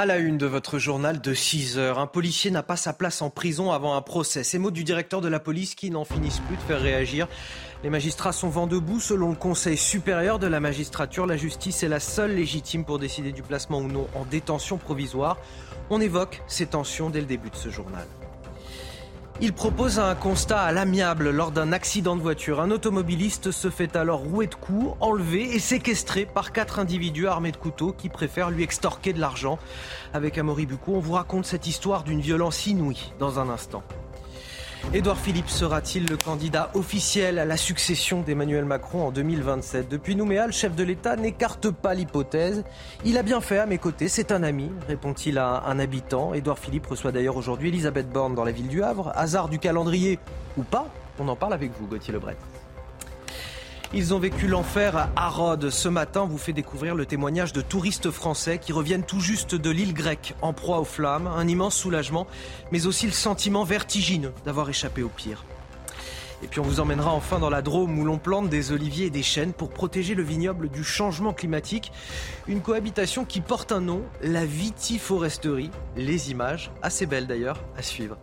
[0.00, 3.20] À la une de votre journal de 6 heures, un policier n'a pas sa place
[3.20, 4.44] en prison avant un procès.
[4.44, 7.28] Ces mots du directeur de la police qui n'en finissent plus de faire réagir.
[7.84, 8.98] Les magistrats sont vent debout.
[8.98, 13.30] Selon le Conseil supérieur de la magistrature, la justice est la seule légitime pour décider
[13.30, 15.36] du placement ou non en détention provisoire.
[15.90, 18.06] On évoque ces tensions dès le début de ce journal.
[19.42, 22.60] Il propose un constat à l'amiable lors d'un accident de voiture.
[22.60, 27.50] Un automobiliste se fait alors rouer de coups, enlevé et séquestré par quatre individus armés
[27.50, 29.58] de couteaux qui préfèrent lui extorquer de l'argent.
[30.12, 33.82] Avec Amaury on vous raconte cette histoire d'une violence inouïe dans un instant.
[34.92, 40.46] Édouard Philippe sera-t-il le candidat officiel à la succession d'Emmanuel Macron en 2027 Depuis Nouméa,
[40.46, 42.64] le chef de l'État n'écarte pas l'hypothèse.
[43.04, 46.34] Il a bien fait à mes côtés, c'est un ami, répond-il à un habitant.
[46.34, 49.12] Édouard Philippe reçoit d'ailleurs aujourd'hui Elisabeth Borne dans la ville du Havre.
[49.14, 50.18] Hasard du calendrier
[50.56, 50.86] ou pas?
[51.20, 52.36] On en parle avec vous, Gauthier Lebret.
[53.92, 55.68] Ils ont vécu l'enfer à Rhodes.
[55.70, 59.68] Ce matin, vous fait découvrir le témoignage de touristes français qui reviennent tout juste de
[59.68, 61.26] l'île grecque en proie aux flammes.
[61.26, 62.28] Un immense soulagement,
[62.70, 65.44] mais aussi le sentiment vertigineux d'avoir échappé au pire.
[66.44, 69.10] Et puis on vous emmènera enfin dans la Drôme où l'on plante des oliviers et
[69.10, 71.90] des chênes pour protéger le vignoble du changement climatique.
[72.46, 75.70] Une cohabitation qui porte un nom, la vitiforesterie.
[75.96, 78.18] Les images, assez belles d'ailleurs, à suivre.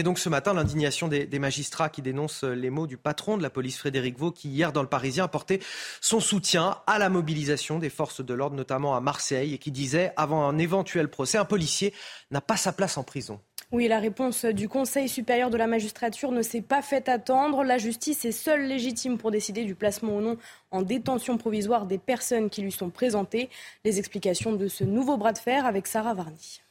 [0.00, 3.50] Et donc ce matin, l'indignation des, magistrats qui dénoncent les mots du patron de la
[3.50, 5.60] police, Frédéric Vaux, qui hier dans le Parisien apportait
[6.00, 10.14] son soutien à la mobilisation des forces de l'ordre, notamment à Marseille, et qui disait,
[10.16, 11.92] avant un éventuel procès, un policier
[12.30, 13.40] n'a pas sa place en prison.
[13.72, 17.62] Oui, la réponse du Conseil supérieur de la magistrature ne s'est pas fait attendre.
[17.62, 20.38] La justice est seule légitime pour décider du placement ou non
[20.70, 23.50] en détention provisoire des personnes qui lui sont présentées.
[23.84, 26.62] Les explications de ce nouveau bras de fer avec Sarah Varny.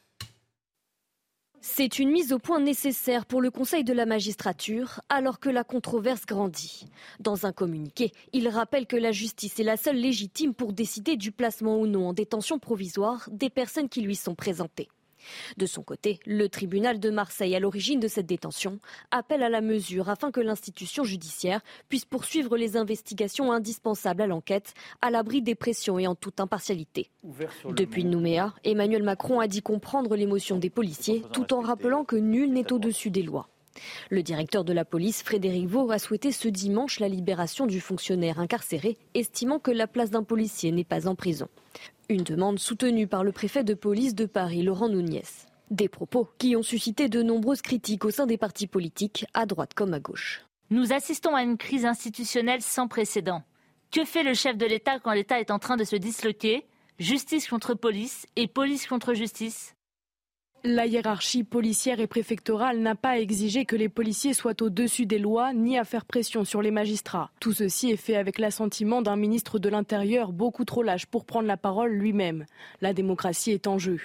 [1.71, 5.63] C'est une mise au point nécessaire pour le Conseil de la magistrature alors que la
[5.63, 6.87] controverse grandit.
[7.19, 11.31] Dans un communiqué, il rappelle que la justice est la seule légitime pour décider du
[11.31, 14.89] placement ou non en détention provisoire des personnes qui lui sont présentées.
[15.57, 18.79] De son côté, le tribunal de Marseille, à l'origine de cette détention,
[19.11, 24.73] appelle à la mesure afin que l'institution judiciaire puisse poursuivre les investigations indispensables à l'enquête,
[25.01, 27.09] à l'abri des pressions et en toute impartialité.
[27.69, 32.51] Depuis Nouméa, Emmanuel Macron a dit comprendre l'émotion des policiers tout en rappelant que nul
[32.51, 33.49] n'est au-dessus des lois.
[34.09, 38.39] Le directeur de la police, Frédéric Vaux, a souhaité ce dimanche la libération du fonctionnaire
[38.39, 41.47] incarcéré, estimant que la place d'un policier n'est pas en prison.
[42.11, 45.21] Une demande soutenue par le préfet de police de Paris, Laurent Nouniez.
[45.69, 49.75] Des propos qui ont suscité de nombreuses critiques au sein des partis politiques, à droite
[49.75, 50.43] comme à gauche.
[50.71, 53.43] Nous assistons à une crise institutionnelle sans précédent.
[53.91, 56.65] Que fait le chef de l'État quand l'État est en train de se disloquer?
[56.97, 59.75] Justice contre police et police contre justice
[60.63, 65.53] la hiérarchie policière et préfectorale n'a pas exigé que les policiers soient au-dessus des lois
[65.53, 67.31] ni à faire pression sur les magistrats.
[67.39, 71.47] Tout ceci est fait avec l'assentiment d'un ministre de l'Intérieur beaucoup trop lâche pour prendre
[71.47, 72.45] la parole lui-même.
[72.81, 73.99] La démocratie est en jeu.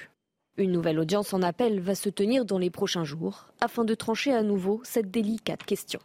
[0.57, 4.33] Une nouvelle audience en appel va se tenir dans les prochains jours afin de trancher
[4.33, 6.01] à nouveau cette délicate question.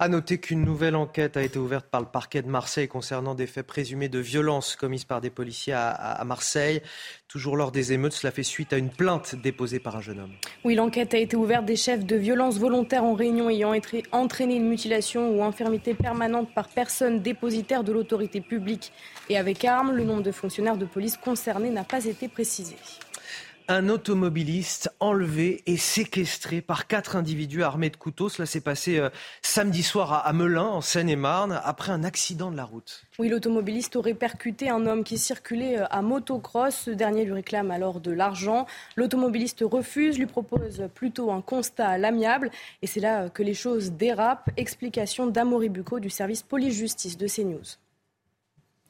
[0.00, 3.46] À noter qu'une nouvelle enquête a été ouverte par le parquet de Marseille concernant des
[3.46, 6.82] faits présumés de violence commises par des policiers à, Marseille.
[7.28, 10.32] Toujours lors des émeutes, cela fait suite à une plainte déposée par un jeune homme.
[10.64, 13.72] Oui, l'enquête a été ouverte des chefs de violence volontaires en réunion ayant
[14.10, 18.92] entraîné une mutilation ou infirmité permanente par personne dépositaire de l'autorité publique
[19.28, 19.92] et avec armes.
[19.92, 22.74] Le nombre de fonctionnaires de police concernés n'a pas été précisé
[23.68, 28.28] un automobiliste enlevé et séquestré par quatre individus armés de couteaux.
[28.28, 29.10] Cela s'est passé euh,
[29.42, 33.04] samedi soir à, Melun, en Seine-et-Marne, après un accident de la route.
[33.18, 36.74] Oui, l'automobiliste aurait percuté un homme qui circulait euh, à motocross.
[36.74, 38.66] Ce dernier lui réclame alors de l'argent.
[38.96, 42.50] L'automobiliste refuse, lui propose plutôt un constat à l'amiable.
[42.82, 44.50] Et c'est là que les choses dérapent.
[44.56, 47.83] Explication d'Amaury Bucco du service police-justice de CNews.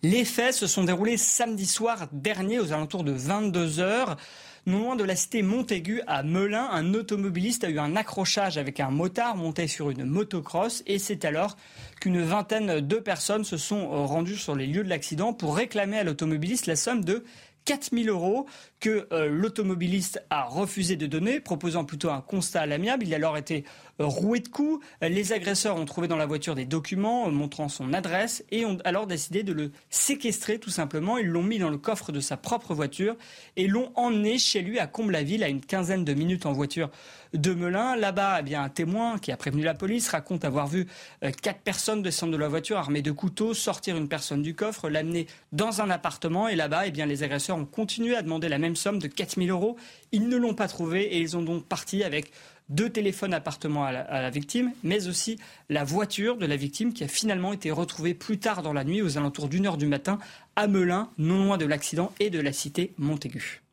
[0.04, 4.18] Les faits se sont déroulés samedi soir dernier aux alentours de 22 heures.
[4.66, 8.80] Non loin de la cité Montaigu, à Melun, un automobiliste a eu un accrochage avec
[8.80, 11.56] un motard monté sur une motocross et c'est alors
[12.02, 16.04] qu'une vingtaine de personnes se sont rendues sur les lieux de l'accident pour réclamer à
[16.04, 17.24] l'automobiliste la somme de
[17.64, 18.46] 4000 euros
[18.80, 23.06] que euh, l'automobiliste a refusé de donner, proposant plutôt un constat à l'amiable.
[23.06, 23.64] Il a alors été
[23.98, 24.84] roué de coups.
[25.00, 28.78] Les agresseurs ont trouvé dans la voiture des documents euh, montrant son adresse et ont
[28.84, 31.18] alors décidé de le séquestrer tout simplement.
[31.18, 33.16] Ils l'ont mis dans le coffre de sa propre voiture
[33.56, 36.90] et l'ont emmené chez lui à Comble-la-Ville à une quinzaine de minutes en voiture
[37.32, 37.96] de Melun.
[37.96, 40.86] Là-bas, eh bien, un témoin qui a prévenu la police raconte avoir vu
[41.42, 45.26] quatre personnes descendre de la voiture armées de couteaux, sortir une personne du coffre, l'amener
[45.52, 48.76] dans un appartement et là-bas, eh bien, les agresseurs ont continué à demander la même
[48.76, 49.76] somme de 4000 euros.
[50.12, 52.30] Ils ne l'ont pas trouvé et ils ont donc parti avec
[52.68, 55.38] deux téléphones appartements à la, victime, mais aussi
[55.68, 59.02] la voiture de la victime qui a finalement été retrouvée plus tard dans la nuit,
[59.02, 60.18] aux alentours d'une heure du matin,
[60.56, 63.64] à Melun, non loin de l'accident et de la cité Montaigu.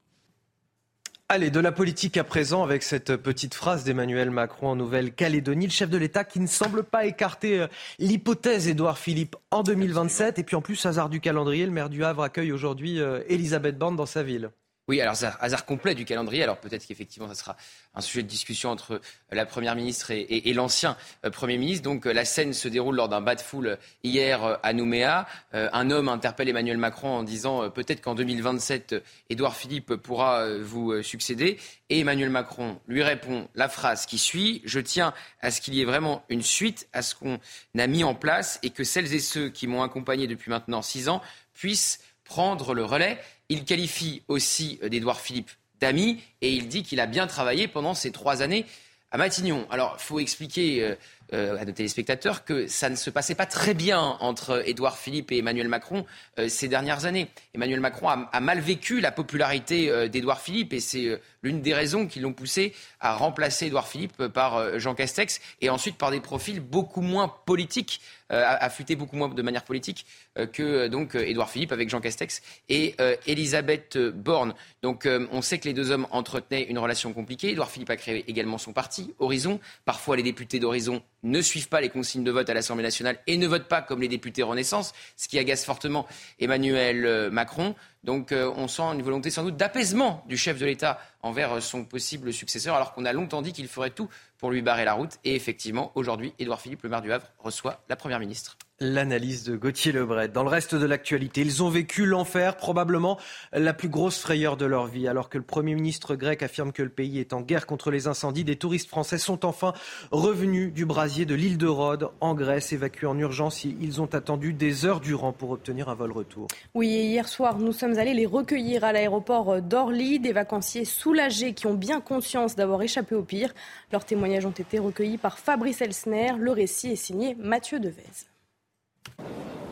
[1.33, 5.71] Allez, de la politique à présent avec cette petite phrase d'Emmanuel Macron en Nouvelle-Calédonie, le
[5.71, 7.67] chef de l'État qui ne semble pas écarter euh,
[7.99, 10.39] l'hypothèse Édouard Philippe en 2027.
[10.39, 13.77] Et puis en plus, hasard du calendrier, le maire du Havre accueille aujourd'hui euh, Elisabeth
[13.77, 14.51] Borne dans sa ville.
[14.91, 16.43] Oui, alors hasard complet du calendrier.
[16.43, 17.55] Alors peut-être qu'effectivement, ça sera
[17.95, 18.99] un sujet de discussion entre
[19.31, 21.83] la Première ministre et, l'ancien euh, Premier ministre.
[21.83, 25.27] Donc la scène se déroule lors d'un bas de foule hier euh, à Nouméa.
[25.53, 28.95] Euh, un homme interpelle Emmanuel Macron en disant peut-être qu'en 2027,
[29.29, 31.57] Édouard Philippe pourra vous succéder.
[31.89, 35.79] Et Emmanuel Macron lui répond la phrase qui suit Je tiens à ce qu'il y
[35.79, 37.39] ait vraiment une suite à ce qu'on
[37.77, 41.07] a mis en place et que celles et ceux qui m'ont accompagné depuis maintenant six
[41.07, 41.21] ans
[41.53, 43.19] puissent prendre le relais.
[43.51, 45.51] Il qualifie aussi euh, d'Edouard Philippe
[45.81, 48.65] d'ami et il dit qu'il a bien travaillé pendant ces trois années
[49.11, 49.67] à Matignon.
[49.69, 50.95] Alors, il faut expliquer euh,
[51.33, 55.33] euh, à nos téléspectateurs que ça ne se passait pas très bien entre Édouard Philippe
[55.33, 56.05] et Emmanuel Macron
[56.47, 57.27] ces dernières années.
[57.53, 62.21] Emmanuel Macron a, mal vécu la popularité d'Édouard Philippe et c'est l'une des raisons qui
[62.21, 67.01] l'ont poussé à remplacer Édouard Philippe par Jean Castex et ensuite par des profils beaucoup
[67.01, 68.01] moins politiques,
[68.31, 70.05] affûtés beaucoup moins de manière politique
[70.37, 72.95] euh, que euh, donc euh, Édouard Philippe avec Jean Castex et
[73.27, 74.53] Elisabeth Borne.
[74.81, 77.51] Donc on sait que les deux hommes entretenaient une relation compliquée.
[77.51, 79.59] Édouard Philippe a créé également son parti, Horizon.
[79.85, 83.37] Parfois les députés d'Horizon ne suivent pas les consignes de vote à l'Assemblée nationale et
[83.37, 86.07] ne votent pas comme les députés Renaissance, ce qui agace fortement
[86.39, 87.75] Emmanuel Macron.
[88.03, 92.33] Donc on sent une volonté sans doute d'apaisement du chef de l'État envers son possible
[92.33, 95.17] successeur, alors qu'on a longtemps dit qu'il ferait tout pour lui barrer la route.
[95.23, 98.57] Et effectivement, aujourd'hui, Édouard Philippe, le maire du Havre, reçoit la Première ministre.
[98.83, 100.27] L'analyse de Gauthier Lebret.
[100.29, 103.19] Dans le reste de l'actualité, ils ont vécu l'enfer, probablement
[103.53, 105.07] la plus grosse frayeur de leur vie.
[105.07, 108.07] Alors que le Premier ministre grec affirme que le pays est en guerre contre les
[108.07, 109.73] incendies, des touristes français sont enfin
[110.09, 113.65] revenus du brasier de l'île de Rhodes en Grèce, évacués en urgence.
[113.65, 116.47] Ils ont attendu des heures durant pour obtenir un vol retour.
[116.73, 121.67] Oui, hier soir, nous sommes allés les recueillir à l'aéroport d'Orly, des vacanciers soulagés qui
[121.67, 123.53] ont bien conscience d'avoir échappé au pire.
[123.91, 126.31] Leurs témoignages ont été recueillis par Fabrice Elsner.
[126.39, 128.30] Le récit est signé Mathieu Devez.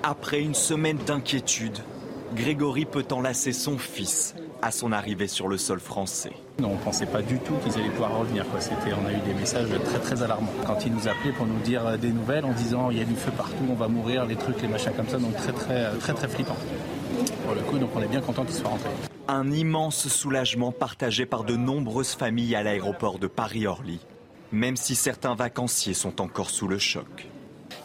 [0.03, 1.77] Après une semaine d'inquiétude,
[2.33, 6.31] Grégory peut enlacer son fils à son arrivée sur le sol français.
[6.63, 8.45] on ne pensait pas du tout qu'ils allaient pouvoir revenir.
[8.59, 10.53] C'était, on a eu des messages très très alarmants.
[10.65, 13.15] Quand ils nous appelaient pour nous dire des nouvelles en disant il y a du
[13.15, 16.13] feu partout, on va mourir, les trucs, les machins comme ça, donc très très très
[16.13, 16.57] très flippant.
[17.45, 18.89] Pour le coup, donc on est bien content qu'ils soient rentrés.
[19.27, 23.99] Un immense soulagement partagé par de nombreuses familles à l'aéroport de Paris-Orly,
[24.53, 27.27] même si certains vacanciers sont encore sous le choc.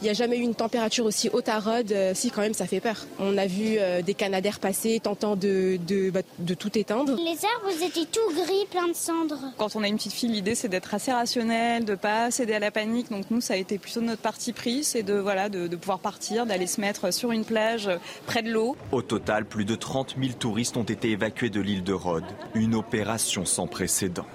[0.05, 1.91] Il n'y a jamais eu une température aussi haute à Rhodes.
[1.91, 3.07] Euh, si, quand même, ça fait peur.
[3.19, 5.79] On a vu euh, des canadaires passer, tentant de,
[6.11, 7.17] bah, de, tout éteindre.
[7.17, 9.39] Les arbres étaient tout gris, plein de cendres.
[9.57, 12.53] Quand on a une petite fille, l'idée, c'est d'être assez rationnel, de ne pas céder
[12.53, 13.11] à la panique.
[13.11, 16.01] Donc, nous, ça a été plutôt notre parti pris, c'est de, voilà, de, de pouvoir
[16.01, 17.89] partir, d'aller se mettre sur une plage
[18.27, 18.77] près de l'eau.
[18.93, 22.25] Au total, plus de 30 000 touristes ont été évacués de l'île de Rhodes.
[22.55, 24.27] Une opération sans précédent.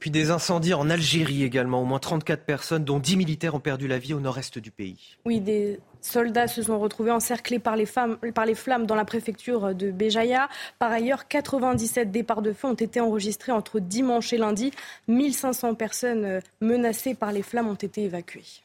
[0.00, 1.82] Puis des incendies en Algérie également.
[1.82, 5.16] Au moins 34 personnes, dont 10 militaires, ont perdu la vie au nord-est du pays.
[5.26, 7.86] Oui, des soldats se sont retrouvés encerclés par les,
[8.34, 10.48] par les flammes dans la préfecture de Béjaïa.
[10.78, 14.72] Par ailleurs, 97 départs de feu ont été enregistrés entre dimanche et lundi.
[15.08, 18.62] 1500 personnes menacées par les flammes ont été évacuées.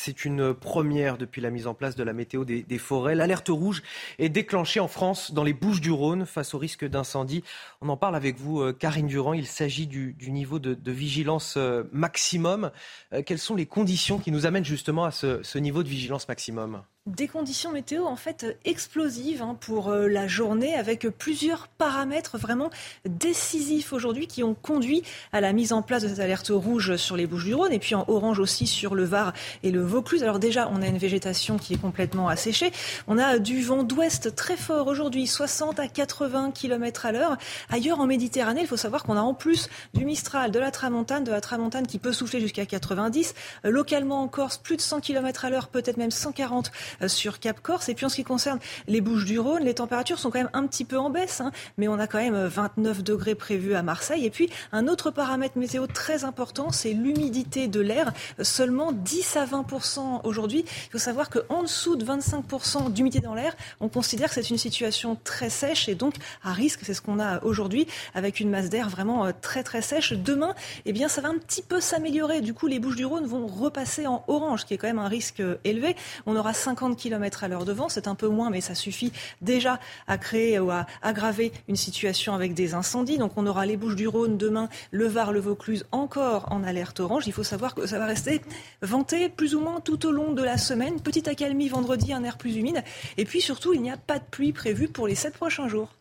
[0.00, 3.16] C'est une première depuis la mise en place de la météo des, forêts.
[3.16, 3.82] L'alerte rouge
[4.20, 7.42] est déclenchée en France dans les Bouches du Rhône face au risque d'incendie.
[7.80, 9.32] On en parle avec vous, euh, Karine Durand.
[9.32, 12.70] Il s'agit du, niveau de, vigilance euh, maximum.
[13.12, 16.80] Euh, quelles sont les conditions qui nous amènent justement à ce niveau de vigilance maximum?
[17.08, 22.70] Des conditions météo en fait explosives hein, pour euh, la journée avec plusieurs paramètres vraiment
[23.06, 27.16] décisifs aujourd'hui qui ont conduit à la mise en place de cette alerte rouge sur
[27.16, 30.22] les Bouches-du-Rhône et puis en orange aussi sur le Var et le Vaucluse.
[30.22, 32.72] Alors déjà, on a une végétation qui est complètement asséchée.
[33.06, 37.36] On a du vent d'ouest très fort aujourd'hui, 60 à 80 km à l'heure.
[37.70, 41.24] Ailleurs en Méditerranée, il faut savoir qu'on a en plus du Mistral, de la Tramontane,
[41.24, 43.34] de la Tramontane qui peut souffler jusqu'à 90.
[43.64, 47.40] Euh, localement en Corse, plus de 100 km à l'heure, peut-être même 140 euh, sur
[47.40, 47.88] Cap Corse.
[47.88, 50.50] Et puis en ce qui concerne les Bouches du Rhône, les températures sont quand même
[50.52, 51.52] un petit peu en baisse, hein.
[51.76, 54.24] mais on a quand même 29 degrés prévus à Marseille.
[54.24, 58.12] Et puis un autre paramètre météo très important, c'est l'humidité de l'air,
[58.42, 60.64] seulement 10 à 20% aujourd'hui.
[60.86, 64.58] Il faut savoir qu'en dessous de 25% d'humidité dans l'air, on considère que c'est une
[64.58, 66.80] situation très sèche et donc à risque.
[66.82, 70.12] C'est ce qu'on a aujourd'hui avec une masse d'air vraiment euh, très très sèche.
[70.12, 72.40] Demain, eh bien, ça va un petit peu s'améliorer.
[72.40, 75.08] Du coup, les Bouches du Rhône vont repasser en orange, qui est quand même un
[75.08, 75.96] risque euh, élevé.
[76.26, 77.88] On aura 50 50 km à l'heure de vent.
[77.88, 82.34] C'est un peu moins, mais ça suffit déjà à créer ou à aggraver une situation
[82.34, 83.18] avec des incendies.
[83.18, 87.00] Donc on aura les Bouches du Rhône demain, le Var, le Vaucluse encore en alerte
[87.00, 87.26] orange.
[87.26, 88.40] Il faut savoir que ça va rester
[88.82, 91.00] venté plus ou moins tout au long de la semaine.
[91.00, 92.82] Petite accalmie vendredi, un air plus humide.
[93.16, 95.97] Et puis surtout, il n'y a pas de pluie prévue pour les sept prochains jours.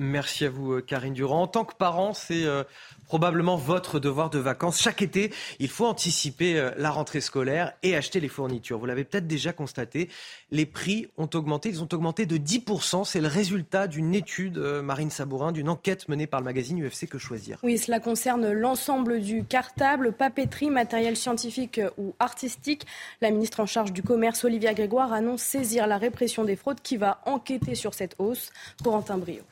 [0.00, 1.42] Merci à vous, euh, Karine Durand.
[1.42, 2.64] En tant que parent, c'est euh,
[3.04, 4.80] probablement votre devoir de vacances.
[4.80, 8.78] Chaque été, il faut anticiper euh, la rentrée scolaire et acheter les fournitures.
[8.78, 10.08] Vous l'avez peut-être déjà constaté,
[10.52, 11.68] les prix ont augmenté.
[11.68, 13.04] Ils ont augmenté de 10%.
[13.04, 17.18] C'est le résultat d'une étude, Marine Sabourin, d'une enquête menée par le magazine UFC Que
[17.18, 17.58] Choisir.
[17.62, 22.86] Oui, cela concerne l'ensemble du cartable, papeterie, matériel scientifique ou artistique.
[23.20, 26.96] La ministre en charge du commerce, Olivia Grégoire, annonce saisir la répression des fraudes qui
[26.96, 28.50] va enquêter sur cette hausse.
[28.82, 29.42] Corentin Brio.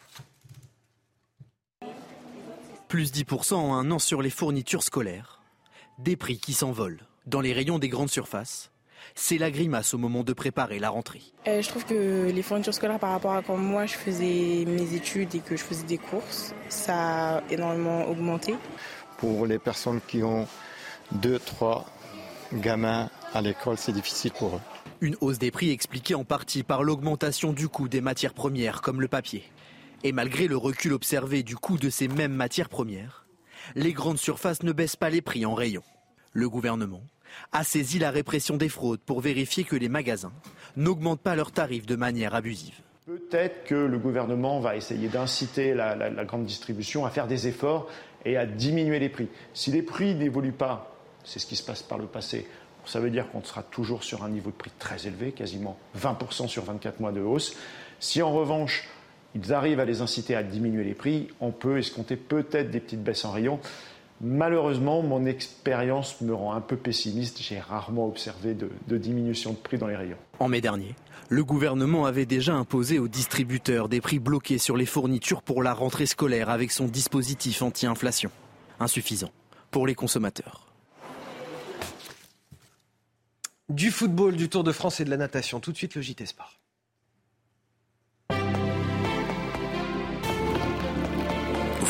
[2.88, 5.42] Plus 10% en un an sur les fournitures scolaires.
[5.98, 8.70] Des prix qui s'envolent dans les rayons des grandes surfaces.
[9.14, 11.20] C'est la grimace au moment de préparer la rentrée.
[11.46, 14.94] Euh, je trouve que les fournitures scolaires par rapport à quand moi je faisais mes
[14.94, 18.54] études et que je faisais des courses, ça a énormément augmenté.
[19.18, 20.48] Pour les personnes qui ont
[21.12, 21.84] deux, trois
[22.54, 24.60] gamins à l'école, c'est difficile pour eux.
[25.02, 29.02] Une hausse des prix expliquée en partie par l'augmentation du coût des matières premières comme
[29.02, 29.44] le papier.
[30.04, 33.26] Et malgré le recul observé du coût de ces mêmes matières premières,
[33.74, 35.82] les grandes surfaces ne baissent pas les prix en rayon.
[36.32, 37.02] Le gouvernement
[37.52, 40.32] a saisi la répression des fraudes pour vérifier que les magasins
[40.76, 42.80] n'augmentent pas leurs tarifs de manière abusive.
[43.06, 47.48] Peut-être que le gouvernement va essayer d'inciter la, la, la, grande distribution à faire des
[47.48, 47.88] efforts
[48.24, 49.28] et à diminuer les prix.
[49.54, 52.46] Si les prix n'évoluent pas, c'est ce qui se passe par le passé,
[52.84, 56.48] ça veut dire qu'on sera toujours sur un niveau de prix très élevé, quasiment 20%
[56.48, 57.54] sur 24 mois de hausse.
[58.00, 58.88] Si en revanche
[59.34, 63.02] ils arrivent à les inciter à diminuer les prix, on peut escompter peut-être des petites
[63.02, 63.60] baisses en rayon.
[64.20, 67.40] Malheureusement, mon expérience me rend un peu pessimiste.
[67.40, 70.16] J'ai rarement observé de, de, diminution de prix dans les rayons.
[70.40, 70.96] En mai dernier,
[71.28, 75.72] le gouvernement avait déjà imposé aux distributeurs des prix bloqués sur les fournitures pour la
[75.72, 78.30] rentrée scolaire avec son dispositif anti-inflation.
[78.80, 79.30] Insuffisant
[79.70, 80.66] pour les consommateurs.
[83.68, 85.60] Du football, du Tour de France et de la natation.
[85.60, 86.58] Tout de suite, le JT Sport.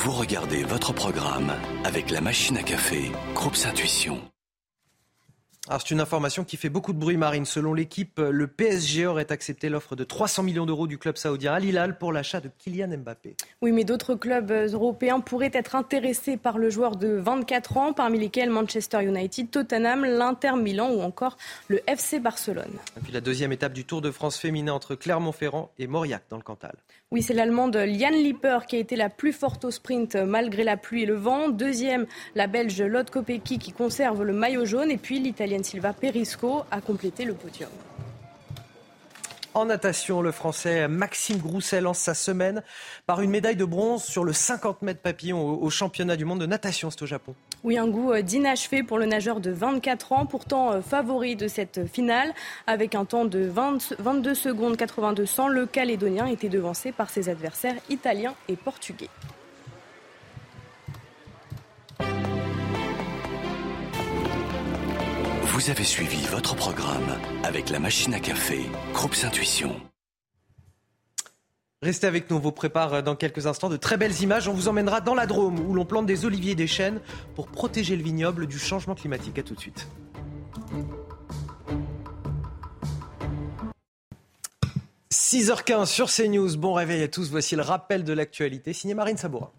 [0.05, 1.53] Vous regardez votre programme
[1.83, 4.21] avec la machine à café, Groupe Intuition.
[5.67, 7.45] Alors c'est une information qui fait beaucoup de bruit, Marine.
[7.45, 11.65] Selon l'équipe, le PSG aurait accepté l'offre de 300 millions d'euros du club saoudien Al
[11.65, 13.35] Hilal pour l'achat de Kylian Mbappé.
[13.61, 18.21] Oui, mais d'autres clubs européens pourraient être intéressés par le joueur de 24 ans, parmi
[18.21, 21.37] lesquels Manchester United, Tottenham, l'Inter Milan ou encore
[21.67, 22.79] le FC Barcelone.
[22.97, 26.37] Et puis la deuxième étape du Tour de France féminin entre Clermont-Ferrand et Mauriac dans
[26.37, 26.77] le Cantal.
[27.11, 30.77] Oui, c'est l'Allemande Liane Lipper qui a été la plus forte au sprint malgré la
[30.77, 31.49] pluie et le vent.
[31.49, 34.91] Deuxième, la Belge Lotte Kopecky qui conserve le maillot jaune.
[34.91, 37.71] Et puis l'Italienne Silva Perisco a complété le podium.
[39.59, 42.63] En natation, le Français Maxime Grousset lance sa semaine
[43.07, 46.47] par une médaille de bronze sur le 50 mètres papillon au, championnat du monde de
[46.47, 47.35] natation, c'est au Japon.
[47.65, 52.35] Oui, un goût d'inachevé pour le nageur de 24 ans, pourtant favori de cette finale.
[52.69, 57.29] Avec un temps de 20, 22 secondes 82 cents, le Calédonien était devancé par ses
[57.29, 59.11] adversaires italiens et portugais.
[65.59, 68.61] Vous avez suivi votre programme avec la machine à café,
[68.93, 69.75] Groupe Intuition.
[71.83, 74.47] Restez avec nous, on vous prépare dans quelques instants de très belles images.
[74.47, 77.01] On vous emmènera dans la Drôme où l'on plante des oliviers et des chênes
[77.35, 79.37] pour protéger le vignoble du changement climatique.
[79.41, 79.89] A tout de suite.
[85.11, 86.57] «6h15 sur CNews.
[86.57, 87.31] Bon réveil à tous.
[87.33, 88.73] Voici le rappel de l'actualité.
[88.73, 89.51] Signé Marine Sabourin.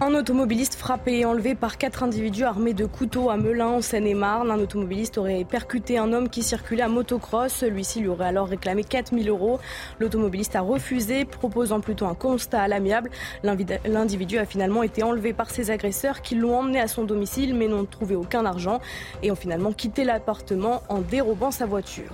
[0.00, 4.50] Un automobiliste frappé et enlevé par quatre individus armés de couteaux à Melun, en Seine-et-Marne.
[4.50, 7.52] Un automobiliste aurait percuté un homme qui circulait à motocross.
[7.52, 9.60] Celui-ci lui aurait alors réclamé 4000 euros.
[10.00, 13.08] L'automobiliste a refusé, proposant plutôt un constat à l'amiable.
[13.44, 17.68] L'individu a finalement été enlevé par ses agresseurs qui l'ont emmené à son domicile mais
[17.68, 18.80] n'ont trouvé aucun argent
[19.22, 22.10] et ont finalement quitté l'appartement en dérobant sa voiture.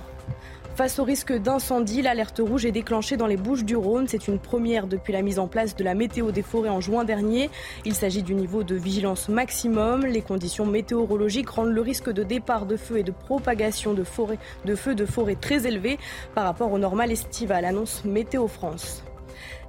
[0.81, 4.07] Face au risque d'incendie, l'alerte rouge est déclenchée dans les Bouches du Rhône.
[4.07, 7.03] C'est une première depuis la mise en place de la météo des forêts en juin
[7.03, 7.51] dernier.
[7.85, 10.07] Il s'agit du niveau de vigilance maximum.
[10.07, 14.39] Les conditions météorologiques rendent le risque de départ de feu et de propagation de, forêt,
[14.65, 15.99] de feux de forêt très élevé
[16.33, 19.03] par rapport au normal estival, annonce Météo France.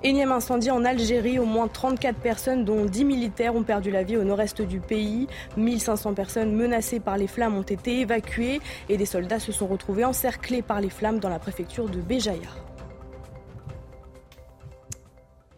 [0.04, 4.16] Énième incendie en Algérie, au moins 34 personnes, dont 10 militaires, ont perdu la vie
[4.16, 5.28] au nord-est du pays.
[5.56, 10.04] 1500 personnes menacées par les flammes ont été évacuées et des soldats se sont retrouvés
[10.04, 12.48] encerclés par les flammes dans la préfecture de Béjaïa.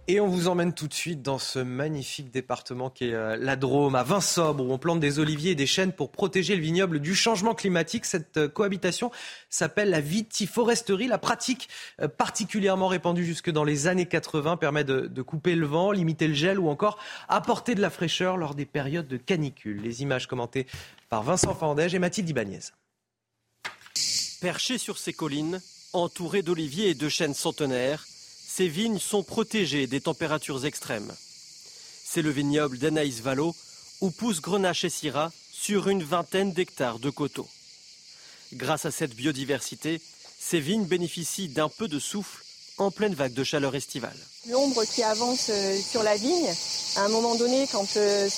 [0.06, 3.56] Et on vous emmène tout de suite dans ce magnifique département qui est euh, la
[3.56, 7.00] Drôme, à Vinsobre, où on plante des oliviers et des chênes pour protéger le vignoble
[7.00, 8.04] du changement climatique.
[8.04, 9.11] Cette euh, cohabitation
[9.49, 11.06] s'appelle la vitiforesterie.
[11.06, 11.70] La pratique
[12.02, 16.34] euh, particulièrement répandue jusque dans les années 80 permet de, couper le vent, limiter le
[16.34, 16.99] gel ou encore
[17.30, 19.80] apporter de la fraîcheur lors des périodes de canicule.
[19.80, 20.66] Les images commentées
[21.08, 22.61] par Vincent Fandège et Mathilde Ibanez.
[24.42, 25.62] Perché sur ces collines,
[25.94, 28.04] entouré d'oliviers et de chênes centenaires,
[28.56, 31.12] ces vignes sont protégées des températures extrêmes.
[32.04, 33.52] C'est le vignoble d'Anaïs Valo
[34.00, 37.49] où pousse Grenache et Syrah sur une vingtaine d'hectares de coteaux.
[38.52, 40.00] Grâce à cette biodiversité,
[40.38, 42.44] ces vignes bénéficient d'un peu de souffle
[42.78, 44.16] en pleine vague de chaleur estivale.
[44.49, 46.54] L'ombre qui avance euh, sur la vigne,
[46.94, 48.28] à un moment donné, quand euh,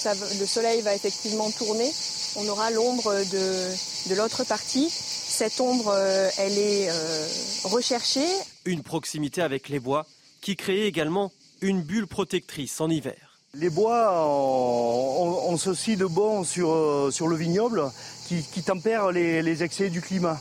[0.40, 1.92] le soleil va effectivement tourner,
[2.36, 4.90] on aura l'ombre de l'autre partie
[5.36, 7.26] cette ombre, euh, elle est euh,
[7.64, 8.26] recherchée.
[8.64, 10.06] Une proximité avec les bois
[10.40, 13.38] qui crée également une bulle protectrice en hiver.
[13.52, 17.82] Les bois ont, ceci de bon sur, euh, sur le vignoble
[18.26, 20.40] qui, qui tempère les, excès du climat.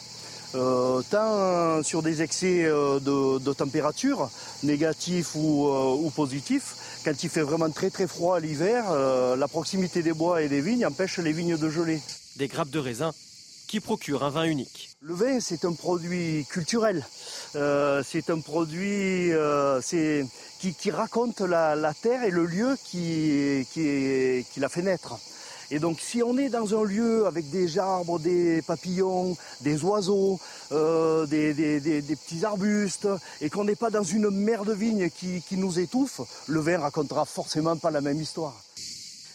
[1.11, 4.29] tant sur des excès de, température,
[4.63, 8.83] négatifs ou, ou, positifs, quand il fait vraiment très très froid l'hiver,
[9.35, 12.01] la proximité des bois et des vignes empêche les vignes de geler.
[12.37, 13.13] Des grappes de raisin
[13.67, 14.89] qui procure un vin unique.
[15.01, 17.05] Le vin, c'est un produit culturel.
[17.55, 19.81] Euh, c'est un produit euh,
[20.59, 25.17] qui, raconte la, terre et le lieu qui, qui, l'a fait naître.
[25.71, 30.39] Et donc si on est dans un lieu avec des arbres, des papillons, des oiseaux,
[30.71, 31.53] euh, des,
[32.15, 33.07] petits arbustes,
[33.41, 36.79] et qu'on n'est pas dans une mer de vigne qui, qui nous étouffe, le vin
[36.79, 38.61] racontera forcément pas la même histoire.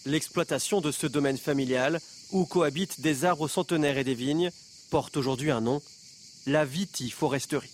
[0.06, 2.00] L'exploitation de ce domaine familial
[2.32, 4.50] où cohabitent des arbres centenaires et des vignes,
[4.90, 5.80] porte aujourd'hui un nom,
[6.46, 7.70] la vitiforesterie.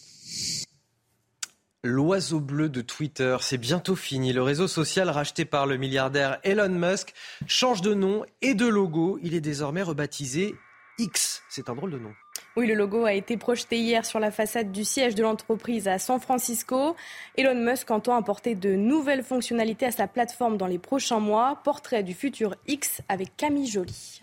[1.82, 4.32] L'oiseau bleu de Twitter, c'est bientôt fini.
[4.32, 7.14] Le réseau social racheté par le milliardaire Elon Musk
[7.46, 9.20] change de nom et de logo.
[9.22, 10.56] Il est désormais rebaptisé
[10.98, 11.42] X.
[11.48, 12.12] C'est un drôle de nom.
[12.56, 15.98] Oui, le logo a été projeté hier sur la façade du siège de l'entreprise à
[15.98, 16.96] San Francisco.
[17.36, 21.60] Elon Musk entend apporter de nouvelles fonctionnalités à sa plateforme dans les prochains mois.
[21.62, 24.22] Portrait du futur X avec Camille Joly.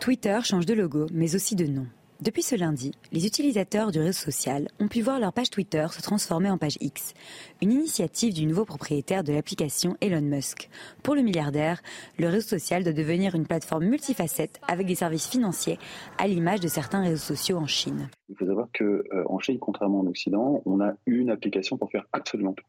[0.00, 1.86] Twitter change de logo, mais aussi de nom.
[2.22, 6.00] Depuis ce lundi, les utilisateurs du réseau social ont pu voir leur page Twitter se
[6.00, 7.12] transformer en page X,
[7.60, 10.70] une initiative du nouveau propriétaire de l'application Elon Musk.
[11.02, 11.82] Pour le milliardaire,
[12.18, 15.78] le réseau social doit devenir une plateforme multifacette avec des services financiers
[16.16, 18.08] à l'image de certains réseaux sociaux en Chine.
[18.30, 22.06] Il faut savoir qu'en euh, Chine, contrairement en Occident, on a une application pour faire
[22.14, 22.64] absolument tout.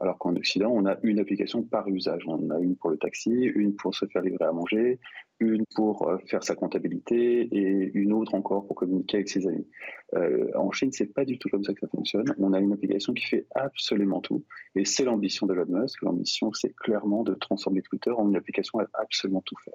[0.00, 2.24] Alors qu'en Occident, on a une application par usage.
[2.26, 4.98] On a une pour le taxi, une pour se faire livrer à manger,
[5.40, 9.66] une pour euh, faire sa comptabilité et une autre encore pour communiquer avec ses amis.
[10.14, 12.34] Euh, en Chine, c'est pas du tout comme ça que ça fonctionne.
[12.38, 16.02] On a une application qui fait absolument tout, et c'est l'ambition de Elon Musk.
[16.02, 19.74] L'ambition, c'est clairement de transformer Twitter en une application à absolument tout faire.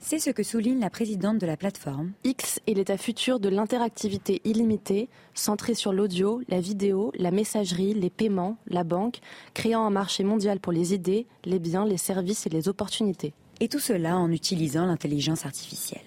[0.00, 2.12] C'est ce que souligne la présidente de la plateforme.
[2.24, 8.08] X est l'état futur de l'interactivité illimitée, centrée sur l'audio, la vidéo, la messagerie, les
[8.08, 9.18] paiements, la banque,
[9.54, 13.34] créant un marché mondial pour les idées, les biens, les services et les opportunités.
[13.60, 16.00] Et tout cela en utilisant l'intelligence artificielle.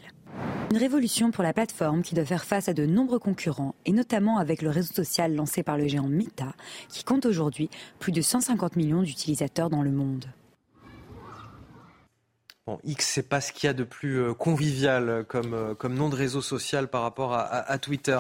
[0.72, 4.38] Une révolution pour la plateforme qui doit faire face à de nombreux concurrents, et notamment
[4.38, 6.54] avec le réseau social lancé par le géant Meta,
[6.88, 10.26] qui compte aujourd'hui plus de 150 millions d'utilisateurs dans le monde.
[12.84, 15.96] X, c'est pas ce qu'il y a de plus euh, convivial euh, comme, euh, comme
[15.96, 18.20] nom de réseau social par rapport à, Twitter.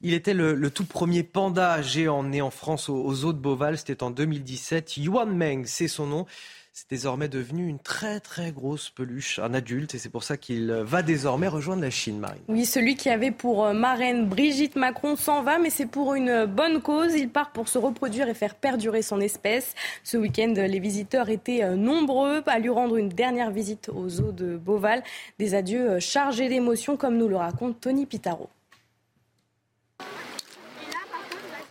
[0.00, 3.78] Il était le, tout premier panda géant né en France aux, aux eaux de Beauval.
[3.78, 4.96] C'était en 2017.
[4.98, 6.26] Yuan Meng, c'est son nom
[6.74, 10.72] c'est désormais devenu une très très grosse peluche, un adulte, et c'est pour ça qu'il
[10.72, 12.40] va désormais rejoindre la Chine, Marine.
[12.48, 16.46] Oui, celui qui avait pour euh, marraine Brigitte Macron s'en va, mais c'est pour une
[16.46, 17.12] bonne cause.
[17.14, 19.74] Il part pour se reproduire et faire perdurer son espèce.
[20.02, 24.32] Ce week-end, les visiteurs étaient euh, nombreux à lui rendre une dernière visite aux eaux
[24.32, 25.02] de Beauval.
[25.38, 28.48] Des adieux euh, chargés d'émotions, comme nous le raconte Tony Pitaro.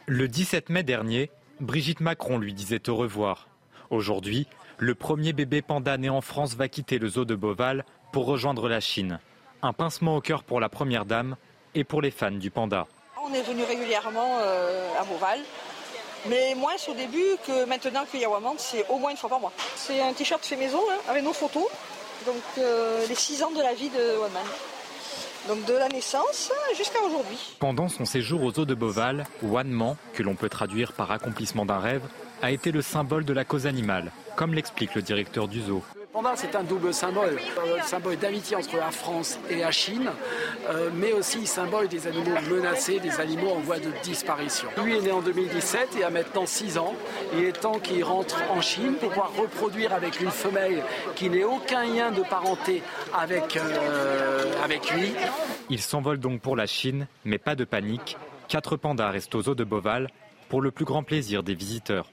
[0.05, 3.47] Le 17 mai dernier, Brigitte Macron lui disait au revoir.
[3.89, 4.47] Aujourd'hui,
[4.81, 8.67] le premier bébé panda né en France va quitter le zoo de Beauval pour rejoindre
[8.67, 9.19] la Chine.
[9.61, 11.35] Un pincement au cœur pour la première dame
[11.75, 12.87] et pour les fans du panda.
[13.23, 15.39] On est venu régulièrement euh, à Beauval,
[16.27, 19.29] mais moins au début que maintenant qu'il y a Wamand, c'est au moins une fois
[19.29, 19.53] par mois.
[19.75, 21.67] C'est un t-shirt fait maison hein, avec nos photos,
[22.25, 24.45] donc euh, les six ans de la vie de Waman.
[25.47, 27.55] Donc de la naissance jusqu'à aujourd'hui.
[27.59, 31.79] Pendant son séjour aux eaux de Beauval, Wanman, que l'on peut traduire par accomplissement d'un
[31.79, 32.01] rêve,
[32.41, 35.83] a été le symbole de la cause animale, comme l'explique le directeur du zoo.
[35.95, 37.37] Le panda, c'est un double symbole.
[37.79, 40.09] Un symbole d'amitié entre la France et la Chine,
[40.69, 44.67] euh, mais aussi symbole des animaux menacés, des animaux en voie de disparition.
[44.83, 46.95] Lui est né en 2017 et a maintenant 6 ans.
[47.33, 50.83] Il est temps qu'il rentre en Chine pour pouvoir reproduire avec une femelle
[51.15, 55.13] qui n'ait aucun lien de parenté avec, euh, avec lui.
[55.69, 58.17] Il s'envole donc pour la Chine, mais pas de panique.
[58.49, 60.09] Quatre pandas restent aux eaux de Boval
[60.49, 62.11] pour le plus grand plaisir des visiteurs.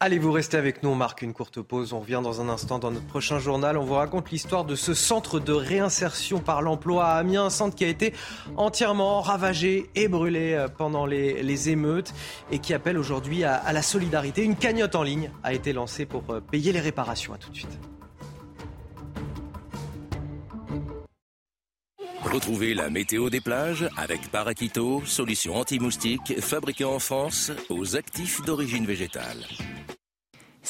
[0.00, 1.92] Allez, vous restez avec nous, on marque une courte pause.
[1.92, 3.76] On revient dans un instant dans notre prochain journal.
[3.76, 7.74] On vous raconte l'histoire de ce centre de réinsertion par l'emploi à Amiens, un centre
[7.74, 8.14] qui a été
[8.56, 12.14] entièrement ravagé et brûlé euh, pendant les, émeutes
[12.52, 14.44] et qui appelle aujourd'hui à, la solidarité.
[14.44, 17.32] Une cagnotte en ligne a été lancée pour euh, payer les réparations.
[17.34, 17.97] À tout de suite.
[22.22, 28.86] Retrouvez la météo des plages avec Paraquito, solution anti-moustique fabriquée en France aux actifs d'origine
[28.86, 29.44] végétale.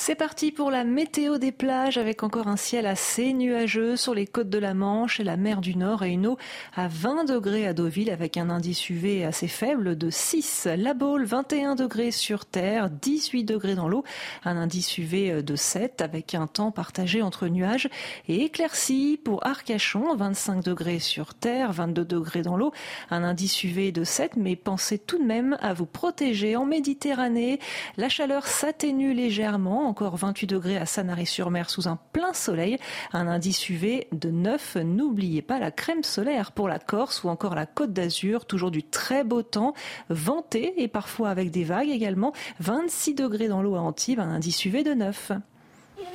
[0.00, 4.26] C'est parti pour la météo des plages avec encore un ciel assez nuageux sur les
[4.26, 6.38] côtes de la Manche et la mer du Nord et une eau
[6.74, 10.68] à 20 degrés à Deauville avec un indice UV assez faible de 6.
[10.78, 14.04] La Baule 21 degrés sur terre, 18 degrés dans l'eau,
[14.44, 17.90] un indice UV de 7 avec un temps partagé entre nuages
[18.28, 22.72] et éclaircies pour Arcachon 25 degrés sur terre, 22 degrés dans l'eau,
[23.10, 27.58] un indice UV de 7 mais pensez tout de même à vous protéger en Méditerranée.
[27.96, 32.78] La chaleur s'atténue légèrement encore 28 degrés à Sanary-sur-Mer sous un plein soleil,
[33.12, 34.76] un indice UV de 9.
[34.84, 38.82] N'oubliez pas la crème solaire pour la Corse ou encore la Côte d'Azur, toujours du
[38.82, 39.74] très beau temps,
[40.10, 44.64] venté et parfois avec des vagues également, 26 degrés dans l'eau à Antibes, un indice
[44.64, 45.32] UV de 9.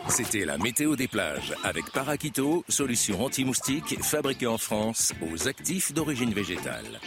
[0.08, 6.34] C'était la météo des plages avec Paraquito, solution anti-moustique fabriquée en France aux actifs d'origine
[6.34, 7.00] végétale.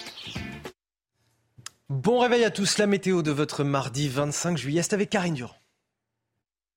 [1.89, 5.55] Bon réveil à tous, la météo de votre mardi 25 juillet, c'est avec Karine Durand.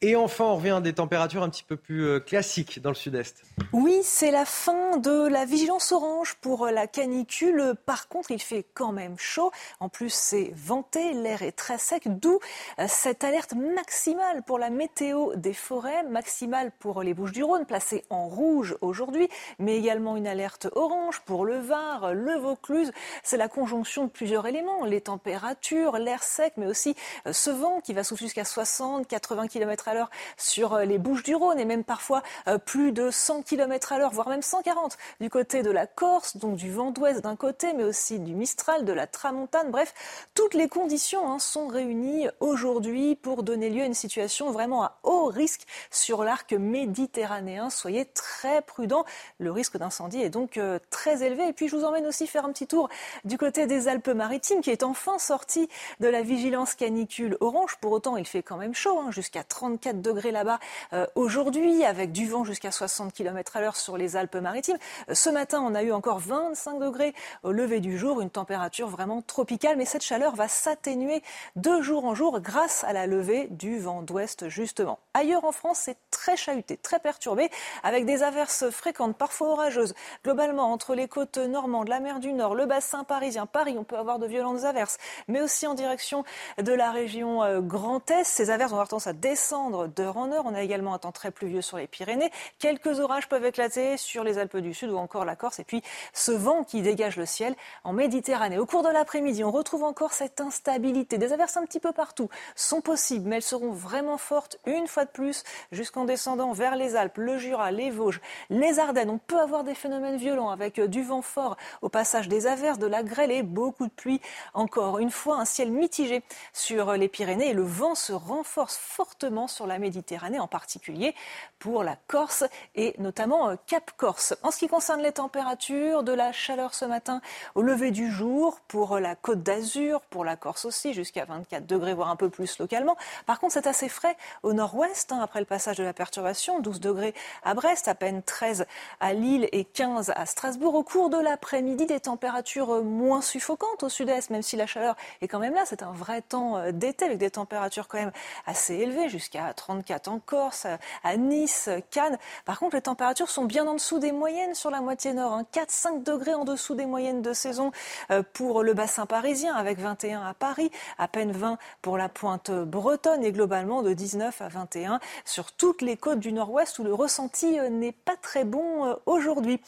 [0.00, 2.94] Et enfin, on revient à des températures un petit peu plus euh, classiques dans le
[2.94, 3.42] sud-est.
[3.72, 7.74] Oui, c'est la fin de la vigilance orange pour la canicule.
[7.84, 9.50] Par contre, il fait quand même chaud.
[9.80, 12.38] En plus, c'est venté, l'air est très sec, d'où
[12.78, 18.28] euh, cette alerte maximale pour la météo des forêts, maximale pour les Bouches-du-Rhône, placée en
[18.28, 22.92] rouge aujourd'hui, mais également une alerte orange pour le Var, le Vaucluse.
[23.24, 26.94] C'est la conjonction de plusieurs éléments, les températures, l'air sec, mais aussi
[27.26, 30.98] euh, ce vent qui va souffler jusqu'à 60, 80 km à l'heure sur euh, les
[30.98, 34.42] Bouches du Rhône et même parfois euh, plus de 100 km à l'heure, voire même
[34.42, 38.34] 140 du côté de la Corse, donc du vent d'ouest d'un côté, mais aussi du
[38.34, 39.70] Mistral, de la Tramontane.
[39.70, 39.94] Bref,
[40.34, 44.98] toutes les conditions hein, sont réunies aujourd'hui pour donner lieu à une situation vraiment à
[45.02, 47.70] haut risque sur l'arc méditerranéen.
[47.70, 49.04] Soyez très prudents.
[49.38, 51.48] Le risque d'incendie est donc euh, très élevé.
[51.48, 52.88] Et puis, je vous emmène aussi faire un petit tour
[53.24, 55.68] du côté des Alpes-Maritimes, qui est enfin sorti
[56.00, 57.76] de la vigilance canicule orange.
[57.80, 60.58] Pour autant, il fait quand même chaud, hein, jusqu'à 30 4 degrés là-bas
[60.92, 64.78] euh, aujourd'hui, avec du vent jusqu'à 60 km à l'heure sur les Alpes-Maritimes.
[65.08, 68.88] Euh, ce matin, on a eu encore 25 degrés au lever du jour, une température
[68.88, 71.22] vraiment tropicale, mais cette chaleur va s'atténuer
[71.56, 74.98] de jour en jour grâce à la levée du vent d'ouest, justement.
[75.14, 77.50] Ailleurs en France, c'est très chahuté, très perturbé,
[77.82, 79.94] avec des averses fréquentes, parfois orageuses.
[80.24, 83.96] Globalement, entre les côtes normandes, la mer du Nord, le bassin parisien, Paris, on peut
[83.96, 86.24] avoir de violentes averses, mais aussi en direction
[86.58, 88.24] de la région euh, Grand Est.
[88.24, 90.44] Ces averses avoir tendance à descendre d'heure en heure.
[90.46, 92.30] On a également un temps très pluvieux sur les Pyrénées.
[92.58, 95.60] Quelques orages peuvent éclater sur les Alpes du Sud ou encore la Corse.
[95.60, 97.54] Et puis ce vent qui dégage le ciel
[97.84, 98.58] en Méditerranée.
[98.58, 101.18] Au cours de l'après-midi, on retrouve encore cette instabilité.
[101.18, 105.04] Des averses un petit peu partout sont possibles, mais elles seront vraiment fortes une fois
[105.04, 109.10] de plus jusqu'en descendant vers les Alpes, le Jura, les Vosges, les Ardennes.
[109.10, 112.86] On peut avoir des phénomènes violents avec du vent fort au passage des averses, de
[112.86, 114.20] la grêle et beaucoup de pluie.
[114.54, 119.48] Encore une fois, un ciel mitigé sur les Pyrénées et le vent se renforce fortement
[119.48, 121.14] sur la Méditerranée, en particulier
[121.58, 122.44] pour la Corse
[122.74, 124.36] et notamment euh, Cap Corse.
[124.42, 127.20] En ce qui concerne les températures, de la chaleur ce matin
[127.54, 131.94] au lever du jour pour la Côte d'Azur, pour la Corse aussi, jusqu'à 24 degrés,
[131.94, 132.96] voire un peu plus localement.
[133.26, 136.80] Par contre, c'est assez frais au nord-ouest, hein, après le passage de la perturbation, 12
[136.80, 138.66] degrés à Brest, à peine 13
[139.00, 140.74] à Lille et 15 à Strasbourg.
[140.74, 145.28] Au cours de l'après-midi, des températures moins suffocantes au sud-est, même si la chaleur est
[145.28, 145.64] quand même là.
[145.66, 148.12] C'est un vrai temps euh, d'été avec des températures quand même
[148.46, 150.66] assez élevées, jusqu'à à 34 en Corse,
[151.02, 152.18] à Nice, Cannes.
[152.44, 155.42] Par contre, les températures sont bien en dessous des moyennes sur la moitié nord.
[155.52, 155.92] 4-5 hein.
[156.04, 157.72] degrés en dessous des moyennes de saison
[158.10, 162.50] euh, pour le bassin parisien, avec 21 à Paris, à peine 20 pour la pointe
[162.50, 166.92] bretonne et globalement de 19 à 21 sur toutes les côtes du nord-ouest où le
[166.92, 169.60] ressenti euh, n'est pas très bon euh, aujourd'hui.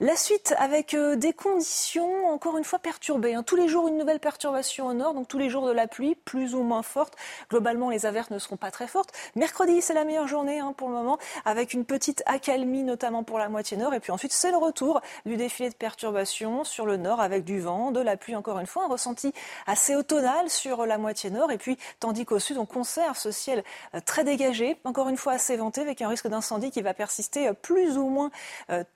[0.00, 3.34] La suite avec des conditions encore une fois perturbées.
[3.34, 3.44] Hein.
[3.44, 6.16] Tous les jours une nouvelle perturbation au nord, donc tous les jours de la pluie,
[6.16, 7.14] plus ou moins forte.
[7.48, 9.12] Globalement, les averses ne seront pas très fortes.
[9.34, 13.38] Mercredi, c'est la meilleure journée hein, pour le moment, avec une petite accalmie notamment pour
[13.38, 13.94] la moitié nord.
[13.94, 17.60] Et puis ensuite, c'est le retour du défilé de perturbations sur le nord avec du
[17.60, 19.32] vent, de la pluie encore une fois, un ressenti
[19.66, 21.50] assez automnal sur la moitié nord.
[21.50, 25.34] Et puis, tandis qu'au sud, on conserve ce ciel euh, très dégagé, encore une fois
[25.34, 28.30] assez venté, avec un risque d'incendie qui va persister euh, plus ou moins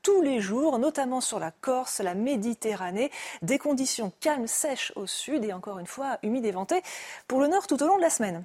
[0.02, 3.10] tous les jours notamment sur la Corse, la Méditerranée.
[3.42, 6.82] Des conditions calmes, sèches au sud et encore une fois humides et ventées
[7.26, 8.44] pour le nord tout au long de la semaine.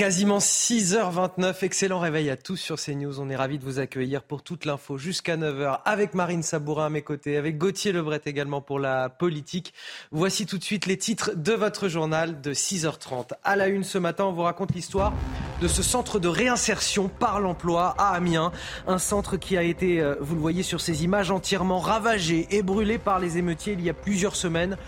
[0.00, 3.20] Quasiment 6h29, excellent réveil à tous sur CNews.
[3.20, 6.88] On est ravis de vous accueillir pour toute l'info jusqu'à 9h avec Marine Sabourin à
[6.88, 9.74] mes côtés, avec Gauthier Lebret également pour la politique.
[10.10, 13.32] Voici tout de suite les titres de votre journal de 6h30.
[13.44, 15.12] À la une ce matin, on vous raconte l'histoire
[15.60, 18.52] de ce centre de réinsertion par l'emploi à Amiens.
[18.86, 22.62] Un centre qui a été, euh, vous le voyez sur ces images, entièrement ravagé et
[22.62, 24.78] brûlé par les émeutiers il y a plusieurs semaines.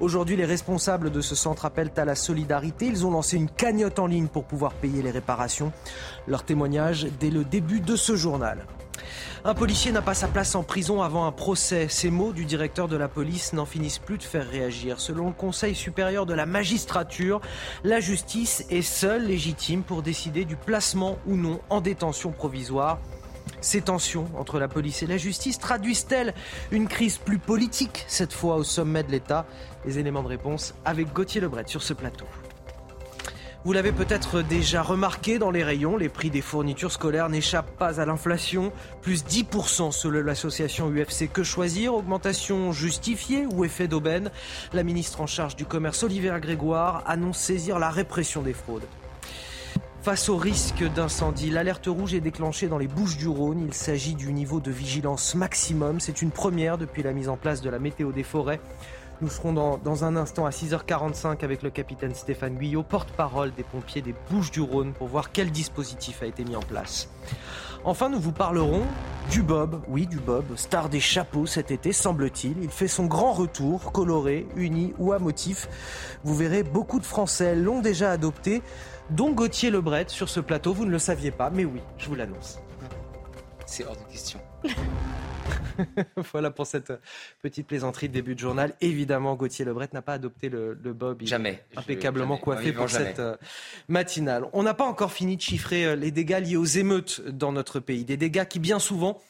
[0.00, 2.86] Aujourd'hui, les responsables de ce centre appellent à la solidarité.
[2.86, 5.72] Ils ont lancé une cagnotte en ligne pour pouvoir payer les réparations.
[6.26, 8.64] Leur témoignage dès le début de ce journal.
[9.44, 11.88] Un policier n'a pas sa place en prison avant un procès.
[11.90, 15.00] Ces mots du directeur de la police n'en finissent plus de faire réagir.
[15.00, 17.42] Selon le Conseil supérieur de la magistrature,
[17.84, 22.98] la justice est seule légitime pour décider du placement ou non en détention provisoire
[23.60, 26.34] ces tensions entre la police et la justice traduisent-elles
[26.70, 29.46] une crise plus politique, cette fois au sommet de l'État?
[29.84, 32.26] Les éléments de réponse avec Gauthier Lebret sur ce plateau.
[33.62, 38.00] Vous l'avez peut-être déjà remarqué dans les rayons, les prix des fournitures scolaires n'échappent pas
[38.00, 38.72] à l'inflation.
[39.02, 41.94] Plus 10% selon l'association UFC Que Choisir.
[41.94, 44.30] Augmentation justifiée ou effet d'aubaine?
[44.72, 48.86] La ministre en charge du commerce, Olivier Grégoire, annonce saisir la répression des fraudes.
[50.02, 53.66] Face au risque d'incendie, l'alerte rouge est déclenchée dans les Bouches du Rhône.
[53.66, 56.00] Il s'agit du niveau de vigilance maximum.
[56.00, 58.60] C'est une première depuis la mise en place de la météo des forêts.
[59.20, 64.00] Nous serons dans, un instant à 6h45 avec le capitaine Stéphane Guyot, porte-parole des pompiers
[64.00, 67.10] des Bouches du Rhône, pour voir quel dispositif a été mis en place.
[67.84, 68.84] Enfin, nous vous parlerons
[69.30, 72.54] du Bob, oui du Bob, star des chapeaux cet été, semble-t-il.
[72.62, 75.68] Il fait son grand retour, coloré, uni ou à motif.
[76.24, 78.62] Vous verrez, beaucoup de Français l'ont déjà adopté
[79.10, 80.72] dont Gauthier Lebret sur ce plateau.
[80.72, 82.58] Vous ne le saviez pas, mais oui, je vous l'annonce.
[83.66, 84.40] C'est hors de question.
[86.32, 86.92] voilà pour cette
[87.42, 88.74] petite plaisanterie de début de journal.
[88.80, 91.22] Évidemment, Gauthier Lebret n'a pas adopté le, Bob.
[91.22, 91.62] jamais.
[91.76, 93.36] Impeccablement coiffé pour cette euh,
[93.88, 94.46] matinale.
[94.52, 97.80] On n'a pas encore fini de chiffrer euh, les dégâts liés aux émeutes dans notre
[97.80, 98.04] pays.
[98.04, 99.20] Des dégâts qui, bien souvent,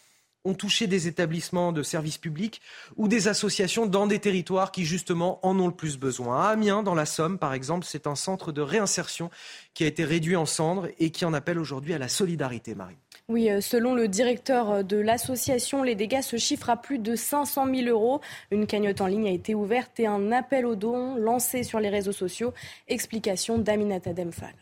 [0.45, 2.61] ont touché des établissements de services publics
[2.97, 6.43] ou des associations dans des territoires qui justement en ont le plus besoin.
[6.43, 9.31] À Amiens, dans la Somme, par exemple, c'est un centre de réinsertion
[9.75, 12.97] qui a été réduit en cendres et qui en appelle aujourd'hui à la solidarité, Marie.
[13.29, 17.73] Oui, euh, selon le directeur de l'association, les dégâts se chiffrent à plus de 500
[17.73, 18.21] 000 euros.
[18.51, 21.91] Une cagnotte en ligne a été ouverte et un appel aux dons lancé sur les
[21.91, 22.53] réseaux sociaux.
[22.89, 24.55] Explication d'Aminata Demphal.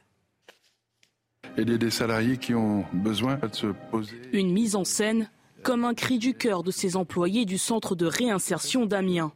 [1.57, 4.17] Aider des salariés qui ont besoin de se poser.
[4.33, 5.31] Une mise en scène
[5.63, 9.33] comme un cri du cœur de ces employés du centre de réinsertion d'Amiens.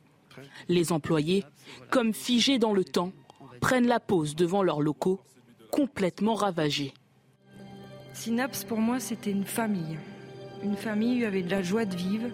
[0.68, 1.44] Les employés,
[1.90, 3.12] comme figés dans le temps,
[3.60, 5.20] prennent la pause devant leurs locaux,
[5.70, 6.94] complètement ravagés.
[8.14, 9.98] Synapse, pour moi, c'était une famille.
[10.62, 12.28] Une famille où il y avait de la joie de vivre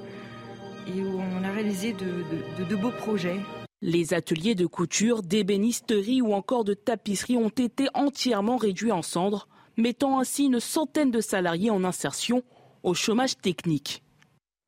[0.86, 3.38] et où on a réalisé de, de beaux projets.
[3.80, 9.48] Les ateliers de couture, d'ébénisterie ou encore de tapisserie ont été entièrement réduits en cendres,
[9.76, 12.42] mettant ainsi une centaine de salariés en insertion
[12.82, 14.02] au chômage technique.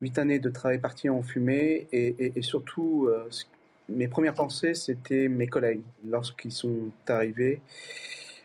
[0.01, 3.29] Huit années de travail parti en fumée et, surtout, euh,
[3.89, 5.81] mes premières pensées, c'était mes collègues.
[6.07, 7.61] Lorsqu'ils sont arrivés,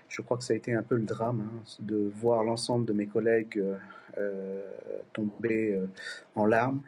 [0.09, 2.93] je crois que ça a été un peu le drame hein, de voir l'ensemble de
[2.93, 3.77] mes collègues euh,
[4.19, 4.63] euh,
[5.13, 5.81] tomber
[6.35, 6.81] en larmes.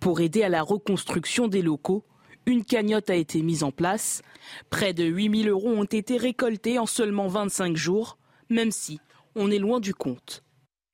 [0.00, 2.04] Pour aider à la reconstruction des locaux,
[2.46, 4.22] une cagnotte a été mise en place.
[4.70, 8.18] Près de 8000 euros ont été récoltés en seulement 25 jours,
[8.50, 9.00] même si
[9.34, 10.43] on est loin du compte.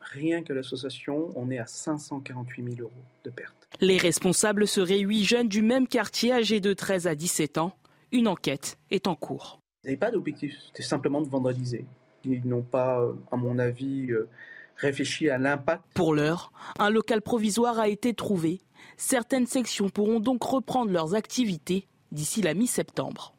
[0.00, 2.92] Rien que l'association, on est à 548 000 euros
[3.24, 3.68] de pertes.
[3.80, 7.72] Les responsables seraient huit jeunes du même quartier âgés de 13 à 17 ans.
[8.12, 9.60] Une enquête est en cours.
[9.84, 11.84] Ils n'avaient pas d'objectif, c'était simplement de vandaliser.
[12.24, 14.28] Ils n'ont pas, à mon avis, euh,
[14.76, 15.82] réfléchi à l'impact.
[15.94, 18.60] Pour l'heure, un local provisoire a été trouvé.
[18.96, 23.34] Certaines sections pourront donc reprendre leurs activités d'ici la mi-septembre.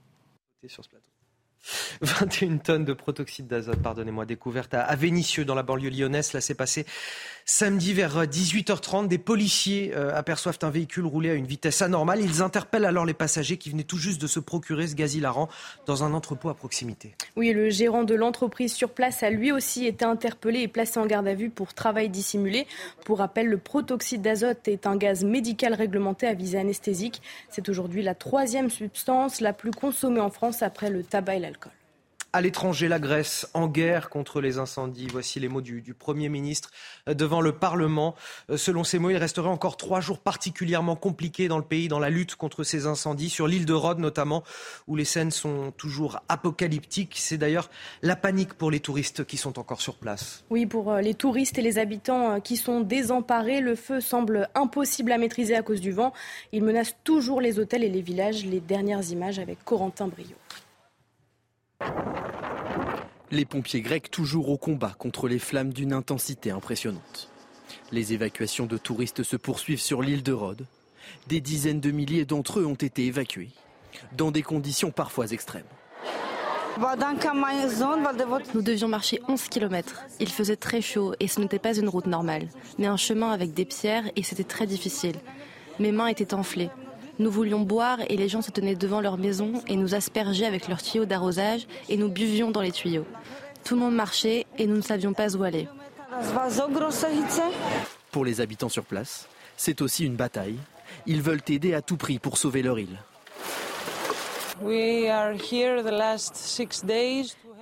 [2.02, 6.34] 21 tonnes de protoxyde d'azote, pardonnez-moi, découverte à Vénissieux dans la banlieue lyonnaise.
[6.34, 6.86] Là, c'est passé
[7.45, 9.08] samedi vers 18h30.
[9.08, 12.21] Des policiers euh, aperçoivent un véhicule roulé à une vitesse anormale.
[12.21, 15.50] Ils interpellent alors les passagers qui venaient tout juste de se procurer ce gaz hilarant
[15.86, 17.15] dans un entrepôt à proximité.
[17.36, 21.06] Oui, le gérant de l'entreprise sur place a lui aussi été interpellé et placé en
[21.06, 22.67] garde à vue pour travail dissimulé.
[23.06, 27.21] Pour rappel, le protoxyde d'azote est un gaz médical réglementé à visée anesthésique.
[27.50, 31.72] C'est aujourd'hui la troisième substance la plus consommée en France après le tabac et l'alcool.
[32.34, 35.08] À l'étranger, la Grèce en guerre contre les incendies.
[35.12, 36.72] Voici les mots du, Premier ministre
[37.10, 38.16] euh, devant le Parlement.
[38.50, 42.00] Euh, selon ces mots, il resterait encore trois jours particulièrement compliqués dans le pays dans
[42.00, 44.46] la lutte contre ces incendies, sur l'île de Rhodes notamment,
[44.88, 47.16] où les scènes sont toujours apocalyptiques.
[47.18, 47.70] C'est d'ailleurs
[48.02, 50.46] la panique pour les touristes qui sont encore sur place.
[50.50, 55.12] Oui, pour euh, les touristes et les habitants qui sont désemparés, le feu semble impossible
[55.12, 56.14] à maîtriser à cause du vent.
[56.54, 58.46] Il menace toujours les hôtels et les villages.
[58.46, 60.38] Les dernières images avec Corentin Brio.
[63.32, 67.30] Les pompiers grecs toujours au combat contre les flammes d'une intensité impressionnante.
[67.91, 70.65] Les évacuations de touristes se poursuivent sur l'île de Rhodes.
[71.28, 73.52] Des dizaines de milliers d'entre eux ont été évacués,
[74.17, 75.63] dans des conditions parfois extrêmes.
[78.54, 80.04] Nous devions marcher 11 km.
[80.20, 82.48] Il faisait très chaud et ce n'était pas une route normale,
[82.80, 85.15] mais un chemin avec des pierres et c'était très difficile.
[85.80, 86.70] Mes mains étaient enflées.
[87.22, 90.68] Nous voulions boire et les gens se tenaient devant leur maison et nous aspergeaient avec
[90.68, 93.06] leurs tuyaux d'arrosage et nous buvions dans les tuyaux.
[93.64, 95.68] Tout le monde marchait et nous ne savions pas où aller.
[98.10, 100.58] Pour les habitants sur place, c'est aussi une bataille.
[101.06, 102.98] Ils veulent aider à tout prix pour sauver leur île.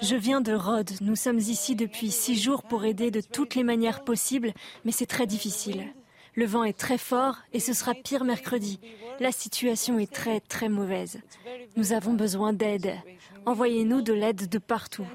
[0.02, 0.92] Je viens de Rhodes.
[1.02, 4.54] Nous sommes ici depuis six jours pour aider de toutes les manières possibles,
[4.86, 5.94] mais c'est très difficile.
[6.40, 8.80] Le vent est très fort et ce sera pire mercredi.
[9.20, 11.20] La situation est très très mauvaise.
[11.76, 12.94] Nous avons besoin d'aide.
[13.46, 15.06] Envoyez-nous de l'aide de partout.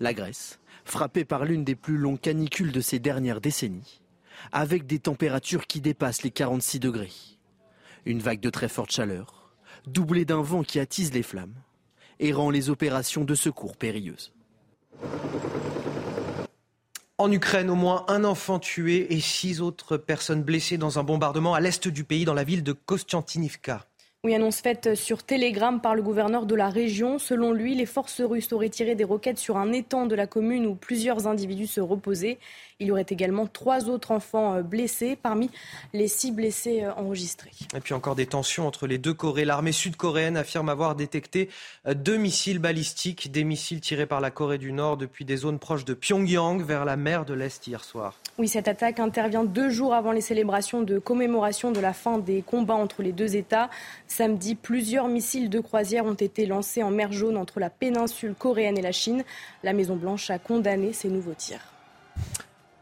[0.00, 4.00] La Grèce, frappée par l'une des plus longues canicules de ces dernières décennies,
[4.50, 7.12] avec des températures qui dépassent les 46 degrés.
[8.06, 9.52] Une vague de très forte chaleur,
[9.86, 11.54] doublée d'un vent qui attise les flammes
[12.18, 14.32] et rend les opérations de secours périlleuses.
[17.20, 21.52] En Ukraine, au moins un enfant tué et six autres personnes blessées dans un bombardement
[21.52, 23.84] à l'est du pays, dans la ville de Kostiantinivka.
[24.22, 27.18] Oui, annonce faite sur Telegram par le gouverneur de la région.
[27.18, 30.66] Selon lui, les forces russes auraient tiré des roquettes sur un étang de la commune
[30.66, 32.38] où plusieurs individus se reposaient.
[32.80, 35.50] Il y aurait également trois autres enfants euh, blessés parmi
[35.92, 37.50] les six blessés euh, enregistrés.
[37.74, 39.44] Et puis encore des tensions entre les deux Corées.
[39.44, 41.48] L'armée sud-coréenne affirme avoir détecté
[41.88, 45.58] euh, deux missiles balistiques, des missiles tirés par la Corée du Nord depuis des zones
[45.58, 48.14] proches de Pyongyang vers la mer de l'Est hier soir.
[48.38, 52.42] Oui, cette attaque intervient deux jours avant les célébrations de commémoration de la fin des
[52.42, 53.70] combats entre les deux États.
[54.06, 58.78] Samedi, plusieurs missiles de croisière ont été lancés en mer Jaune entre la péninsule coréenne
[58.78, 59.24] et la Chine.
[59.64, 61.72] La Maison-Blanche a condamné ces nouveaux tirs.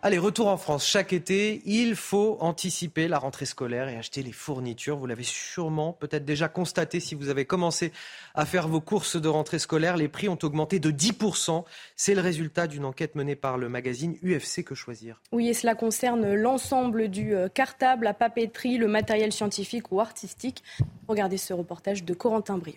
[0.06, 0.86] Allez, retour en France.
[0.86, 4.96] Chaque été, il faut anticiper la rentrée scolaire et acheter les fournitures.
[4.96, 7.90] Vous l'avez sûrement peut-être déjà constaté si vous avez commencé
[8.36, 9.96] à faire vos courses de rentrée scolaire.
[9.96, 11.64] Les prix ont augmenté de 10%.
[11.96, 15.20] C'est le résultat d'une enquête menée par le magazine UFC Que Choisir.
[15.32, 20.62] Oui, et cela concerne l'ensemble du euh, cartable, la papeterie, le matériel scientifique ou artistique.
[21.08, 22.76] Regardez ce reportage de Corentin Brio.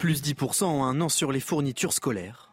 [0.00, 2.50] Plus 10% en un an sur les fournitures scolaires.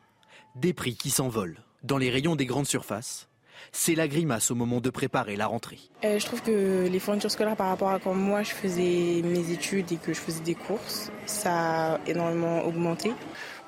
[0.54, 3.30] Des prix qui s'envolent dans les rayons des grandes surfaces.
[3.72, 5.80] C'est la grimace au moment de préparer la rentrée.
[6.04, 9.52] Euh, je trouve que les fournitures scolaires par rapport à quand moi je faisais mes
[9.52, 13.12] études et que je faisais des courses, ça a énormément augmenté.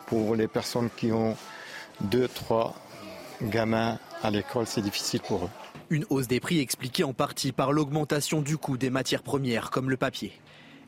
[0.08, 1.36] Pour les personnes qui ont
[2.02, 2.76] deux, trois
[3.42, 5.50] gamins à l'école, c'est difficile pour eux.
[5.90, 9.90] Une hausse des prix expliquée en partie par l'augmentation du coût des matières premières comme
[9.90, 10.34] le papier.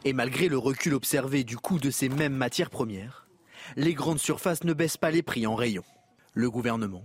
[0.05, 3.27] Et malgré le recul observé du coût de ces mêmes matières premières,
[3.75, 5.83] les grandes surfaces ne baissent pas les prix en rayon.
[6.33, 7.03] Le gouvernement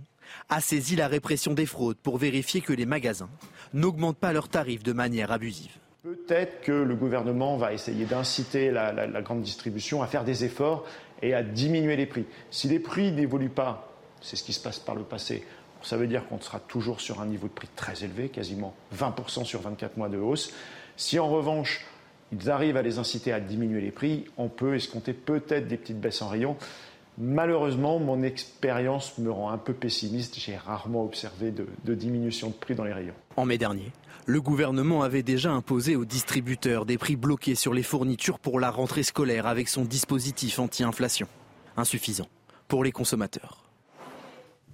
[0.49, 3.29] a saisi la répression des fraudes pour vérifier que les magasins
[3.73, 5.71] n'augmentent pas leurs tarifs de manière abusive.
[6.03, 10.85] Peut-être que le gouvernement va essayer d'inciter la, grande distribution à faire des efforts
[11.21, 12.25] et à diminuer les prix.
[12.51, 15.43] Si les prix n'évoluent pas, c'est ce qui se passe par le passé,
[15.81, 19.45] ça veut dire qu'on sera toujours sur un niveau de prix très élevé, quasiment 20%
[19.45, 20.51] sur 24 mois de hausse.
[20.97, 21.85] Si en revanche,
[22.31, 25.99] ils arrivent à les inciter à diminuer les prix, on peut escompter peut-être des petites
[25.99, 26.57] baisses en rayon.
[27.17, 30.35] Malheureusement, mon expérience me rend un peu pessimiste.
[30.37, 33.13] J'ai rarement observé de, diminution de prix dans les rayons.
[33.37, 33.91] En mai dernier,
[34.25, 38.69] le gouvernement avait déjà imposé aux distributeurs des prix bloqués sur les fournitures pour la
[38.69, 41.27] rentrée scolaire avec son dispositif anti-inflation.
[41.77, 42.27] Insuffisant
[42.67, 43.65] pour les consommateurs.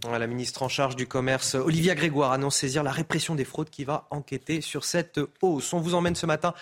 [0.10, 3.84] La ministre en charge du commerce, Olivia Grégoire, annonce saisir la répression des fraudes qui
[3.84, 5.74] va enquêter sur cette hausse.
[5.74, 6.56] On vous emmène ce matin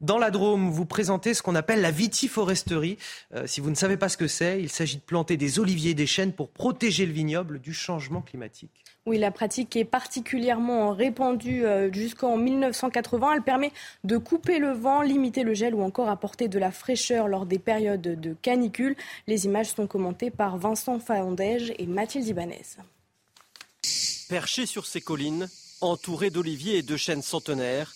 [0.00, 2.98] dans la Drôme, vous présentez ce qu'on appelle la vitiforesterie.
[3.34, 5.92] Euh, si vous ne savez pas ce que c'est, il s'agit de planter des oliviers
[5.92, 8.84] et des chênes pour protéger le vignoble du changement climatique.
[9.06, 13.34] Oui, la pratique est particulièrement répandue euh, jusqu'en 1980.
[13.36, 13.72] Elle permet
[14.04, 17.58] de couper le vent, limiter le gel ou encore apporter de la fraîcheur lors des
[17.58, 18.96] périodes de canicule.
[19.26, 22.66] Les images sont commentées par Vincent Faondège et Mathilde Ibanez.
[24.28, 25.48] Perché sur ces collines,
[25.80, 27.94] entouré d'oliviers et de chênes centenaires,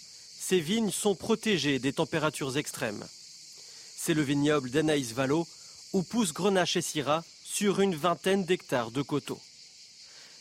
[0.51, 3.07] ces vignes sont protégées des températures extrêmes.
[3.97, 5.47] C'est le vignoble d'Anaïs Valo
[5.93, 9.39] où pousse Grenache et Syrah sur une vingtaine d'hectares de coteaux.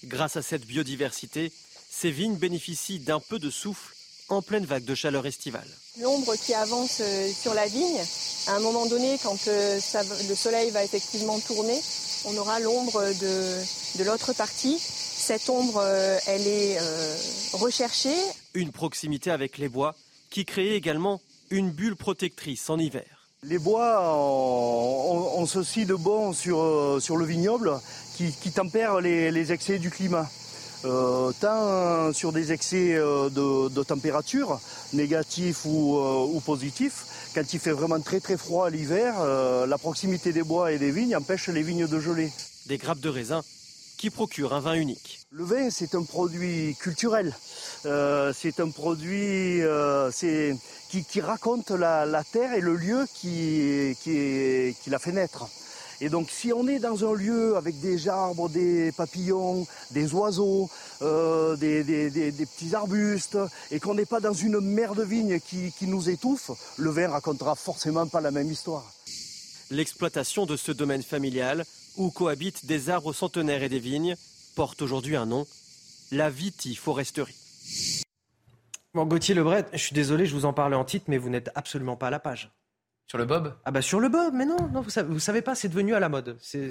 [0.06, 1.54] Grâce à cette biodiversité,
[1.92, 3.94] ces vignes bénéficient d'un peu de souffle
[4.30, 5.68] en pleine vague de chaleur estivale.
[6.02, 8.02] L'ombre qui avance euh, sur la vigne,
[8.48, 9.80] à un moment donné, quand euh,
[10.28, 11.80] le soleil va effectivement tourner,
[12.26, 16.80] on aura l'ombre de, de l'autre partie cette ombre, euh, elle est
[17.54, 18.16] recherchée.
[18.54, 19.96] Une proximité avec les bois
[20.30, 21.22] qui crée également
[21.52, 23.06] une bulle protectrice en hiver.
[23.44, 27.80] Les bois ont, ceci de bon sur, euh, sur le vignoble
[28.18, 30.30] qui, tempère les, excès du climat.
[30.84, 34.60] tant sur des excès de, température,
[34.94, 37.32] négatifs ou, ou, positifs.
[37.34, 41.16] Quand il fait vraiment très très froid l'hiver, la proximité des bois et des vignes
[41.16, 42.32] empêche les vignes de geler.
[42.66, 43.42] Des grappes de raisin
[44.00, 45.20] qui procure un vin unique.
[45.30, 47.36] Le vin, c'est un produit culturel.
[47.86, 50.10] Euh, c'est un produit euh,
[50.90, 55.48] qui, raconte la, terre et le lieu qui, qui, l'a fait naître.
[56.00, 60.70] Et donc si on est dans un lieu avec des arbres, des papillons, des oiseaux,
[61.02, 61.84] euh, des,
[62.32, 63.38] petits arbustes,
[63.70, 67.10] et qu'on n'est pas dans une mer de vignes qui, qui nous étouffe, le vin
[67.10, 68.90] racontera forcément pas la même histoire.
[69.72, 71.66] L'exploitation de ce domaine familial
[72.00, 74.16] où cohabitent des arbres centenaires et des vignes,
[74.56, 75.46] porte aujourd'hui un nom,
[76.12, 77.36] la vitiforesterie.
[78.94, 81.52] Bon, Gauthier Lebret, je suis désolé, je vous en parlais en titre, mais vous n'êtes
[81.54, 82.50] absolument pas à la page.
[83.10, 83.56] Sur le bob?
[83.66, 85.96] Ah bah sur le bob, mais non, non vous, savez, vous savez pas, c'est devenu
[85.96, 86.38] à la mode.
[86.40, 86.70] C'est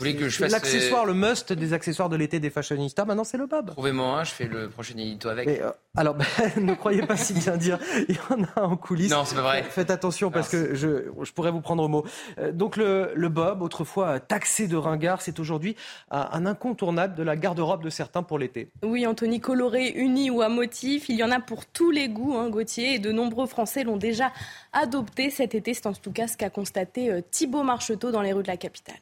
[0.48, 3.72] l'accessoire, le must des accessoires de l'été des fashionistas, maintenant c'est le bob.
[3.72, 5.48] Trouvez-moi un, je fais le prochain édito avec.
[5.48, 6.16] Euh, alors,
[6.56, 9.10] ne croyez pas si bien dire, il y en a en coulisses.
[9.10, 9.64] Non, c'est pas vrai.
[9.64, 12.04] Faites attention parce que je, je, pourrais vous prendre au mot.
[12.38, 15.74] Euh, donc le, le bob, autrefois taxé de ringard, c'est aujourd'hui
[16.12, 18.70] un incontournable de la garde-robe de certains pour l'été.
[18.84, 22.36] Oui, Anthony, coloré, uni ou à motif, il y en a pour tous les goûts,
[22.36, 24.30] hein, Gauthier, et de nombreux Français l'ont déjà
[24.72, 25.74] adopté cet été.
[25.74, 28.56] C'est en tout cas ce qu'a constaté euh, Thibault Marcheteau dans les rues de la
[28.56, 29.00] capitale.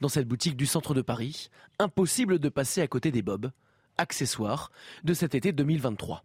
[0.00, 3.50] Dans cette boutique du centre de Paris, impossible de passer à côté des bobs,
[3.98, 4.70] accessoires
[5.04, 6.24] de cet été 2023.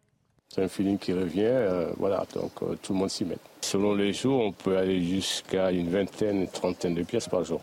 [0.49, 3.37] C'est un feeling qui revient, euh, voilà, donc euh, tout le monde s'y met.
[3.61, 7.61] Selon les jours, on peut aller jusqu'à une vingtaine, une trentaine de pièces par jour.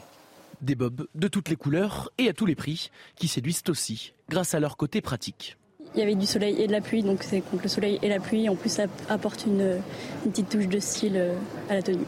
[0.60, 4.54] Des bobs de toutes les couleurs et à tous les prix, qui séduisent aussi grâce
[4.54, 5.56] à leur côté pratique
[5.94, 8.08] il y avait du soleil et de la pluie, donc c'est contre le soleil et
[8.08, 8.48] la pluie.
[8.48, 9.80] En plus, ça apporte une,
[10.24, 11.34] petite touche de style euh,
[11.68, 12.04] à la tenue.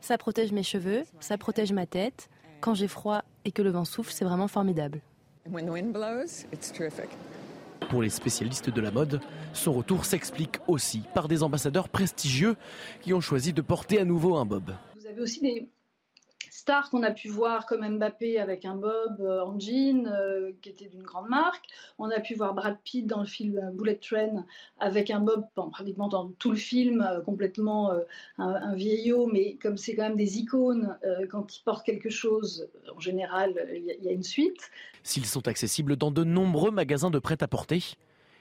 [0.00, 2.28] Ça protège mes cheveux, ça protège ma tête.
[2.60, 5.00] Quand j'ai froid et que le vent souffle, c'est vraiment formidable.
[7.88, 9.20] Pour les spécialistes de la mode,
[9.52, 12.56] son retour s'explique aussi par des ambassadeurs prestigieux
[13.00, 14.74] qui ont choisi de porter à nouveau un bob.
[14.96, 15.68] Vous avez aussi des,
[16.68, 20.68] stars qu'on a pu voir comme Mbappé avec un bob euh, en jean euh, qui
[20.68, 21.64] était d'une grande marque.
[21.98, 24.44] On a pu voir Brad Pitt dans le film euh, Bullet Train
[24.78, 27.90] avec un bob pratiquement dans tout le film, complètement
[28.36, 30.96] un, vieillot, mais comme c'est quand même des icônes,
[31.30, 34.70] quand ils portent quelque chose, en général, il y, y, a une suite.
[35.02, 37.82] S'ils sont accessibles dans de nombreux magasins de prêt-à-porter,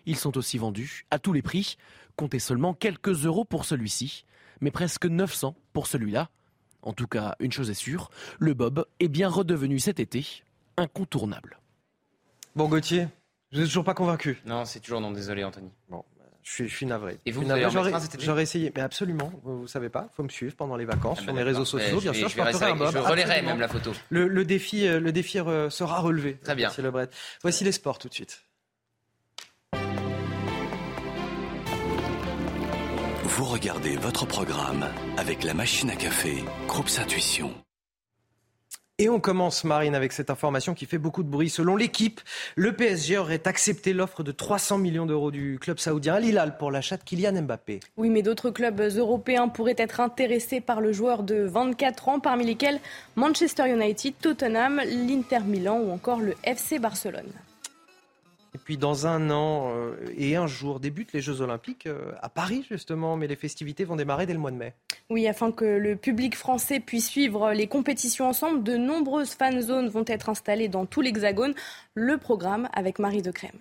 [0.05, 1.77] ils sont aussi vendus à tous les prix.
[2.15, 4.25] Comptez seulement quelques euros pour celui-ci,
[4.61, 6.29] mais presque 900 pour celui-là.
[6.81, 8.09] En tout cas, une chose est sûre,
[8.39, 10.25] le bob est bien redevenu cet été
[10.77, 11.59] incontournable.
[12.55, 13.07] Bon Gauthier,
[13.51, 14.41] je n'ai toujours pas convaincu.
[14.45, 15.71] Non, c'est toujours non, désolé Anthony.
[15.89, 16.03] Bon,
[16.43, 17.19] je suis, navré.
[17.25, 17.43] Et vous,
[18.19, 21.17] J'aurais essayé, mais absolument, vous, ne savez pas, il faut me suivre pendant les vacances
[21.21, 22.91] ah sur mes réseaux sociaux, bien sûr, je, porterai un bob.
[22.93, 23.91] Je relayerai même la photo.
[24.09, 26.37] Le, défi, euh, le défi sera relevé.
[26.37, 26.71] Très bien.
[26.77, 27.09] Le
[27.41, 28.46] Voici les sports tout de suite.
[33.37, 34.83] Vous regardez votre programme
[35.15, 37.51] avec la machine à café, Groupe Intuition.
[38.97, 41.51] Et on commence, Marine, avec cette information qui fait beaucoup de bruit.
[41.51, 42.19] Selon l'équipe,
[42.55, 46.71] le PSG aurait accepté l'offre de 300 millions d'euros du club saoudien Al Hilal pour
[46.71, 47.79] l'achat de Kylian Mbappé.
[47.95, 52.43] Oui, mais d'autres clubs européens pourraient être intéressés par le joueur de 24 ans, parmi
[52.43, 52.79] lesquels
[53.15, 57.31] Manchester United, Tottenham, l'Inter Milan ou encore le FC Barcelone.
[58.57, 62.27] Et puis dans un an euh, et un jour débutent les Jeux Olympiques euh, à
[62.27, 64.73] Paris justement, mais les festivités vont démarrer dès le mois de mai.
[65.11, 69.89] Oui, afin que le public français puisse suivre les compétitions ensemble, de nombreuses fan zones
[69.89, 71.53] vont être installées dans tout l'Hexagone.
[71.93, 73.59] Le programme avec Marie de Crème.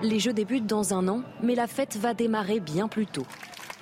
[0.00, 3.26] Les Jeux débutent dans un an, mais la fête va démarrer bien plus tôt.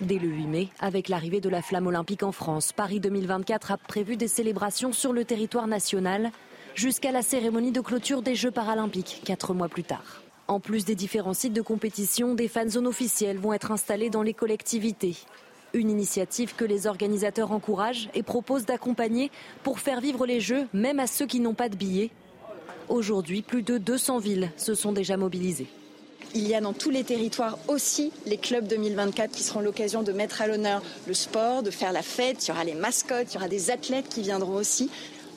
[0.00, 3.76] Dès le 8 mai, avec l'arrivée de la flamme olympique en France, Paris 2024 a
[3.76, 6.32] prévu des célébrations sur le territoire national
[6.80, 10.22] jusqu'à la cérémonie de clôture des Jeux paralympiques, quatre mois plus tard.
[10.48, 14.22] En plus des différents sites de compétition, des fan zones officielles vont être installées dans
[14.22, 15.18] les collectivités.
[15.74, 19.30] Une initiative que les organisateurs encouragent et proposent d'accompagner
[19.62, 22.10] pour faire vivre les Jeux, même à ceux qui n'ont pas de billets.
[22.88, 25.68] Aujourd'hui, plus de 200 villes se sont déjà mobilisées.
[26.34, 30.12] Il y a dans tous les territoires aussi les clubs 2024 qui seront l'occasion de
[30.12, 32.46] mettre à l'honneur le sport, de faire la fête.
[32.46, 34.90] Il y aura les mascottes, il y aura des athlètes qui viendront aussi.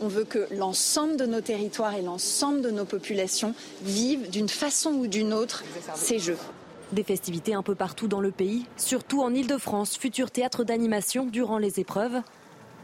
[0.03, 4.89] On veut que l'ensemble de nos territoires et l'ensemble de nos populations vivent d'une façon
[4.89, 5.63] ou d'une autre
[5.95, 6.37] ces Jeux.
[6.91, 11.57] Des festivités un peu partout dans le pays, surtout en Ile-de-France, futur théâtre d'animation durant
[11.57, 12.21] les épreuves.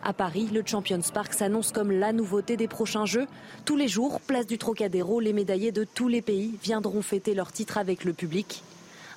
[0.02, 3.28] À Paris, le Champions Park s'annonce comme la nouveauté des prochains Jeux.
[3.66, 7.52] Tous les jours, place du Trocadéro, les médaillés de tous les pays viendront fêter leur
[7.52, 8.64] titre avec le public.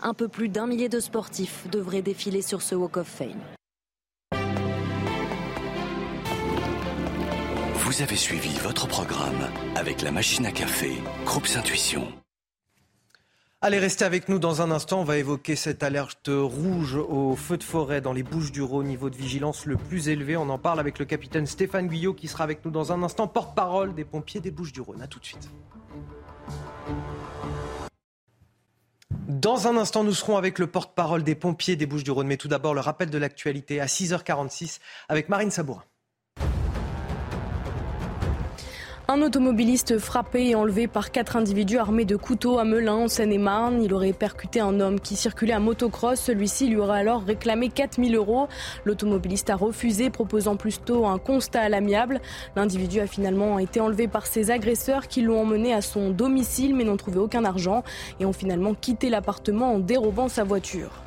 [0.03, 3.39] Un peu plus d'un millier de sportifs devraient défiler sur ce Walk of Fame.
[7.93, 10.93] Vous avez suivi votre programme avec la machine à café,
[11.26, 12.11] Groupe Intuition.
[13.61, 15.03] Allez, restez avec nous dans un instant.
[15.03, 18.86] On va évoquer cette alerte rouge au feu de forêt dans les Bouches du Rhône,
[18.86, 20.38] niveau de vigilance le plus élevé.
[20.38, 23.28] On en parle avec le capitaine Stéphane Guyot qui sera avec nous dans un instant,
[23.28, 25.03] porte-parole des pompiers des Bouches du Rhône.
[25.03, 25.51] A tout de suite.
[29.28, 32.26] Dans un instant, nous serons avec le porte-parole des pompiers des Bouches du Rhône.
[32.26, 34.78] Mais tout d'abord, le rappel de l'actualité à 6h46
[35.11, 35.84] avec Marine Sabourin.
[39.13, 43.83] Un automobiliste frappé et enlevé par quatre individus armés de couteaux à Melun, Seine-et-Marne.
[43.83, 46.19] Il aurait percuté un homme qui circulait à motocross.
[46.19, 48.49] Celui-ci lui aurait alors réclamé 4000 euros.
[48.87, 52.23] L'automobiliste a refusé, proposant plus tôt un constat à l'amiable.
[52.57, 56.85] L'individu a finalement été enlevé par ses agresseurs qui l'ont emmené à son domicile mais
[56.85, 57.83] n'ont trouvé aucun argent
[58.19, 61.03] et ont finalement quitté l'appartement en dérobant sa voiture.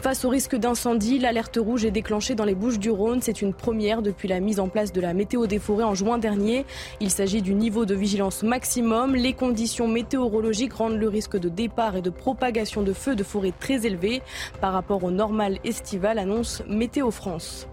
[0.00, 3.20] Face au risque d'incendie, l'alerte rouge est déclenchée dans les Bouches du Rhône.
[3.22, 6.18] C'est une première depuis la mise en place de la météo des forêts en juin
[6.18, 6.64] dernier.
[7.00, 9.16] Il s'agit du niveau de vigilance maximum.
[9.16, 13.52] Les conditions météorologiques rendent le risque de départ et de propagation de feux de forêt
[13.58, 14.22] très élevé
[14.60, 17.66] par rapport au normal estival, annonce Météo France.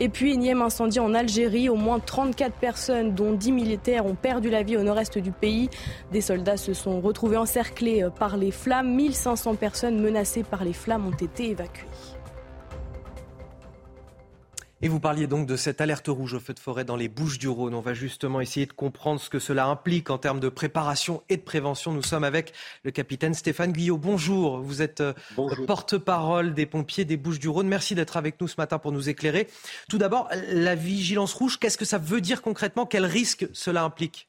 [0.00, 1.68] Et puis, énième incendie en Algérie.
[1.68, 5.68] Au moins 34 personnes, dont 10 militaires, ont perdu la vie au nord-est du pays.
[6.10, 8.92] Des soldats se sont retrouvés encerclés par les flammes.
[8.92, 11.75] 1500 personnes menacées par les flammes ont été évacuées.
[14.82, 17.38] Et vous parliez donc de cette alerte rouge au feu de forêt dans les Bouches
[17.38, 17.72] du Rhône.
[17.72, 21.38] On va justement essayer de comprendre ce que cela implique en termes de préparation et
[21.38, 21.92] de prévention.
[21.92, 22.52] Nous sommes avec
[22.84, 23.96] le capitaine Stéphane Guyot.
[23.96, 25.14] Bonjour, vous êtes euh,
[25.66, 27.68] porte-parole des pompiers des Bouches du Rhône.
[27.68, 29.48] Merci d'être avec nous ce matin pour nous éclairer.
[29.88, 32.84] Tout d'abord, la vigilance rouge, qu'est-ce que ça veut dire concrètement?
[32.84, 34.28] Quel risque cela implique?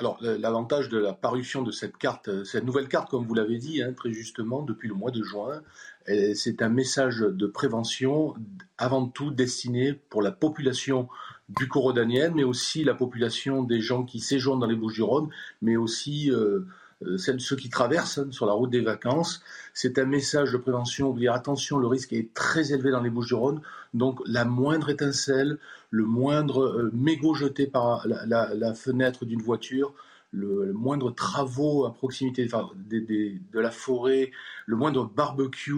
[0.00, 3.58] Alors, l'avantage de la parution de cette carte, euh, cette nouvelle carte, comme vous l'avez
[3.58, 5.62] dit, hein, très justement, depuis le mois de juin,
[6.06, 8.34] c'est un message de prévention
[8.78, 11.08] avant tout destiné pour la population
[11.48, 15.28] du Corodanienne, mais aussi la population des gens qui séjournent dans les Bouches-du-Rhône,
[15.62, 16.60] mais aussi euh,
[17.06, 19.42] euh ceux qui traversent hein, sur la route des vacances.
[19.74, 23.10] C'est un message de prévention, vous dire attention, le risque est très élevé dans les
[23.10, 23.60] Bouches-du-Rhône,
[23.92, 25.58] donc la moindre étincelle,
[25.90, 29.94] le moindre euh, mégot jeté par la fenêtre d'une voiture,
[30.34, 34.30] le, moindre travaux à proximité de la forêt,
[34.66, 35.72] le moindre barbecue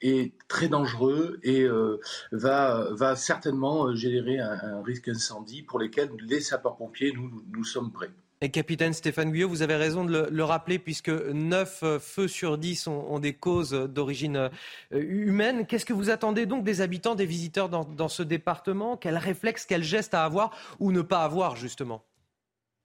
[0.00, 1.98] est très dangereux et euh,
[2.32, 7.14] va, certainement euh, générer un, risque incendie pour lequel les sapeurs-pompiers,
[7.52, 8.10] nous, sommes prêts.
[8.40, 12.58] Et capitaine Stéphane Guyot, vous avez raison de le, rappeler, puisque 9 euh, feux sur
[12.58, 14.50] 10 ont, des causes d'origine
[14.90, 15.66] humaine.
[15.66, 18.96] Qu'est-ce que vous attendez donc des habitants, des visiteurs dans, dans ce département?
[18.96, 22.04] Quels réflexes, quels gestes à avoir ou ne pas avoir, justement?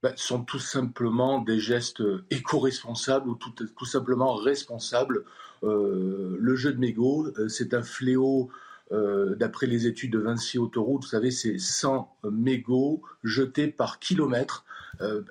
[0.02, 5.24] Ben, sont tout simplement des gestes éco-responsables ou tout, tout simplement responsables.
[5.62, 8.50] Euh, le jeu de mégots, euh, c'est un fléau.
[8.92, 14.64] Euh, d'après les études de Vinci Autoroute, vous savez, c'est 100 mégots jetés par kilomètre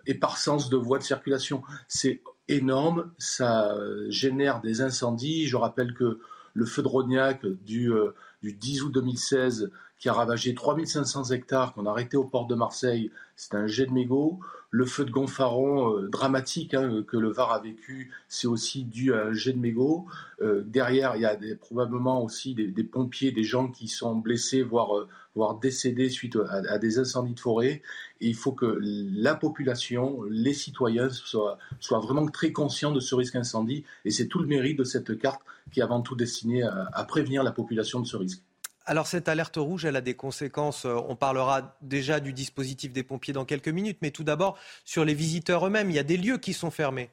[0.07, 1.61] et par sens de voie de circulation.
[1.88, 5.47] C'est énorme, ça génère des incendies.
[5.47, 6.20] Je rappelle que
[6.53, 7.91] le feu de Rognac du,
[8.41, 12.55] du 10 août 2016 qui a ravagé 3500 hectares, qu'on a arrêté au port de
[12.55, 14.39] Marseille, c'est un jet de mégots.
[14.72, 19.13] Le feu de Gonfaron, euh, dramatique, hein, que le Var a vécu, c'est aussi dû
[19.13, 20.05] à un jet de mégots.
[20.41, 24.95] Euh, derrière, il y a probablement aussi des, pompiers, des gens qui sont blessés, voire,
[24.95, 25.07] euh,
[25.61, 27.82] décédés suite à, des incendies de forêt.
[28.20, 31.57] Il faut que la population, les citoyens soient
[31.99, 33.86] vraiment très conscients de ce risque incendie.
[34.05, 35.41] Et c'est tout le mérite de cette carte
[35.72, 38.43] qui est avant tout destinée à prévenir la population de ce risque.
[38.89, 40.85] Alors cette alerte rouge, elle a des conséquences.
[40.85, 45.05] Euh, on parlera déjà du dispositif des pompiers dans quelques minutes, mais tout d'abord sur
[45.05, 45.91] les visiteurs eux-mêmes.
[45.91, 47.11] Il y a des lieux qui sont fermés.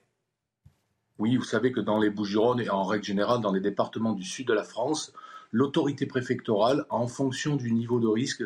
[1.18, 4.24] Oui, vous savez que dans les Bouches-du-Rhône et en règle générale dans les départements du
[4.24, 5.12] sud de la France,
[5.53, 8.43] l'autorité préfectorale, en fonction du niveau de risque,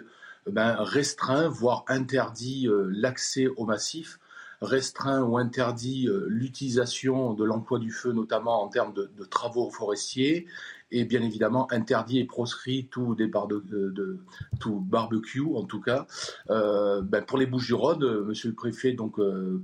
[0.48, 4.18] eh ben, restreint, voire interdit euh, l'accès au massif
[4.60, 10.46] restreint ou interdit euh, l'utilisation de l'emploi du feu, notamment en termes de, travaux forestiers,
[10.90, 13.16] et bien évidemment interdit et proscrit tout,
[14.58, 16.06] tout barbecue, en tout cas.
[16.50, 19.18] Euh, ben pour les Bouches-du-Rhône, euh, Monsieur le Préfet, donc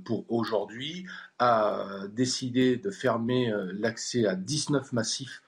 [0.05, 1.05] pour aujourd'hui,
[1.39, 5.43] a décidé de fermer l'accès à 19 massifs,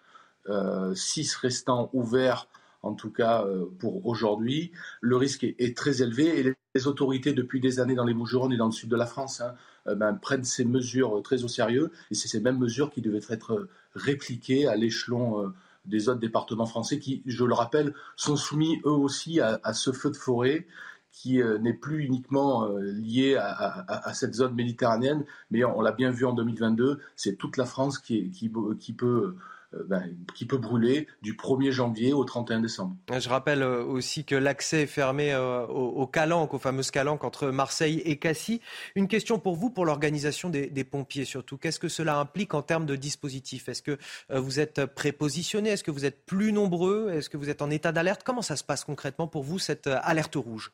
[0.93, 2.47] 6 restants ouverts
[2.83, 4.71] en tout cas euh, pour aujourd'hui.
[5.01, 8.57] Le risque est, très élevé et les, autorités, depuis des années dans les bouches et
[8.57, 9.53] dans le sud de la France, hein,
[9.87, 13.19] euh, ben, prennent ces mesures très au sérieux et c'est ces mêmes mesures qui devaient
[13.29, 15.49] être répliquées à l'échelon euh,
[15.85, 20.11] des autres départements français qui, je le rappelle, sont soumis eux aussi à, ce feu
[20.11, 20.67] de forêt
[21.11, 26.33] qui n'est plus uniquement lié à, cette zone méditerranéenne, mais on, l'a bien vu en
[26.33, 29.37] 2022, c'est toute la France qui, peut euh,
[29.71, 32.95] ben, qui peut brûler du 1er janvier au 31 décembre.
[33.15, 37.49] Je rappelle euh, aussi que l'accès est fermé euh, aux calanques, aux fameuses calanques entre
[37.49, 38.61] Marseille et Cassis.
[38.95, 41.57] Une question pour vous, pour l'organisation des, pompiers surtout.
[41.57, 43.69] Qu'est-ce que cela implique en termes de dispositifs?
[43.69, 43.97] Est-ce que
[44.33, 47.11] vous êtes prépositionné Est-ce que vous êtes plus nombreux?
[47.11, 48.23] Est-ce que vous êtes en état d'alerte?
[48.23, 50.71] Comment ça se passe concrètement pour vous, cette alerte rouge?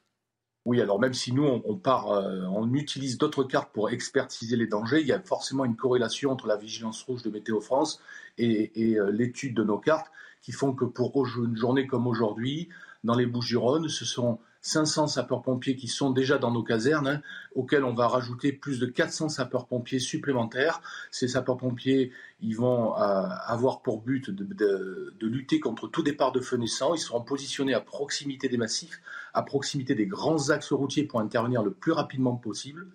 [0.66, 5.00] Oui, alors même si nous, on, part, on utilise d'autres cartes pour expertiser les dangers,
[5.00, 8.02] il y a forcément une corrélation entre la vigilance rouge de Météo France
[8.40, 10.12] et, euh, l'étude de nos cartes
[10.42, 12.70] qui font que pour une journée comme aujourd'hui,
[13.04, 17.22] dans les Bouches-du-Rhône, ce sont 500 sapeurs-pompiers qui sont déjà dans nos casernes, hein,
[17.54, 20.82] auxquels on va rajouter plus de 400 sapeurs-pompiers supplémentaires.
[21.12, 22.12] Ces sapeurs-pompiers,
[22.42, 26.96] ils vont euh, avoir pour but de, lutter contre tout départ de feu naissant.
[26.96, 29.02] Ils seront positionnés à proximité des massifs,
[29.36, 32.88] à proximité des grands axes routiers pour intervenir le plus rapidement possible.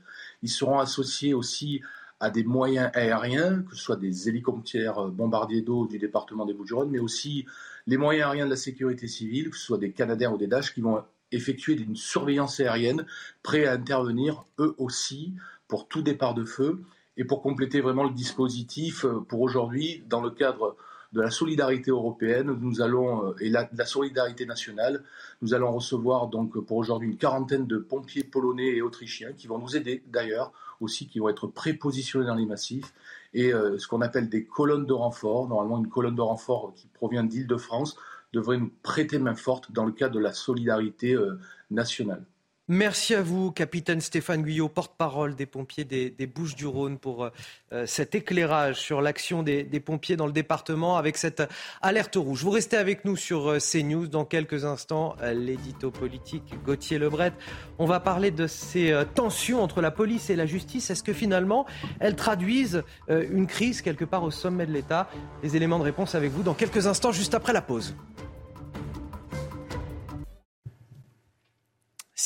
[0.42, 1.82] Ils seront associés aussi
[2.18, 6.52] à des moyens aériens, que ce soit des hélicoptères euh, bombardiers d'eau du département des
[6.52, 7.46] Bouches-du-Rhône, mais aussi
[7.86, 10.74] les moyens aériens de la sécurité civile, que ce soit des Canadiens ou des Dash,
[10.74, 13.06] qui vont effectuer une surveillance aérienne,
[13.42, 15.34] prêts à intervenir eux aussi
[15.68, 16.80] pour tout départ de feu.
[17.16, 20.76] Et pour compléter vraiment le dispositif, euh, pour aujourd'hui, dans le cadre
[21.12, 25.02] de la solidarité européenne, nous allons euh, et de la solidarité nationale,
[25.42, 29.58] nous allons recevoir donc pour aujourd'hui une quarantaine de pompiers polonais et autrichiens qui vont
[29.58, 32.94] nous aider d'ailleurs aussi, qui vont être prépositionnés dans les massifs
[33.34, 35.48] et euh, ce qu'on appelle des colonnes de renfort.
[35.48, 37.96] Normalement, une colonne de renfort qui provient d'Île-de-France
[38.32, 41.38] devrait nous prêter main forte dans le cadre de la solidarité euh,
[41.70, 42.24] nationale.
[42.72, 47.30] Merci à vous, capitaine Stéphane Guyot, porte-parole des pompiers des, Bouches-du-Rhône, pour euh,
[47.72, 51.42] euh, cet éclairage sur l'action des, pompiers dans le département avec cette
[51.82, 52.44] alerte rouge.
[52.44, 55.16] Vous restez avec nous sur euh, CNews dans quelques instants.
[55.34, 57.32] L'édito politique Gauthier Lebret.
[57.80, 60.90] On va parler de ces tensions entre la police et la justice.
[60.90, 61.66] Est-ce que finalement
[61.98, 65.10] elles traduisent une crise quelque part au sommet de l'État?
[65.42, 67.96] Les éléments de réponse avec vous dans quelques instants, juste après la pause.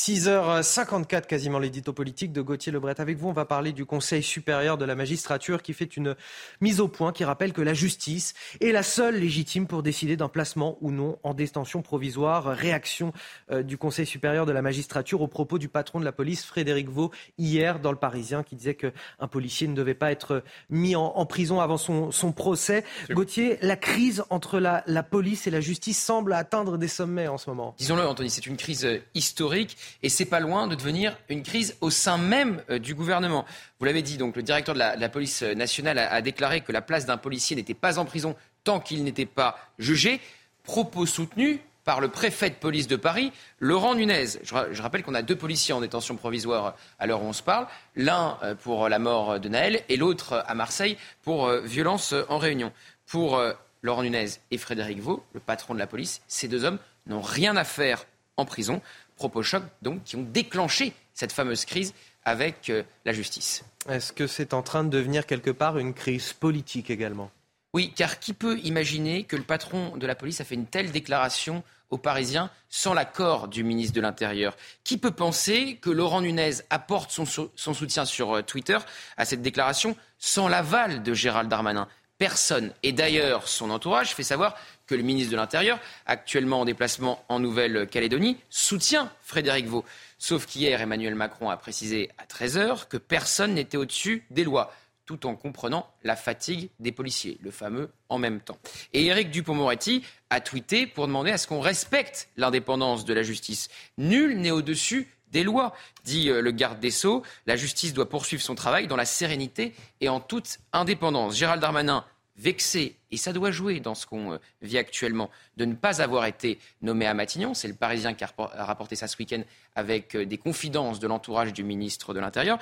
[0.05, 3.01] 6h54, quasiment l'édito politique de Gauthier Lebret.
[3.01, 6.15] Avec vous, on va parler du Conseil supérieur de la magistrature qui fait une
[6.61, 10.27] mise au point qui rappelle que la justice est la seule légitime pour décider d'un
[10.27, 12.45] placement ou non en détention provisoire.
[12.45, 13.13] Réaction
[13.49, 16.87] euh, du Conseil supérieur de la magistrature au propos du patron de la police, Frédéric
[16.87, 21.25] Vaux, hier dans le Parisien, qui disait qu'un policier ne devait pas être mis en,
[21.25, 22.83] prison avant son, procès.
[23.09, 27.39] Gauthier, la crise entre la, la police et la justice semble atteindre des sommets en
[27.39, 27.73] ce moment.
[27.79, 31.89] Disons-le, Anthony, c'est une crise historique et c'est pas loin de devenir une crise au
[31.89, 33.43] sein même euh, du gouvernement.
[33.79, 37.07] Vous l'avez dit, donc le directeur de la, police nationale a, déclaré que la place
[37.07, 40.21] d'un policier n'était pas en prison tant qu'il n'était pas jugé.
[40.63, 44.25] Propos soutenus par le préfet de police de Paris, Laurent Nunez.
[44.43, 47.65] Je, rappelle qu'on a deux policiers en détention provisoire à l'heure où on se parle,
[47.95, 52.37] l'un euh, pour la mort de Naël et l'autre à Marseille pour euh, violence en
[52.37, 52.71] réunion.
[53.07, 53.41] Pour
[53.81, 56.77] Laurent Nunez et Frédéric Vaux, le patron de la police, ces deux hommes
[57.07, 58.05] n'ont rien à faire
[58.37, 58.81] en prison.
[59.15, 61.93] Propos chocs, donc, qui ont déclenché cette fameuse crise
[62.25, 63.63] avec euh, la justice.
[63.87, 67.31] Est-ce que c'est en train de devenir quelque part une crise politique également?
[67.73, 70.91] Oui, car qui peut imaginer que le patron de la police a fait une telle
[70.91, 74.55] déclaration aux Parisiens sans l'accord du ministre de l'Intérieur?
[74.83, 78.77] Qui peut penser que Laurent Nunez apporte son, son soutien sur euh, Twitter
[79.17, 81.87] à cette déclaration sans l'aval de Gérald Darmanin?
[82.17, 82.71] Personne.
[82.81, 84.55] Et d'ailleurs, son entourage fait savoir
[84.87, 89.85] que le ministre de l'Intérieur, actuellement en déplacement en Nouvelle-Calédonie, soutient Frédéric Vaux.
[90.17, 94.73] Sauf qu'hier, Emmanuel Macron a précisé à 13h que personne n'était au-dessus des lois.
[95.05, 98.57] tout en comprenant la fatigue des policiers, le fameux en même temps.
[98.91, 103.69] Et Éric Dupont-Moretti a tweeté pour demander à ce qu'on respecte l'indépendance de la justice.
[103.99, 105.75] Nul n'est au-dessus des lois,
[106.05, 107.21] dit euh, le garde des Sceaux.
[107.45, 111.35] La justice doit poursuivre son travail dans la sérénité et en toute indépendance.
[111.35, 112.05] Gérald Darmanin
[112.37, 116.25] vexé, et ça doit jouer dans ce qu'on euh, vit actuellement, de ne pas avoir
[116.25, 117.53] été nommé à Matignon.
[117.53, 119.41] C'est le Parisien qui a rapporté ça ce week-end
[119.75, 122.59] avec euh, des confidences de l'entourage du ministre de l'Intérieur.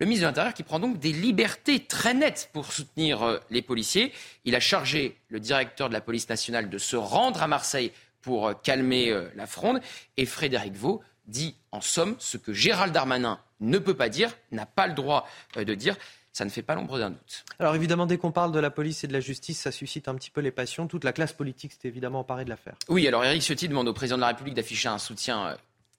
[0.00, 3.62] Le ministre de l'Intérieur qui prend donc des libertés très nettes pour soutenir euh, les
[3.62, 4.12] policiers.
[4.44, 8.60] Il a chargé le directeur de la police nationale de se rendre à Marseille pour
[8.62, 9.82] calmer la fronde.
[10.16, 14.64] Et Frédéric Vaux dit en somme ce que Gérald Darmanin ne peut pas dire, n'a
[14.64, 15.96] pas le droit de dire
[16.34, 17.44] ça ne fait pas l'ombre d'un doute.
[17.60, 20.16] Alors évidemment, dès qu'on parle de la police et de la justice, ça suscite un
[20.16, 20.88] petit peu les passions.
[20.88, 22.74] Toute la classe politique s'est évidemment emparée de l'affaire.
[22.88, 25.54] Oui, alors Éric Ciotti demande au président de la République d'afficher un soutien euh,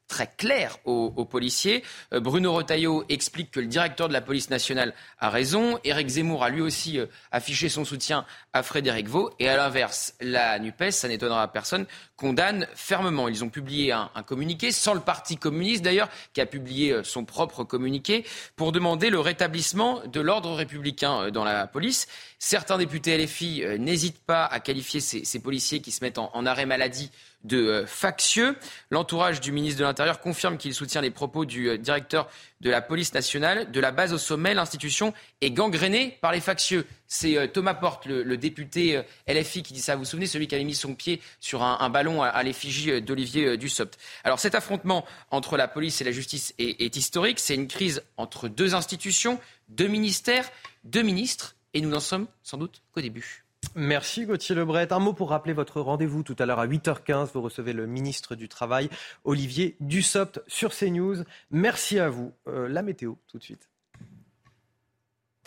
[0.07, 1.83] très clair aux, policiers.
[2.13, 5.79] Euh, Bruno Retailleau explique que le directeur de la police nationale a raison.
[5.83, 9.31] Éric Zemmour a lui aussi euh, affiché son soutien à Frédéric Vaux.
[9.39, 11.85] Et à l'inverse, la NUPES, ça n'étonnera personne,
[12.15, 13.27] condamne fermement.
[13.27, 17.25] Ils ont publié un, communiqué, sans le Parti communiste d'ailleurs, qui a publié euh, son
[17.25, 18.25] propre communiqué,
[18.55, 22.07] pour demander le rétablissement de l'ordre républicain dans la police.
[22.39, 27.11] Certains députés LFI n'hésitent pas à qualifier ces, policiers qui se mettent en arrêt maladie
[27.45, 28.55] de euh, factieux.
[28.89, 32.27] L'entourage du ministre de l'Intérieur confirme qu'il soutient les propos du euh, directeur
[32.61, 33.71] de la police nationale.
[33.71, 36.85] De la base au sommet, l'institution est gangrénée par les factieux.
[37.07, 39.95] C'est euh, Thomas Porte, le, député LFI, qui dit ça.
[39.95, 43.57] Vous vous souvenez, celui qui avait mis son pied sur un, ballon à, l'effigie d'Olivier
[43.57, 43.97] Dussopt.
[44.23, 47.39] Alors cet affrontement entre la police et la justice est, est historique.
[47.39, 49.39] C'est une crise entre deux institutions,
[49.69, 50.49] deux ministères,
[50.83, 51.55] deux ministres.
[51.73, 53.44] Et nous n'en sommes sans doute qu'au début.
[53.75, 54.93] Merci Gauthier Lebret.
[54.93, 57.31] Un mot pour rappeler votre rendez-vous tout à l'heure à 8h15.
[57.33, 58.89] Vous recevez le ministre du Travail,
[59.25, 61.23] Olivier Dussopt, sur CNews.
[61.51, 62.31] Merci à vous.
[62.47, 63.69] Euh, la météo, tout de suite.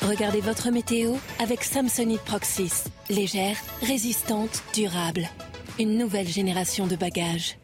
[0.03, 2.85] Regardez votre météo avec Samsonite Proxys.
[3.09, 5.27] Légère, résistante, durable.
[5.79, 7.59] Une nouvelle génération de bagages.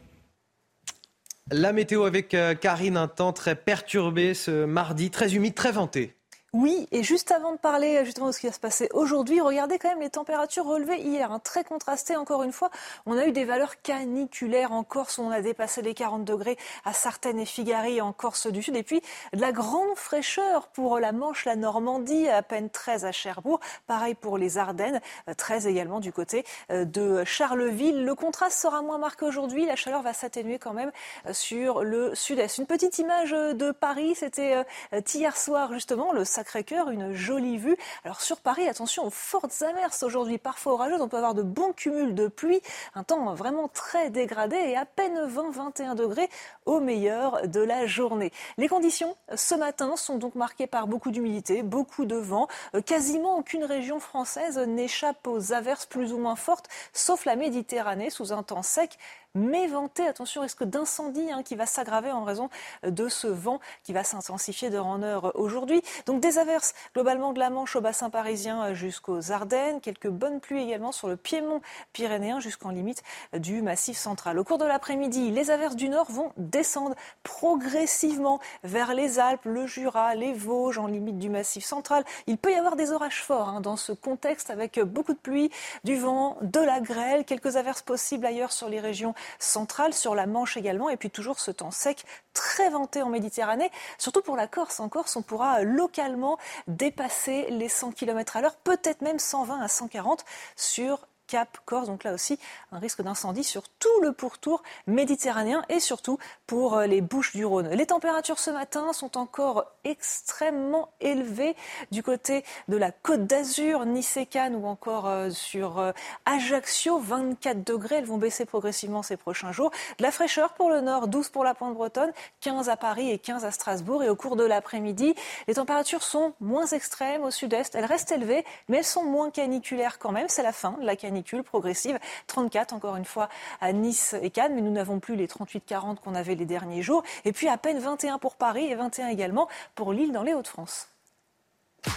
[1.51, 6.15] La météo avec euh, Karine, un temps très perturbé ce mardi, très humide, très venté.
[6.57, 9.77] Oui, et juste avant de parler justement de ce qui va se passer aujourd'hui, regardez
[9.77, 12.69] quand même les températures relevées hier, hein, très contrastées encore une fois.
[13.05, 16.57] On a eu des valeurs caniculaires en Corse, où on a dépassé les 40 degrés
[16.85, 19.01] à Sartène et Figari en Corse du Sud, et puis
[19.33, 24.13] de la grande fraîcheur pour la Manche, la Normandie, à peine 13 à Cherbourg, pareil
[24.15, 25.01] pour les Ardennes,
[25.35, 28.05] 13 également du côté euh, de Charleville.
[28.05, 30.93] Le contraste sera moins marqué aujourd'hui, la chaleur va s'atténuer quand même
[31.25, 32.59] euh, sur le sud-est.
[32.59, 37.75] Une petite image de Paris, c'était euh, hier soir justement, le Sacré-Cœur, une jolie vue.
[38.03, 41.01] Alors sur Paris, attention aux fortes averses aujourd'hui, parfois orageuses.
[41.01, 42.61] On peut avoir de bons cumuls de pluie,
[42.93, 46.29] un temps vraiment très dégradé et à peine 20-21 degrés
[46.67, 48.31] au meilleur de la journée.
[48.57, 52.47] Les conditions ce matin sont donc marquées par beaucoup d'humidité, beaucoup de vent.
[52.75, 58.11] Euh, quasiment aucune région française n'échappe aux averses plus ou moins fortes, sauf la Méditerranée
[58.11, 58.99] sous un temps sec
[59.35, 60.07] mais venté.
[60.07, 62.49] Attention, risque d'incendie hein, qui va s'aggraver en raison
[62.83, 65.81] de ce vent qui va s'intensifier de en heure aujourd'hui.
[66.05, 70.63] Donc des averses globalement de la Manche au bassin parisien jusqu'aux Ardennes, quelques bonnes pluies
[70.63, 71.61] également sur le piémont
[71.93, 74.39] pyrénéen jusqu'en limite du massif central.
[74.39, 79.67] Au cours de l'après-midi, les averses du nord vont descendre progressivement vers les Alpes, le
[79.67, 82.03] Jura, les Vosges en limite du massif central.
[82.27, 85.51] Il peut y avoir des orages forts hein, dans ce contexte avec beaucoup de pluie,
[85.83, 90.25] du vent, de la grêle, quelques averses possibles ailleurs sur les régions centrale, sur la
[90.25, 92.03] Manche également, et puis toujours ce temps sec
[92.33, 94.79] très venté en Méditerranée, surtout pour la Corse.
[94.79, 99.67] En Corse, on pourra localement dépasser les 100 km à l'heure, peut-être même 120 à
[99.67, 101.87] 140 sur Cap Corse.
[101.87, 102.39] Donc là aussi,
[102.71, 106.17] un risque d'incendie sur tout le pourtour méditerranéen et surtout
[106.47, 107.69] pour euh, les Bouches du Rhône.
[107.69, 111.55] Les températures ce matin sont encore extrêmement élevées
[111.91, 115.91] du côté de la Côte d'Azur, Nice et Cannes ou encore euh, sur euh,
[116.25, 117.95] Ajaccio, 24 degrés.
[117.95, 119.71] Elles vont baisser progressivement ces prochains jours.
[119.97, 122.11] De la fraîcheur pour le nord, 12 pour la pointe bretonne,
[122.41, 124.03] 15 à Paris et 15 à Strasbourg.
[124.03, 125.15] Et au cours de l'après-midi,
[125.47, 127.75] les températures sont moins extrêmes au sud-est.
[127.75, 130.27] Elles restent élevées, mais elles sont moins caniculaires quand même.
[130.29, 131.99] C'est la fin de la canicule progressive.
[132.27, 133.29] 34 encore une fois
[133.61, 137.03] à Nice et Cannes, mais nous n'avons plus les 38-40 qu'on avait les derniers jours.
[137.23, 140.89] Et puis à peine 21 pour Paris et 21 également pour Lille dans les Hauts-de-France.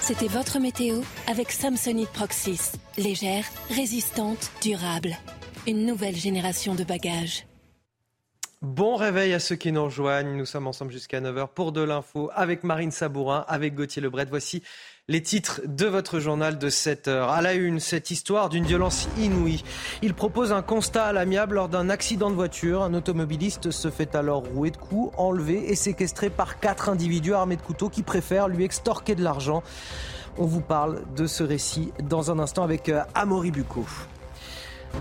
[0.02, 2.72] C'était votre météo avec Samsonite Proxys.
[2.98, 5.16] Légère, résistante, durable.
[5.66, 7.46] Une nouvelle génération de bagages.
[8.60, 10.36] Bon réveil à ceux qui nous rejoignent.
[10.36, 14.26] Nous sommes ensemble jusqu'à 9h pour de l'info avec Marine Sabourin, avec Gauthier Lebret.
[14.28, 14.62] Voici
[15.10, 17.30] les titres de votre journal de 7 heures.
[17.30, 19.64] À la une, cette histoire d'une violence inouïe.
[20.02, 22.82] Il propose un constat à l'amiable lors d'un accident de voiture.
[22.82, 27.56] Un automobiliste se fait alors rouer de coups, enlevé et séquestré par quatre individus armés
[27.56, 29.62] de couteaux qui préfèrent lui extorquer de l'argent.
[30.36, 33.86] On vous parle de ce récit dans un instant avec euh, Amaury Bucco.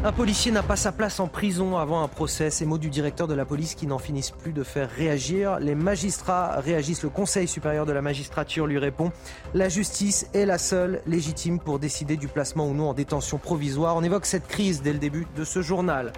[0.03, 2.49] Un policier n'a pas sa place en prison avant un procès.
[2.49, 5.59] Ces mots du directeur de la police qui n'en finissent plus de faire réagir.
[5.59, 7.03] Les magistrats réagissent.
[7.03, 9.11] Le Conseil supérieur de la magistrature lui répond.
[9.53, 13.95] La justice est la seule légitime pour décider du placement ou non en détention provisoire.
[13.95, 16.13] On évoque cette crise dès le début de ce journal.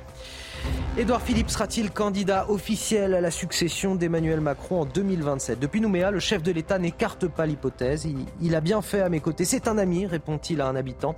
[0.97, 6.19] Édouard Philippe sera-t-il candidat officiel à la succession d'Emmanuel Macron en 2027 Depuis Nouméa, le
[6.19, 8.07] chef de l'État n'écarte pas l'hypothèse.
[8.41, 9.45] Il, a bien fait à mes côtés.
[9.45, 11.15] C'est un ami, répond-il à un habitant.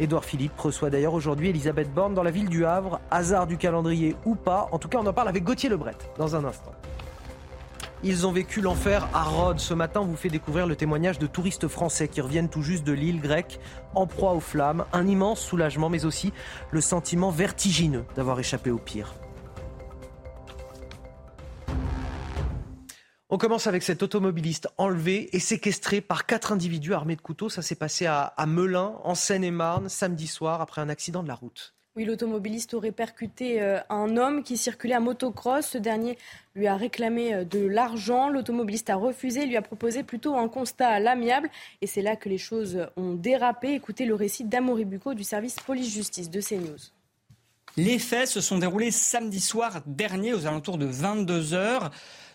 [0.00, 3.00] Édouard Philippe reçoit d'ailleurs aujourd'hui Elisabeth Borne dans la ville du Havre.
[3.10, 4.66] Hasard du calendrier ou pas.
[4.72, 6.72] En tout cas, on en parle avec Gauthier Lebret dans un instant.
[8.02, 9.58] Ils ont vécu l'enfer à Rhodes.
[9.58, 12.94] Ce matin, vous fait découvrir le témoignage de touristes français qui reviennent tout juste de
[12.94, 13.60] l'île grecque,
[13.94, 14.86] en proie aux flammes.
[14.94, 16.32] Un immense soulagement, mais aussi
[16.70, 19.12] le sentiment vertigineux d'avoir échappé au pire.
[23.32, 27.48] On commence avec cet automobiliste enlevé et séquestré par quatre individus armés de couteaux.
[27.48, 31.72] Ça s'est passé à, Melun, en Seine-et-Marne, samedi soir, après un accident de la route.
[31.94, 35.64] Oui, l'automobiliste aurait percuté euh, un homme qui circulait à motocross.
[35.64, 36.18] Ce dernier
[36.56, 38.30] lui a réclamé euh, de l'argent.
[38.30, 41.50] L'automobiliste a refusé, lui a proposé plutôt un constat à l'amiable.
[41.82, 43.74] Et c'est là que les choses ont dérapé.
[43.74, 46.99] Écoutez le récit d'Amaury Bucco du service police-justice de CNews.
[47.76, 51.90] Les faits se sont déroulés samedi soir dernier aux alentours de 22 heures.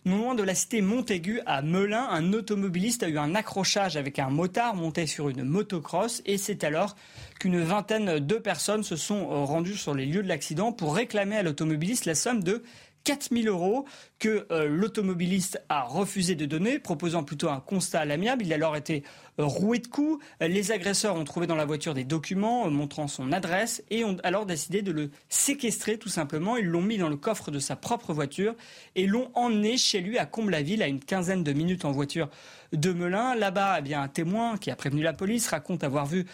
[0.06, 4.20] Non loin de la cité Montaigu à Melun, un automobiliste a eu un accrochage avec
[4.20, 6.96] un motard monté sur une motocross et c'est alors
[7.40, 11.44] qu'une vingtaine de personnes se sont rendues sur les lieux de l'accident pour réclamer à
[11.44, 12.64] l'automobiliste la somme de
[13.04, 13.86] 4000 euros
[14.20, 18.46] que euh, l'automobiliste a refusé de donner, proposant plutôt un constat à l'amiable.
[18.46, 19.04] Il a alors été
[19.40, 20.24] euh, roué de coups.
[20.40, 24.18] Les agresseurs ont trouvé dans la voiture des documents euh, montrant son adresse et ont
[24.24, 26.56] alors décidé de le séquestrer tout simplement.
[26.56, 28.56] Ils l'ont mis dans le coffre de sa propre voiture
[28.96, 32.30] et l'ont emmené chez lui à Comble-la-Ville à une quinzaine de minutes en voiture
[32.72, 33.36] de Melun.
[33.36, 36.26] Là-bas, eh un témoin qui a prévenu la police raconte avoir vu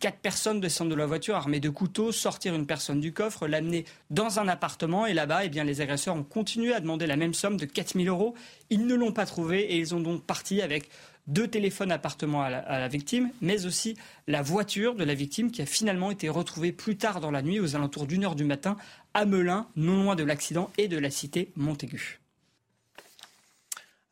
[0.00, 3.84] quatre personnes descendre de la voiture armées de couteaux, sortir une personne du coffre, l'amener
[4.10, 7.56] dans un appartement et là-bas, eh les agresseurs ont continué à demander la même somme
[7.56, 8.34] de 4000 euros.
[8.68, 10.90] Ils ne l'ont pas trouvé et ils ont donc parti avec
[11.26, 13.96] deux téléphones appartements à la, à la, victime, mais aussi
[14.26, 17.60] la voiture de la victime qui a finalement été retrouvée plus tard dans la nuit,
[17.60, 18.76] aux alentours d'une heure du matin,
[19.14, 22.20] à Melun, non loin de l'accident et de la cité Montaigu.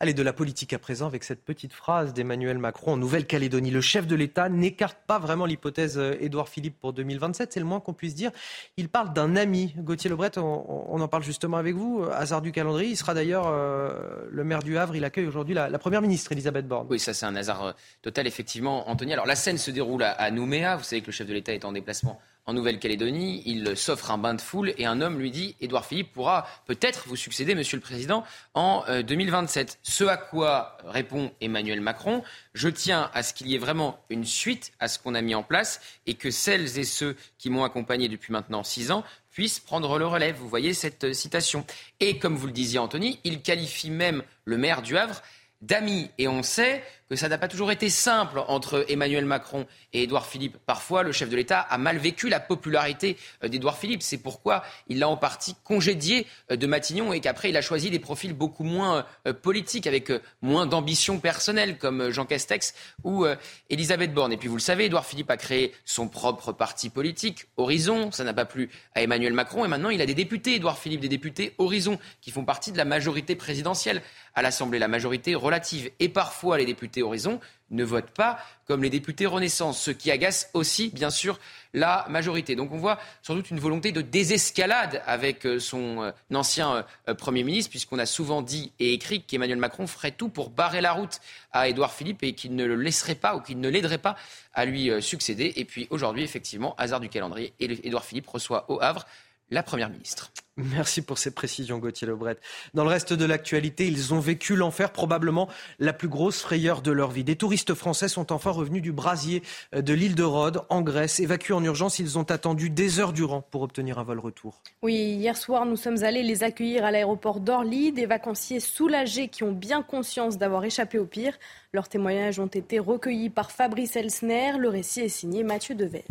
[0.02, 3.70] Allez, de la politique à présent avec cette petite phrase d'Emmanuel Macron en Nouvelle-Calédonie.
[3.70, 7.66] Le chef de l'État n'écarte pas vraiment l'hypothèse euh, Édouard Philippe pour 2027, c'est le
[7.66, 8.32] moins qu'on puisse dire.
[8.76, 9.76] Il parle d'un ami.
[9.78, 12.04] Gauthier Lebret, on, on, en parle justement avec vous.
[12.10, 14.96] Hasard du calendrier, il sera d'ailleurs euh, le maire du Havre.
[14.96, 16.88] Il accueille aujourd'hui la, première ministre, Elisabeth Borne.
[16.90, 17.72] Oui, ça c'est un hasard euh,
[18.02, 19.12] total, effectivement, Anthony.
[19.12, 20.74] Alors la scène se déroule à Nouméa.
[20.74, 23.42] Vous savez que le chef de l'État est en déplacement en Nouvelle-Calédonie.
[23.46, 27.08] Il s'offre un bain de foule et un homme lui dit Édouard Philippe pourra peut-être
[27.08, 28.24] vous succéder, Monsieur le Président,
[28.54, 29.78] en 2027.
[29.82, 32.22] Ce à quoi répond Emmanuel Macron
[32.54, 35.34] Je tiens à ce qu'il y ait vraiment une suite à ce qu'on a mis
[35.34, 39.60] en place et que celles et ceux qui m'ont accompagné depuis maintenant six ans puissent
[39.60, 40.32] prendre le relais.
[40.32, 41.64] Vous voyez cette citation.
[42.00, 45.22] Et comme vous le disiez, Anthony, il qualifie même le maire du Havre
[45.62, 46.10] d'ami.
[46.18, 50.26] Et on sait que ça n'a pas toujours été simple entre Emmanuel Macron et Édouard
[50.26, 50.56] Philippe.
[50.64, 54.02] Parfois, le chef de l'État a mal vécu la popularité d'Édouard Philippe.
[54.02, 57.98] C'est pourquoi il l'a en partie congédié de Matignon et qu'après, il a choisi des
[57.98, 59.04] profils beaucoup moins
[59.42, 60.10] politiques, avec
[60.40, 62.72] moins d'ambition personnelle, comme Jean Castex
[63.04, 63.26] ou
[63.68, 64.32] Elisabeth Borne.
[64.32, 68.10] Et puis, vous le savez, Édouard Philippe a créé son propre parti politique, Horizon.
[68.10, 69.66] Ça n'a pas plu à Emmanuel Macron.
[69.66, 72.78] Et maintenant, il a des députés, Édouard Philippe, des députés Horizon, qui font partie de
[72.78, 74.00] la majorité présidentielle
[74.34, 75.90] à l'Assemblée, la majorité relative.
[76.00, 77.40] Et parfois, les députés Horizon
[77.70, 81.38] ne votent pas comme les députés Renaissance, ce qui agace aussi, bien sûr,
[81.74, 82.54] la majorité.
[82.54, 86.84] Donc on voit sans doute une volonté de désescalade avec son ancien
[87.18, 90.92] Premier ministre, puisqu'on a souvent dit et écrit qu'Emmanuel Macron ferait tout pour barrer la
[90.92, 91.20] route
[91.52, 94.16] à Édouard Philippe et qu'il ne le laisserait pas ou qu'il ne l'aiderait pas
[94.52, 95.54] à lui succéder.
[95.56, 99.06] Et puis aujourd'hui, effectivement, hasard du calendrier, Édouard Philippe reçoit au Havre
[99.52, 100.32] la Première ministre.
[100.56, 102.36] Merci pour ces précisions, Gauthier Lebret.
[102.74, 105.48] Dans le reste de l'actualité, ils ont vécu l'enfer, probablement
[105.78, 107.24] la plus grosse frayeur de leur vie.
[107.24, 109.42] Des touristes français sont enfin revenus du brasier
[109.74, 111.20] de l'île de Rhodes, en Grèce.
[111.20, 114.60] Évacués en urgence, ils ont attendu des heures durant pour obtenir un vol retour.
[114.82, 117.92] Oui, hier soir, nous sommes allés les accueillir à l'aéroport d'Orly.
[117.92, 121.38] Des vacanciers soulagés qui ont bien conscience d'avoir échappé au pire.
[121.72, 124.58] Leurs témoignages ont été recueillis par Fabrice Elsner.
[124.58, 126.04] Le récit est signé Mathieu Devez.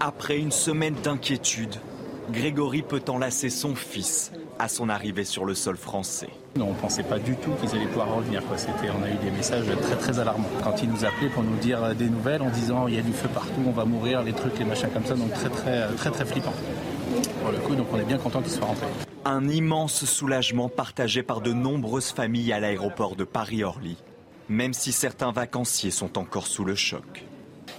[0.00, 1.74] Après une semaine d'inquiétude,
[2.30, 6.28] Grégory peut enlacer son fils à son arrivée sur le sol français.
[6.56, 8.42] on ne pensait pas du tout qu'ils allaient pouvoir revenir.
[8.44, 8.56] Quoi.
[8.98, 10.48] on a eu des messages très très alarmants.
[10.62, 13.12] Quand ils nous appelaient pour nous dire des nouvelles en disant il y a du
[13.12, 16.10] feu partout, on va mourir, les trucs, les machins comme ça, donc très très très
[16.10, 16.54] très flippant.
[17.42, 18.86] Pour le coup, donc on est bien content qu'ils soient rentrés.
[19.24, 23.96] Un immense soulagement partagé par de nombreuses familles à l'aéroport de Paris-Orly,
[24.48, 27.24] même si certains vacanciers sont encore sous le choc.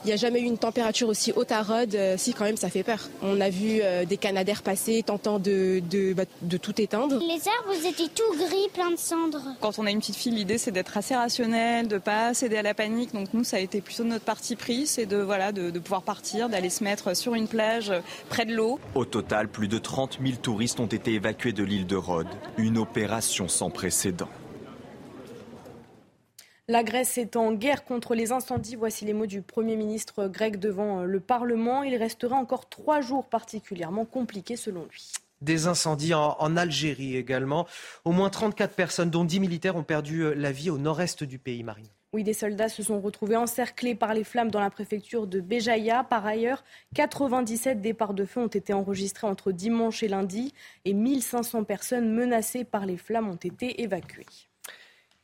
[0.06, 1.95] Il n'y a jamais eu une température aussi haute à Rhodes.
[1.95, 3.00] Euh, si, quand même, ça fait peur.
[3.22, 7.20] On a vu euh, des canadaires passer tentant de, de, bah, de, tout éteindre.
[7.20, 9.41] Les arbres étaient tout gris, plein de cendres.
[9.60, 12.62] Quand on a une petite fille, l'idée c'est d'être assez rationnel, de pas céder à
[12.62, 13.14] la panique.
[13.14, 16.04] Donc nous, ça a été plutôt notre parti pris, c'est de, voilà, de, de pouvoir
[16.04, 18.80] partir, d'aller se mettre sur une plage euh, près de l'eau.
[18.95, 22.28] Au total, plus de 30 000 touristes ont été évacués de l'île de Rhodes.
[22.58, 24.30] Une opération sans précédent.
[26.70, 28.76] La Grèce est en guerre contre les incendies.
[28.76, 31.82] Voici les mots du Premier ministre grec devant euh, le Parlement.
[31.82, 35.11] Il restera encore trois jours particulièrement compliqués selon lui.
[35.41, 37.65] Des incendies en, Algérie également.
[38.05, 41.39] Au moins 34 personnes, dont 10 militaires, ont perdu euh, la vie au nord-est du
[41.39, 41.88] pays, Marine.
[42.13, 46.03] Oui, des soldats se sont retrouvés encerclés par les flammes dans la préfecture de Béjaïa.
[46.03, 46.63] Par ailleurs,
[46.93, 50.53] 97 départs de feu ont été enregistrés entre dimanche et lundi
[50.86, 54.49] et 1500 personnes menacées par les flammes ont été évacuées.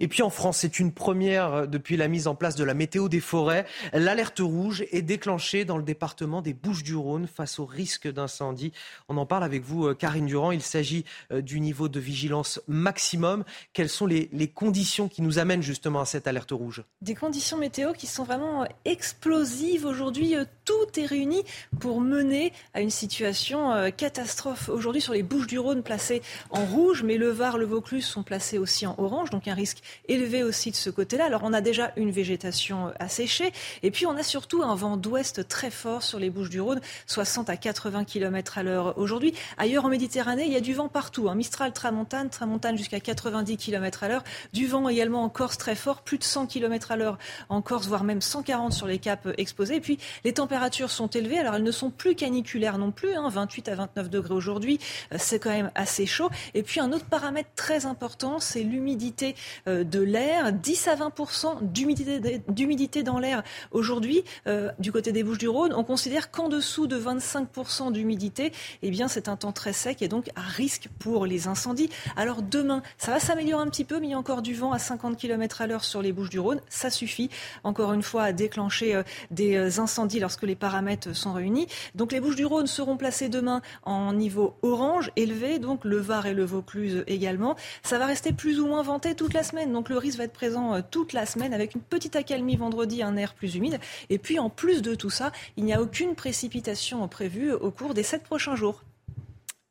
[0.02, 2.74] Et puis en France, c'est une première euh, depuis la mise en place de la
[2.74, 3.66] météo des forêts.
[3.94, 8.74] L'alerte rouge est déclenchée dans le département des Bouches-du-Rhône face au risque d'incendie.
[9.08, 10.52] On en parle avec vous, euh, Karine Durand.
[10.52, 13.46] Il s'agit euh, du niveau de vigilance maximum.
[13.72, 16.84] Quelles sont les, conditions qui nous amènent justement à cette alerte rouge?
[17.02, 19.86] Des conditions météo qui sont vraiment explosives.
[19.86, 20.36] Aujourd'hui,
[20.66, 21.44] tout est réuni
[21.80, 24.70] pour mener à une situation catastrophe.
[24.70, 26.22] Aujourd'hui, sur les Bouches-du-Rhône placées
[26.52, 29.82] en rouge, mais le Var, le Vaucluse sont placés aussi en orange, donc un risque
[30.08, 31.26] élevé aussi de ce côté-là.
[31.26, 33.52] Alors on a déjà une végétation asséchée
[33.84, 36.82] et puis on a surtout un vent d'ouest très fort sur les Bouches du Rhône,
[37.08, 39.34] 60 à 80 km à l'heure aujourd'hui.
[39.58, 41.30] Ailleurs en Méditerranée, il y a du vent partout.
[41.30, 41.36] Hein.
[41.36, 44.24] Mistral, Tramontane, Tramontane jusqu'à 90 km à l'heure.
[44.54, 47.18] Du vent également en Corse très fort, plus de 100 km à l'heure
[47.50, 49.76] en Corse, voire même 140 sur les caps exposés.
[49.76, 51.40] Et puis les températures sont élevées.
[51.40, 54.80] Alors elles ne sont plus caniculaires non plus, hein, 28 à 29 degrés aujourd'hui.
[55.12, 56.30] Euh, c'est quand même assez chaud.
[56.54, 59.36] Et puis un autre paramètre très important, c'est l'humidité
[59.68, 65.74] euh, de l'air, 10 à 20% d'humidité dans l'air aujourd'hui euh, du côté des Bouches-du-Rhône.
[65.74, 68.52] On considère qu'en dessous de 25% d'humidité,
[68.82, 71.90] eh bien c'est un temps très sec et donc à risque pour les incendies.
[72.16, 74.72] Alors demain, ça va s'améliorer un petit peu, mais il y a encore du vent
[74.72, 76.62] à 50 km à l'heure sur les Bouches-du-Rhône.
[76.70, 77.30] Ça suffit
[77.64, 81.68] encore une fois à déclencher euh, des euh, incendies lorsque les paramètres sont réunis.
[81.96, 86.46] Donc les Bouches-du-Rhône seront placées demain en niveau orange élevé, donc le Var et le
[86.46, 87.56] Vaucluse également.
[87.84, 90.34] Ça va rester plus ou moins venté toute la semaine donc le risque va être
[90.34, 93.80] présent euh, toute la semaine avec une petite accalmie vendredi, un air plus humide.
[94.10, 97.94] Et puis en plus de tout ça, il n'y a aucune précipitation prévue au cours
[97.94, 98.84] des sept prochains jours.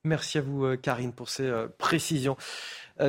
[0.04, 2.36] Merci à vous, euh, Karine, pour ces euh, précisions.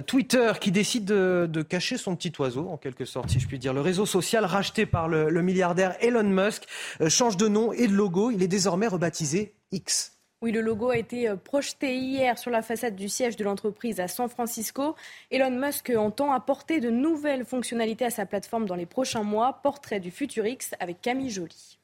[0.07, 3.71] Twitter qui décide de, cacher son petit oiseau, en quelque sorte, si je puis dire.
[3.71, 6.63] Le réseau social racheté par le milliardaire Elon Musk
[7.07, 8.31] change de nom et de logo.
[8.31, 10.14] Il est désormais rebaptisé X.
[10.45, 13.99] Oui, le logo a été euh, projeté hier sur la façade du siège de l'entreprise
[13.99, 14.95] à San Francisco.
[15.31, 19.61] Elon Musk entend apporter de nouvelles fonctionnalités à sa plateforme dans les prochains mois.
[19.63, 21.79] Portrait du futur X avec Camille Joly.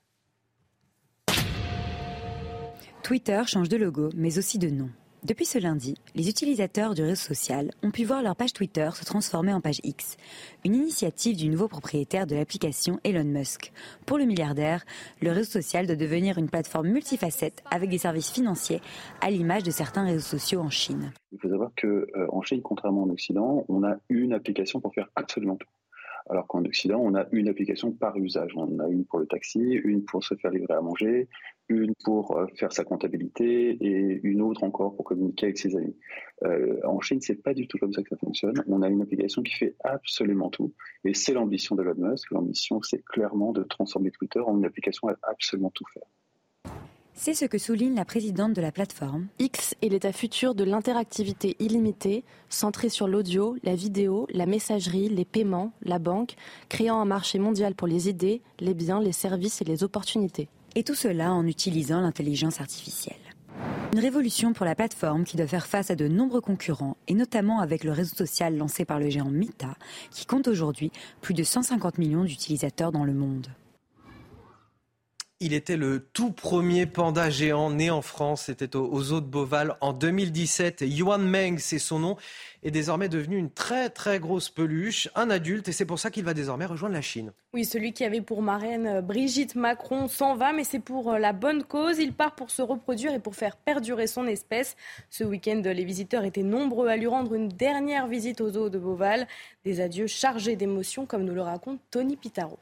[3.01, 4.91] Twitter change de logo, mais aussi de nom.
[5.23, 9.05] Depuis ce lundi, les utilisateurs du réseau social ont pu voir leur page Twitter se
[9.05, 10.17] transformer en page X,
[10.65, 13.71] une initiative du nouveau propriétaire de l'application Elon Musk.
[14.07, 14.83] Pour le milliardaire,
[15.21, 18.81] le réseau social doit devenir une plateforme multifacette avec des services financiers
[19.21, 21.13] à l'image de certains réseaux sociaux en Chine.
[21.31, 25.09] Il faut savoir qu'en euh, Chine, contrairement en Occident, on a une application pour faire
[25.15, 25.67] absolument tout.
[26.31, 28.53] Alors qu'en Occident, on a une application par usage.
[28.55, 31.27] On a une pour le taxi, une pour se faire livrer à manger,
[31.67, 35.93] une pour euh, faire sa comptabilité et une autre encore pour communiquer avec ses amis.
[36.43, 38.63] Euh, en Chine, c'est pas du tout comme ça que ça fonctionne.
[38.67, 40.73] On a une application qui fait absolument tout,
[41.03, 42.31] et c'est l'ambition de Elon Musk.
[42.31, 46.07] L'ambition, c'est clairement de transformer Twitter en une application à absolument tout faire.
[47.13, 49.27] C'est ce que souligne la présidente de la plateforme.
[49.37, 55.25] X est l'état futur de l'interactivité illimitée, centrée sur l'audio, la vidéo, la messagerie, les
[55.25, 56.35] paiements, la banque,
[56.69, 60.49] créant un marché mondial pour les idées, les biens, les services et les opportunités.
[60.75, 63.17] Et tout cela en utilisant l'intelligence artificielle.
[63.93, 67.59] Une révolution pour la plateforme qui doit faire face à de nombreux concurrents, et notamment
[67.59, 69.75] avec le réseau social lancé par le géant Meta,
[70.11, 73.47] qui compte aujourd'hui plus de 150 millions d'utilisateurs dans le monde.
[75.43, 78.43] Il était le tout premier panda géant né en France.
[78.43, 80.83] C'était aux eaux de Beauval en 2017.
[80.85, 82.15] Yuan Meng, c'est son nom,
[82.61, 86.25] est désormais devenu une très très grosse peluche, un adulte, et c'est pour ça qu'il
[86.25, 87.33] va désormais rejoindre la Chine.
[87.55, 91.17] Oui, celui qui avait pour marraine euh, Brigitte Macron s'en va, mais c'est pour euh,
[91.17, 91.97] la bonne cause.
[91.97, 94.75] Il part pour se reproduire et pour faire perdurer son espèce.
[95.09, 98.77] Ce week-end, les visiteurs étaient nombreux à lui rendre une dernière visite aux eaux de
[98.77, 99.27] Beauval.
[99.65, 102.59] Des adieux chargés d'émotions, comme nous le raconte Tony Pitaro.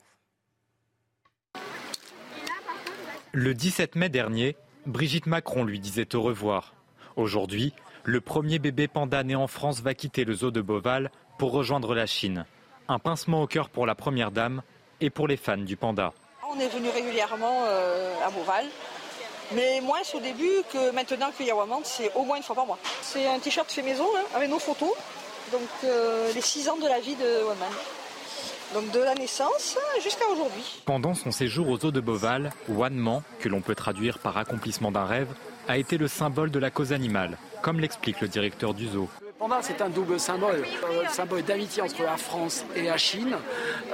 [3.31, 4.55] Le 17 mai dernier,
[4.87, 6.73] Brigitte Macron lui disait au revoir.
[7.15, 7.73] Aujourd'hui,
[8.03, 11.93] le premier bébé panda né en France va quitter le zoo de Beauval pour rejoindre
[11.93, 12.47] la Chine.
[12.87, 14.63] Un pincement au cœur pour la première dame
[14.99, 16.11] et pour les fans du panda.
[16.51, 18.65] On est venu régulièrement euh, à Beauval,
[19.51, 22.79] mais moins au début que maintenant que Yawaman, c'est au moins une fois par mois.
[23.03, 24.93] C'est un t-shirt fait maison hein, avec nos photos,
[25.51, 27.69] donc euh, les six ans de la vie de Waman.
[28.73, 30.81] Donc de la naissance jusqu'à aujourd'hui.
[30.85, 35.05] Pendant son séjour aux eaux de Beauval, Wanman, que l'on peut traduire par accomplissement d'un
[35.05, 35.29] rêve,
[35.67, 39.09] a été le symbole de la cause animale, comme l'explique le directeur du zoo.
[39.49, 43.35] Le panda, c'est un double symbole, euh, symbole d'amitié entre la France et la Chine,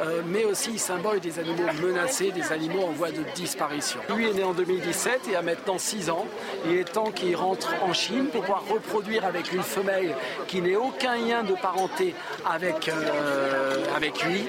[0.01, 4.01] euh, mais aussi symbole des animaux menacés, des animaux en voie de disparition.
[4.13, 6.25] Lui est né en 2017 et a maintenant 6 ans.
[6.65, 10.13] Il est temps qu'il rentre en Chine pour pouvoir reproduire avec une femelle
[10.49, 12.13] qui n'ait aucun lien de parenté
[12.45, 14.43] avec, euh, avec lui.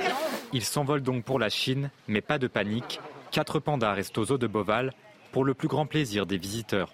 [0.53, 3.01] Il s'envole donc pour la Chine, mais pas de panique.
[3.31, 4.93] Quatre pandas restent aux eaux de Beauval
[5.31, 6.93] pour le plus grand plaisir des visiteurs.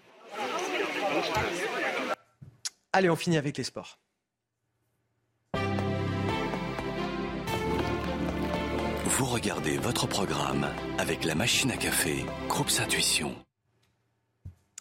[2.93, 4.02] Allez, on finit avec les sports.
[9.19, 13.35] Vous regardez votre programme avec la machine à café, Groupe Intuition.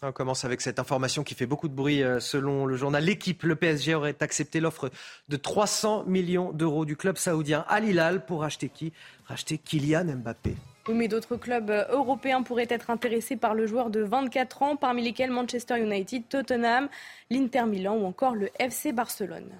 [0.02, 2.02] On commence avec cette information qui fait beaucoup de bruit.
[2.02, 4.88] Euh, selon le journal L'équipe, le PSG aurait accepté l'offre
[5.28, 8.94] de 300 millions d'euros du club saoudien Al Hilal pour racheter qui?
[9.26, 10.56] Racheter Kylian Mbappé.
[10.88, 14.76] Oui, mais d'autres clubs euh, européens pourraient être intéressés par le joueur de 24 ans,
[14.76, 16.88] parmi lesquels Manchester United, Tottenham,
[17.28, 19.52] l'Inter Milan ou encore le FC Barcelone.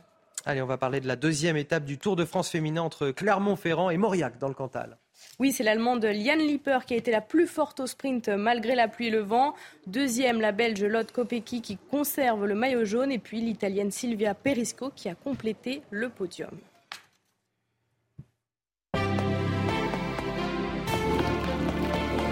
[0.44, 3.90] Allez, on va parler de la deuxième étape du Tour de France féminin entre Clermont-Ferrand
[3.90, 4.98] et Mauriac dans le Cantal.
[5.38, 8.88] Oui, c'est l'Allemande Liane Lipper qui a été la plus forte au sprint malgré la
[8.88, 9.54] pluie et le vent.
[9.86, 13.12] Deuxième, la Belge Lotte Kopecky qui conserve le maillot jaune.
[13.12, 16.50] Et puis l'Italienne Silvia Perisco qui a complété le podium.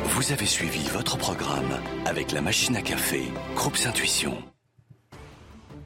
[0.05, 3.23] Vous avez suivi votre programme avec la machine à café,
[3.55, 4.37] Groupe Intuition.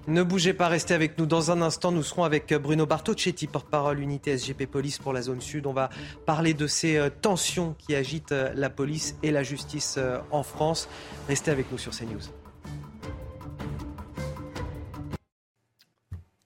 [0.07, 1.27] Ne bougez pas, restez avec nous.
[1.27, 5.41] Dans un instant, nous serons avec Bruno Bartocchetti, porte-parole unité SGP Police pour la zone
[5.41, 5.67] sud.
[5.67, 5.91] On va
[6.27, 10.43] parler de ces euh, tensions qui agitent euh, la police et la justice euh, en
[10.43, 10.89] France.
[11.29, 12.21] Restez avec nous sur CNews.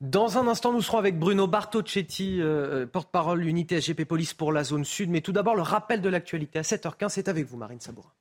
[0.00, 4.62] Dans un instant, nous serons avec Bruno Bartocchetti, euh, porte-parole unité SGP Police pour la
[4.62, 5.10] zone sud.
[5.10, 8.12] Mais tout d'abord, le rappel de l'actualité à 7h15, c'est avec vous, Marine Sabourin.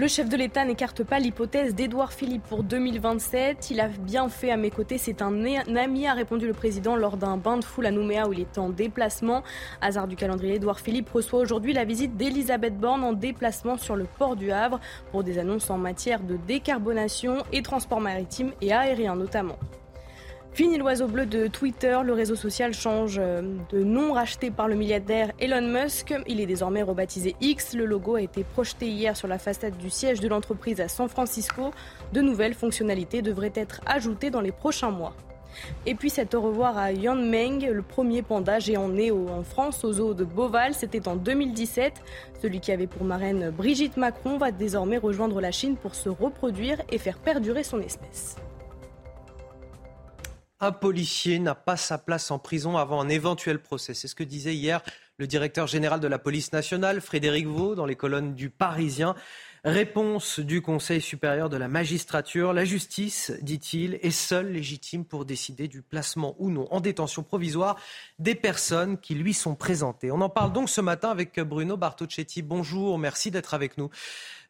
[0.00, 3.70] Le chef de l'État n'écarte pas l'hypothèse d'Édouard Philippe pour 2027.
[3.70, 4.96] Il a bien fait à mes côtés.
[4.96, 5.44] C'est un
[5.76, 8.56] ami, a répondu le président lors d'un bain de foule à Nouméa où il est
[8.56, 9.42] en déplacement.
[9.82, 14.06] Hasard du calendrier, Édouard Philippe reçoit aujourd'hui la visite d'Elisabeth Borne en déplacement sur le
[14.06, 14.80] port du Havre
[15.10, 19.58] pour des annonces en matière de décarbonation et transport maritime et aérien notamment.
[20.52, 23.40] Fini l'oiseau bleu de Twitter, le réseau social change euh,
[23.70, 26.12] de nom racheté par le milliardaire Elon Musk.
[26.26, 27.74] Il est désormais rebaptisé X.
[27.74, 31.08] Le logo a été projeté hier sur la façade du siège de l'entreprise à San
[31.08, 31.70] Francisco.
[32.12, 35.14] De nouvelles fonctionnalités devraient être ajoutées dans les prochains mois.
[35.86, 39.84] Et puis cet au revoir à Yan Meng, le premier panda géant né en France
[39.84, 41.94] au zoo de Beauval, c'était en 2017.
[42.42, 46.82] Celui qui avait pour marraine Brigitte Macron va désormais rejoindre la Chine pour se reproduire
[46.90, 48.36] et faire perdurer son espèce.
[50.62, 53.94] Un policier n'a pas sa place en prison avant un éventuel procès.
[53.94, 54.82] C'est ce que disait hier
[55.16, 59.14] le directeur général de la police nationale, Frédéric Vaux, dans les colonnes du Parisien.
[59.64, 62.52] Réponse du Conseil supérieur de la magistrature.
[62.52, 67.76] La justice, dit-il, est seule légitime pour décider du placement ou non en détention provisoire
[68.18, 70.10] des personnes qui lui sont présentées.
[70.10, 72.42] On en parle donc ce matin avec Bruno Bartocchetti.
[72.42, 73.90] Bonjour, merci d'être avec nous.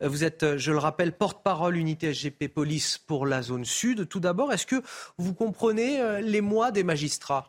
[0.01, 4.09] Vous êtes, je le rappelle, porte-parole unité SGP Police pour la zone sud.
[4.09, 4.83] Tout d'abord, est-ce que
[5.19, 7.49] vous comprenez euh, les mois des magistrats?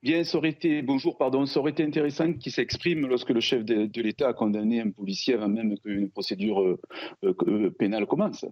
[0.00, 3.64] Bien, ça aurait été, bonjour, pardon, ça aurait été intéressant qu'il s'exprime lorsque le chef
[3.64, 6.78] de, l'État a condamné un policier avant même qu'une procédure euh,
[7.24, 8.44] euh, pénale commence.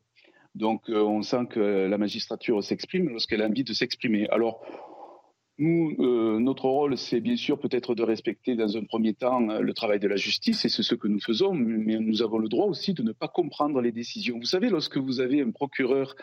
[0.57, 4.29] Donc, euh, on sent que la magistrature s'exprime lorsqu'elle a envie de s'exprimer.
[4.31, 4.61] Alors,
[5.59, 5.97] nous,
[6.41, 10.09] notre rôle, c'est bien sûr peut-être de respecter dans un premier temps le travail de
[10.09, 13.03] la justice, et c'est ce que nous faisons, mais nous avons le droit aussi de
[13.03, 14.39] ne pas comprendre les décisions.
[14.39, 16.15] Vous savez, lorsque vous avez un procureur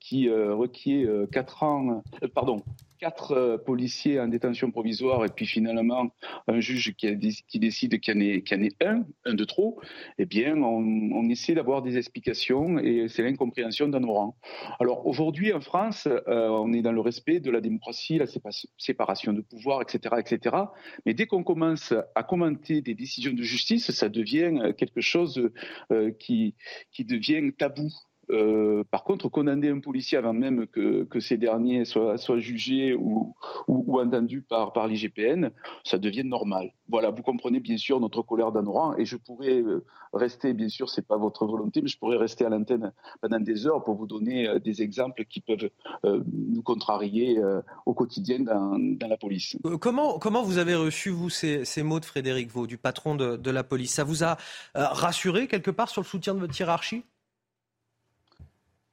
[0.00, 2.02] qui requiert quatre ans,
[2.34, 2.62] pardon,
[3.02, 6.14] quatre euh, policiers en détention provisoire et puis finalement
[6.46, 7.18] un juge qui,
[7.48, 9.80] qui décide qu'il y, en ait un, un de trop,
[10.18, 14.36] eh bien on, essaie d'avoir des explications et c'est l'incompréhension dans nos rangs.
[14.78, 18.26] Alors aujourd'hui en France, euh, on est dans le respect de la démocratie, la
[18.78, 20.56] séparation de pouvoir, etc., etc.
[21.04, 25.50] Mais dès qu'on commence à commenter des décisions de justice, ça devient quelque chose
[25.90, 26.54] euh, qui
[27.00, 27.88] devient tabou.
[28.30, 33.34] Euh, par contre, condamner un policier avant même que, ces derniers soient, jugés ou,
[33.68, 35.50] entendus par, par l'IGPN,
[35.84, 36.72] ça devient normal.
[36.88, 40.88] Voilà, vous comprenez bien sûr notre colère d'Anoran et je pourrais euh, rester, bien sûr,
[40.88, 44.06] c'est pas votre volonté, mais je pourrais rester à l'antenne pendant des heures pour vous
[44.06, 45.70] donner euh, des exemples qui peuvent
[46.04, 47.40] nous contrarier
[47.86, 49.56] au quotidien dans, la police.
[49.80, 53.50] Comment, comment vous avez reçu, vous, ces, mots de Frédéric Vaux, du patron de, de
[53.50, 53.94] la police?
[53.94, 54.36] Ça vous a
[54.74, 57.04] rassuré quelque part sur le soutien de votre hiérarchie?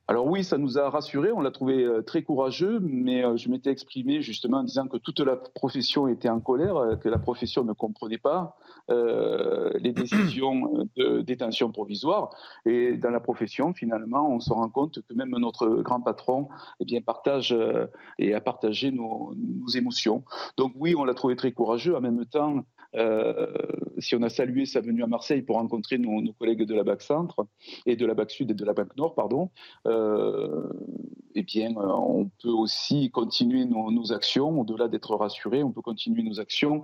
[0.10, 3.48] Alors oui, ça nous a rassurés, on l'a trouvé euh, très courageux, mais euh, je
[3.48, 7.20] m'étais exprimé justement en disant que toute la profession était en colère, euh, que la
[7.20, 8.58] profession ne comprenait pas
[8.90, 12.32] les décisions de détention provisoire.
[12.66, 16.50] Et dans la profession, finalement, on se rend compte que même notre grand patron
[16.80, 17.56] eh bien, partage
[18.18, 20.24] et a partagé nos, nos émotions.
[20.58, 21.96] Donc oui, on l'a trouvé très courageux.
[21.96, 22.64] En même temps,
[24.00, 27.02] si on a salué sa venue à Marseille pour rencontrer nos, collègues de la BAC
[27.02, 27.48] Centre
[27.86, 29.50] et de la BAC Sud et de la BAC Nord, pardon,
[29.86, 30.70] euh,
[31.36, 36.24] eh bien, euh, on peut aussi continuer nos, actions, au-delà d'être rassurés, on peut continuer
[36.24, 36.84] nos actions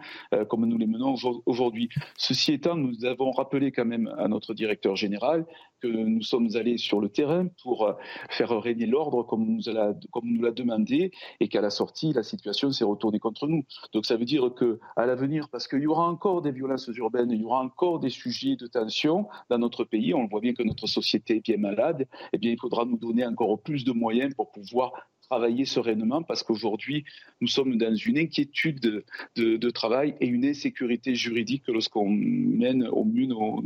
[0.50, 1.16] comme nous les menons
[1.46, 1.90] aujourd'hui.
[2.18, 5.46] Ceci étant, nous avons rappelé quand même à notre directeur général
[5.88, 7.94] nous sommes allés sur le terrain pour
[8.30, 13.20] faire régner l'ordre comme nous l'a demandé et qu'à la sortie, la situation s'est retournée
[13.20, 13.64] contre nous.
[13.94, 17.42] Donc ça veut dire qu'à l'avenir, parce qu'il y aura encore des violences urbaines, il
[17.42, 20.88] y aura encore des sujets de tension dans notre pays, on voit bien que notre
[20.88, 24.52] société est bien malade, eh bien il faudra nous donner encore plus de moyens pour
[24.52, 24.94] pouvoir
[25.30, 27.06] travailler sereinement parce qu'aujourd'hui,
[27.42, 29.04] nous sommes dans une inquiétude
[29.36, 33.64] de, travail et une insécurité juridique lorsqu'on mène au mieux nos,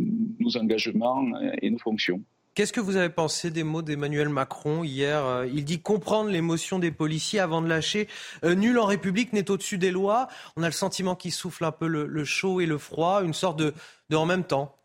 [0.57, 1.25] engagements
[1.61, 2.21] et nos fonctions.
[2.55, 6.79] Qu'est-ce que vous avez pensé des mots d'Emmanuel Macron hier euh, Il dit comprendre l'émotion
[6.79, 8.07] des policiers avant de lâcher.
[8.43, 10.27] Euh, nul en République n'est au-dessus des lois.
[10.57, 13.59] On a le sentiment qu'il souffle un peu le, chaud et le froid, une sorte
[13.59, 13.73] de
[14.13, 14.78] en même temps.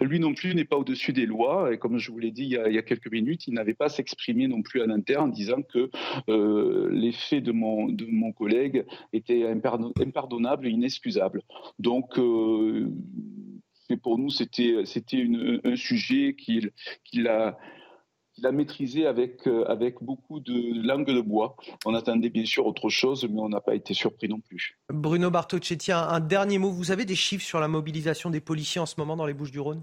[0.00, 1.72] Lui non plus n'est pas au-dessus des lois.
[1.72, 4.48] Et comme je vous l'ai dit il y, a, quelques minutes, il n'avait pas s'exprimer
[4.48, 5.90] non plus à l'interne en disant que
[6.28, 11.42] euh, les faits de mon, de mon collègue étaient impardonnables et inexcusables.
[11.78, 12.88] Donc, euh,
[14.02, 14.74] pour nous, c'était
[15.64, 16.72] un sujet qu'il
[17.04, 17.56] qu'il a
[18.36, 21.56] qu'il a maîtrisé avec, euh, avec beaucoup de langue de bois.
[21.86, 24.78] On attendait bien sûr autre chose, mais on n'a pas été surpris non plus.
[24.90, 26.70] Bruno Bartocchetti, un, un dernier mot.
[26.70, 29.82] Vous avez des chiffres sur la mobilisation des policiers en ce moment dans les Bouches-du-Rhône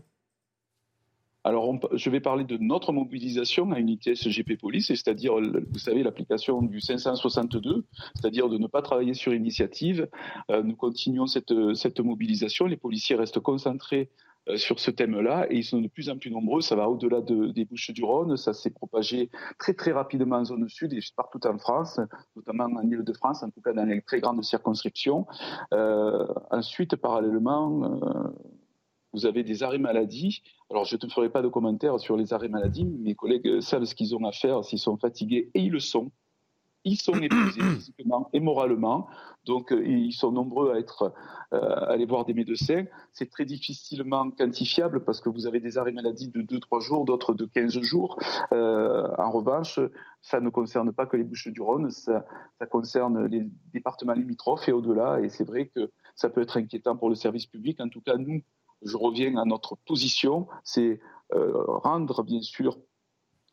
[1.46, 6.62] alors, je vais parler de notre mobilisation à unité SGP Police, c'est-à-dire, vous savez, l'application
[6.62, 7.84] du 562,
[8.16, 10.08] c'est-à-dire de ne pas travailler sur initiative.
[10.50, 12.66] Euh, nous continuons cette, cette mobilisation.
[12.66, 14.10] Les policiers restent concentrés
[14.56, 16.62] sur ce thème-là et ils sont de plus en plus nombreux.
[16.62, 18.36] Ça va au-delà de, des Bouches du Rhône.
[18.38, 19.30] Ça s'est propagé
[19.60, 22.00] très très rapidement en zone sud et partout en France,
[22.36, 25.26] notamment en Ile-de-France, en tout cas dans les très grandes circonscriptions.
[25.74, 28.30] Euh, ensuite, parallèlement, euh,
[29.14, 30.42] vous avez des arrêts maladie.
[30.70, 32.86] Alors, je ne ferai pas de commentaires sur les arrêts maladie.
[32.86, 36.12] Mes collègues savent ce qu'ils ont à faire s'ils sont fatigués et ils le sont
[36.84, 39.08] ils sont épuisés physiquement et moralement,
[39.46, 41.14] donc euh, ils sont nombreux à être
[41.54, 42.86] euh, aller voir des médecins.
[43.12, 47.34] C'est très difficilement quantifiable parce que vous avez des arrêts maladie de 2-3 jours, d'autres
[47.34, 48.18] de 15 jours.
[48.52, 49.80] Euh, en revanche,
[50.22, 52.26] ça ne concerne pas que les Bouches-du-Rhône, ça,
[52.60, 55.20] ça, concerne les départements limitrophes et au-delà.
[55.22, 57.80] Et c'est vrai que ça peut être inquiétant pour le service public.
[57.82, 58.42] En tout cas, nous,
[58.86, 61.00] je reviens à notre position, c'est
[61.34, 62.78] euh, rendre bien sûr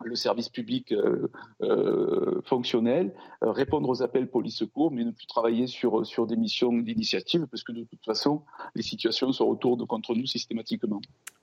[0.04, 1.30] le service public euh,
[1.62, 3.14] euh, fonctionnel,
[3.44, 7.62] euh, répondre aux appels police-secours, mais ne plus travailler sur, sur des missions d'initiative, parce
[7.62, 8.42] que de toute façon,
[8.74, 11.00] les situations se retournent contre nous systématiquement.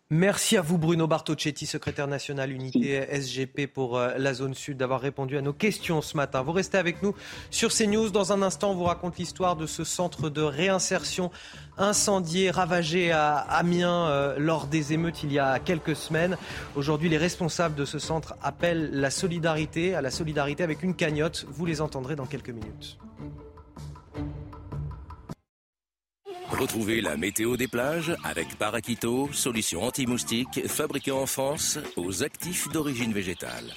[0.09, 5.01] Merci à vous Bruno Bartocchetti, secrétaire national unité SGP pour euh, la zone sud, d'avoir
[5.01, 6.43] répondu à nos questions ce matin.
[6.43, 7.13] Vous restez avec nous
[7.51, 8.09] sur CNews.
[8.09, 11.29] Dans un instant, on vous raconte l'histoire de ce centre de réinsertion
[11.77, 16.37] incendié, ravagé à Amiens euh, lors des émeutes il y a quelques semaines.
[16.77, 21.45] Aujourd'hui, les responsables de ce centre appellent la solidarité, à la solidarité avec une cagnotte.
[21.49, 22.97] Vous les entendrez dans quelques minutes.
[26.49, 33.13] Retrouvez la météo des plages avec Paraquito, solution anti-moustique fabriquée en France aux actifs d'origine
[33.13, 33.73] végétale.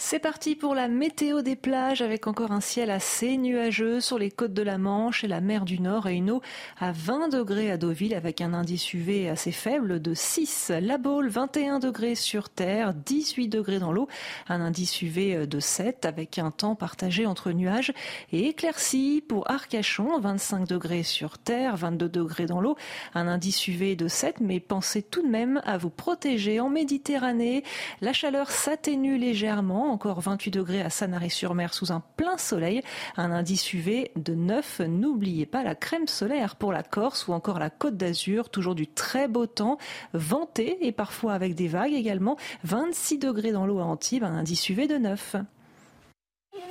[0.00, 4.30] C'est parti pour la météo des plages avec encore un ciel assez nuageux sur les
[4.30, 6.40] côtes de la Manche et la mer du Nord et une eau
[6.78, 10.70] à 20 degrés à Deauville avec un indice UV assez faible de 6.
[10.80, 14.06] La Baule 21 degrés sur terre, 18 degrés dans l'eau,
[14.48, 17.92] un indice UV de 7 avec un temps partagé entre nuages
[18.30, 22.76] et éclaircies pour Arcachon 25 degrés sur terre, 22 degrés dans l'eau,
[23.14, 27.64] un indice UV de 7 mais pensez tout de même à vous protéger en Méditerranée.
[28.00, 32.82] La chaleur s'atténue légèrement encore 28 degrés à Sanaré-sur-Mer sous un plein soleil,
[33.16, 34.82] un indice UV de 9.
[34.88, 38.86] N'oubliez pas la crème solaire pour la Corse ou encore la Côte d'Azur, toujours du
[38.86, 39.78] très beau temps,
[40.12, 44.68] venté et parfois avec des vagues également, 26 degrés dans l'eau à Antibes, un indice
[44.68, 45.36] UV de 9.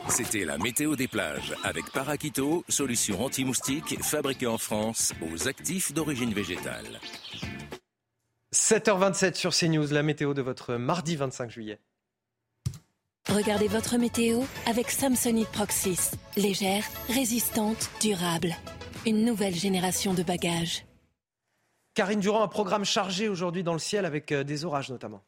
[0.10, 6.34] C'était la météo des plages avec Paraquito, solution anti-moustique fabriquée en France aux actifs d'origine
[6.34, 7.00] végétale.
[8.54, 11.80] 7h27 sur CNews, la météo de votre mardi 25 juillet.
[13.30, 16.12] Regardez votre météo avec Samsonite Proxys.
[16.38, 18.56] Légère, résistante, durable.
[19.06, 20.86] Une nouvelle génération de bagages.
[21.94, 25.24] Karine Durand, un programme chargé aujourd'hui dans le ciel avec euh, des orages notamment.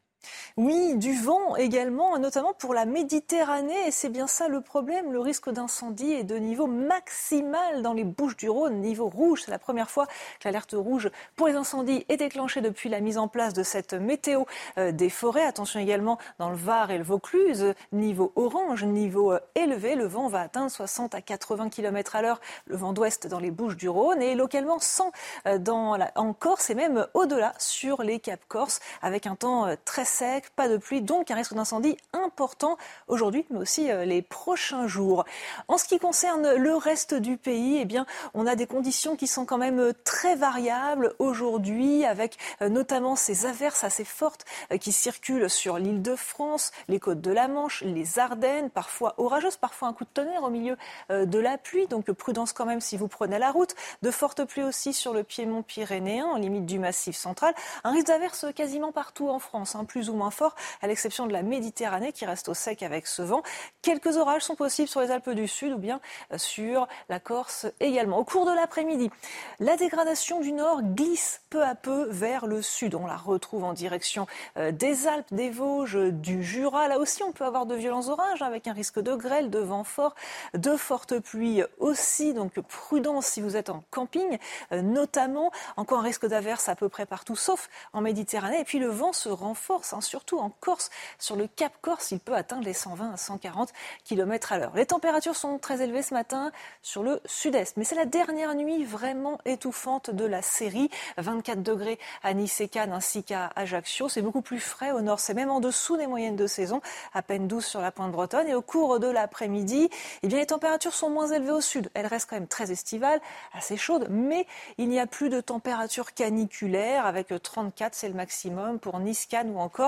[0.58, 3.88] Oui, du vent également, notamment pour la Méditerranée.
[3.88, 5.12] Et c'est bien ça le problème.
[5.12, 9.44] Le risque d'incendie est de niveau maximal dans les Bouches du Rhône, niveau rouge.
[9.46, 13.18] C'est la première fois que l'alerte rouge pour les incendies est déclenchée depuis la mise
[13.18, 14.44] en place de cette météo
[14.78, 15.44] euh, des forêts.
[15.46, 19.96] Attention également dans le Var et le Vaucluse, niveau orange, niveau euh, élevé.
[19.96, 23.52] Le vent va atteindre 60 à 80 km à l'heure, le vent d'ouest dans les
[23.52, 25.12] Bouches du Rhône et localement 100
[25.48, 30.06] euh, dans en Corse et même au-delà sur les Caps Corse avec un temps très
[30.06, 30.19] sec,
[30.56, 32.78] pas de pluie, donc un risque d'incendie important
[33.08, 35.26] aujourd'hui, mais aussi euh, les prochains jours.
[35.68, 39.28] En ce qui concerne le reste du pays, eh bien, on a des conditions qui
[39.28, 44.46] sont quand même euh, très variables aujourd'hui, avec euh, notamment ces averses assez fortes
[44.80, 49.58] qui circulent sur l'île de France, les côtes de la Manche, les Ardennes, parfois orageuses,
[49.58, 50.78] parfois un coup de tonnerre au milieu
[51.10, 51.88] de la pluie.
[51.88, 53.76] Donc prudence quand même si vous prenez la route.
[54.02, 57.54] De fortes pluies aussi sur le piémont pyrénéen, en limite du massif central.
[57.84, 61.28] Un risque d'averse quasiment partout en France, hein, plus plus ou moins fort, à l'exception
[61.28, 63.44] de la Méditerranée qui reste au sec avec ce vent.
[63.82, 66.00] Quelques orages sont possibles sur les Alpes du Sud ou bien
[66.38, 68.18] sur la Corse également.
[68.18, 69.12] Au cours de l'après-midi,
[69.60, 72.96] la dégradation du nord glisse peu à peu vers le sud.
[72.96, 76.88] On la retrouve en direction euh, des Alpes, des Vosges, du Jura.
[76.88, 79.84] Là aussi, on peut avoir de violents orages avec un risque de grêle, de vent
[79.84, 80.16] fort,
[80.54, 82.34] de fortes pluies aussi.
[82.34, 84.38] Donc prudence si vous êtes en camping,
[84.72, 85.52] euh, notamment.
[85.76, 88.62] Encore un risque d'averse à peu près partout, sauf en Méditerranée.
[88.62, 90.90] Et puis le vent se renforce Hein, surtout en Corse.
[91.18, 93.70] Sur le Cap Corse, il peut atteindre les 120 à 140
[94.04, 94.72] km à l'heure.
[94.76, 96.52] Les températures sont très élevées ce matin
[96.82, 100.90] sur le sud-est, mais c'est la dernière nuit vraiment étouffante de la série.
[101.18, 104.10] 24 degrés à Nice et Cannes ainsi qu'à Ajaccio.
[104.10, 106.82] C'est beaucoup plus frais au nord, c'est même en dessous des moyennes de saison,
[107.14, 108.48] à peine 12 sur la pointe bretonne.
[108.48, 109.90] Et au cours de l'après-midi,
[110.24, 111.90] eh bien, les températures sont moins élevées au sud.
[111.94, 113.22] Elles restent quand même très estivales,
[113.54, 114.46] assez chaudes, mais
[114.78, 119.52] il n'y a plus de température caniculaire avec 34, c'est le maximum pour Nice, Cannes
[119.52, 119.79] ou encore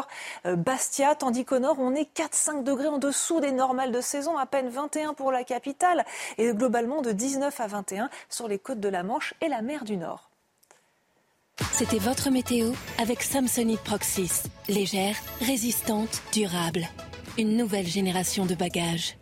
[0.45, 4.37] euh, Bastia, tandis qu'au nord, on est 4-5 degrés en dessous des normales de saison,
[4.37, 6.05] à peine 21 pour la capitale,
[6.37, 9.83] et globalement de 19 à 21 sur les côtes de la Manche et la mer
[9.83, 10.29] du Nord.
[11.73, 14.43] C'était votre météo avec Samsonite Proxys.
[14.67, 16.87] Légère, résistante, durable.
[17.37, 19.15] Une nouvelle génération de bagages.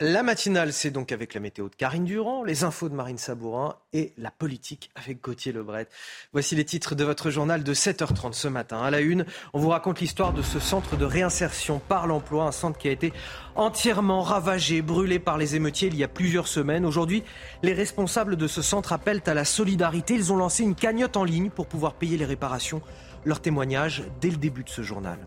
[0.00, 3.74] La matinale, c'est donc avec la météo de Karine Durand, les infos de Marine Sabourin
[3.92, 5.88] et la politique avec Gauthier Lebret.
[6.32, 8.80] Voici les titres de votre journal de 7h30 ce matin.
[8.80, 12.52] À la une, on vous raconte l'histoire de ce centre de réinsertion par l'emploi, un
[12.52, 13.12] centre qui a été
[13.56, 16.86] entièrement ravagé, brûlé par les émeutiers il y a plusieurs semaines.
[16.86, 17.24] Aujourd'hui,
[17.64, 20.14] les responsables de ce centre appellent à la solidarité.
[20.14, 22.82] Ils ont lancé une cagnotte en ligne pour pouvoir payer les réparations.
[23.24, 25.18] Leur témoignage dès le début de ce journal.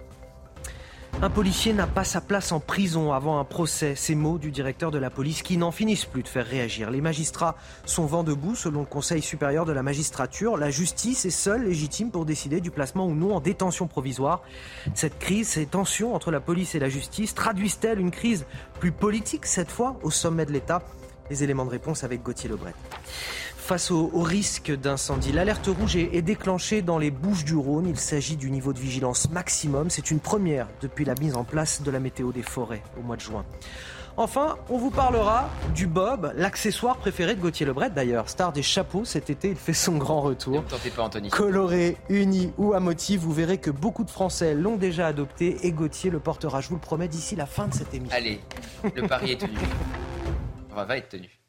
[1.19, 3.93] Un policier n'a pas sa place en prison avant un procès.
[3.95, 6.89] Ces mots du directeur de la police qui n'en finissent plus de faire réagir.
[6.89, 7.55] Les magistrats
[7.85, 10.57] sont vent debout selon le Conseil supérieur de la magistrature.
[10.57, 14.41] La justice est seule légitime pour décider du placement ou non en détention provisoire.
[14.95, 18.45] Cette crise, ces tensions entre la police et la justice traduisent-elles une crise
[18.79, 20.81] plus politique cette fois au sommet de l'État?
[21.29, 22.73] Les éléments de réponse avec Gauthier Lebret
[23.71, 25.31] face au, risque d'incendie.
[25.31, 27.87] L'alerte rouge est, déclenchée dans les Bouches du Rhône.
[27.87, 29.89] Il s'agit du niveau de vigilance maximum.
[29.89, 33.15] C'est une première depuis la mise en place de la météo des forêts au mois
[33.15, 33.45] de juin.
[34.17, 38.27] Enfin, on vous parlera du bob, l'accessoire préféré de Gauthier Lebret d'ailleurs.
[38.27, 40.65] Star des chapeaux, cet été, il fait son grand retour.
[40.65, 41.29] pas, Anthony.
[41.29, 45.71] Coloré, uni ou à motif, vous verrez que beaucoup de Français l'ont déjà adopté et
[45.71, 48.17] Gauthier le portera, je vous le promets, d'ici la fin de cette émission.
[48.17, 48.41] Allez,
[48.93, 49.53] le pari est tenu.
[50.73, 51.40] Enfin, va être tenu.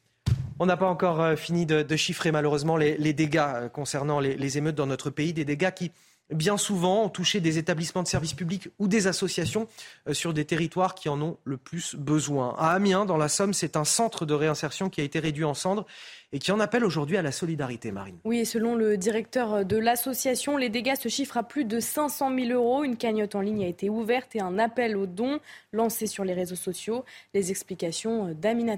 [0.59, 4.75] On n'a pas encore euh, fini de, chiffrer malheureusement les, dégâts euh, concernant les, émeutes
[4.75, 5.91] dans notre pays, des dégâts qui
[6.31, 9.67] bien souvent ont touché des établissements de services publics ou des associations
[10.07, 12.55] euh, sur des territoires qui en ont le plus besoin.
[12.57, 15.53] À Amiens, dans la Somme, c'est un centre de réinsertion qui a été réduit en
[15.53, 15.85] cendres
[16.31, 18.17] et qui en appelle aujourd'hui à la solidarité, Marine.
[18.23, 22.33] Oui, et selon le directeur de l'association, les dégâts se chiffrent à plus de 500
[22.35, 22.83] 000 euros.
[22.83, 25.39] Une cagnotte en ligne a été ouverte et un appel aux dons
[25.71, 27.05] lancé sur les réseaux sociaux.
[27.33, 28.77] Les explications d'Amina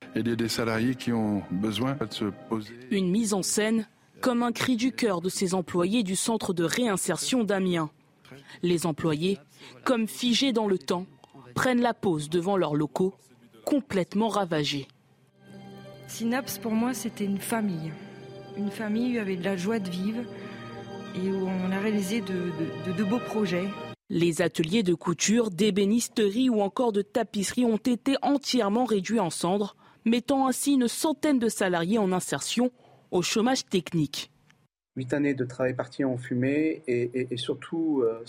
[0.00, 0.12] Tadem.
[0.16, 2.74] Il y a des salariés qui ont besoin de se poser.
[2.90, 3.86] Une mise en scène
[4.20, 7.90] comme un cri du cœur de ces employés du centre de réinsertion d'Amiens.
[8.62, 9.38] Les employés,
[9.84, 11.06] comme figés dans le temps,
[11.54, 13.14] prennent la pause devant leurs locaux,
[13.64, 14.88] complètement ravagés.
[16.06, 17.92] Synapse, pour moi, c'était une famille.
[18.56, 20.22] Une famille avec de la joie de vivre
[21.16, 23.68] et où on a réalisé de, de beaux projets.
[24.10, 29.76] Les ateliers de couture, d'ébénisterie ou encore de tapisserie ont été entièrement réduits en cendres,
[30.04, 32.70] mettant ainsi une centaine de salariés en insertion
[33.10, 34.30] au chômage technique.
[34.96, 38.24] Huit années de travail parti en fumée et, surtout, euh,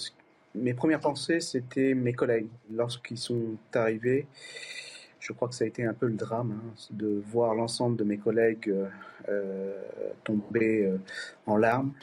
[0.56, 2.48] mes premières pensées, c'était mes collègues.
[2.72, 4.28] Lorsqu'ils sont arrivés,
[5.20, 8.04] je crois que ça a été un peu le drame hein, de voir l'ensemble de
[8.04, 8.88] mes collègues euh,
[9.30, 9.74] euh,
[10.24, 10.92] tomber
[11.46, 11.94] en larmes.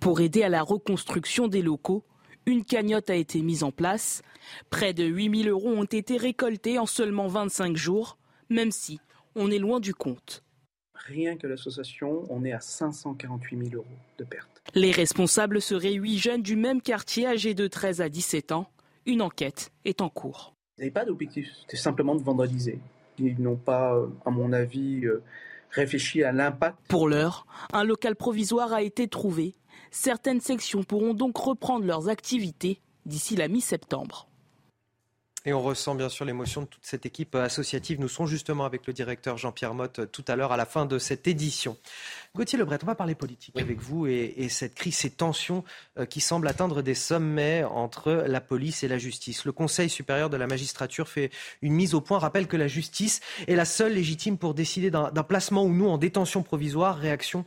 [0.00, 2.02] Pour aider à la reconstruction des locaux,
[2.46, 4.22] une cagnotte a été mise en place.
[4.70, 8.16] Près de 8000 euros ont été récoltés en seulement 25 jours,
[8.48, 9.00] même si
[9.38, 10.44] on est loin du compte.
[10.94, 13.86] Rien que l'association, on est à 548 000 euros
[14.18, 14.62] de pertes.
[14.74, 18.68] Les responsables seraient huit jeunes du même quartier âgés de 13 à 17 ans.
[19.06, 20.54] Une enquête est en cours.
[20.76, 22.78] Ils n'avaient pas d'objectif, c'était simplement de vandaliser.
[23.18, 25.22] Ils n'ont pas, euh, à mon avis, euh,
[25.70, 26.76] réfléchi à l'impact.
[26.88, 29.54] Pour l'heure, un local provisoire a été trouvé.
[29.90, 34.27] Certaines sections pourront donc reprendre leurs activités d'ici la mi-septembre.
[35.44, 38.00] Et on ressent bien sûr l'émotion de toute cette équipe associative.
[38.00, 40.98] Nous serons justement avec le directeur Jean-Pierre Motte tout à l'heure à la fin de
[40.98, 41.76] cette édition.
[42.34, 45.64] Gauthier Lebret, on va parler politique avec vous et, cette crise, ces tensions
[45.96, 49.44] euh, qui semblent atteindre des sommets entre la police et la justice.
[49.44, 51.30] Le Conseil supérieur de la magistrature fait
[51.62, 55.10] une mise au point, rappelle que la justice est la seule légitime pour décider d'un
[55.22, 56.98] placement ou non en détention provisoire.
[56.98, 57.44] Réaction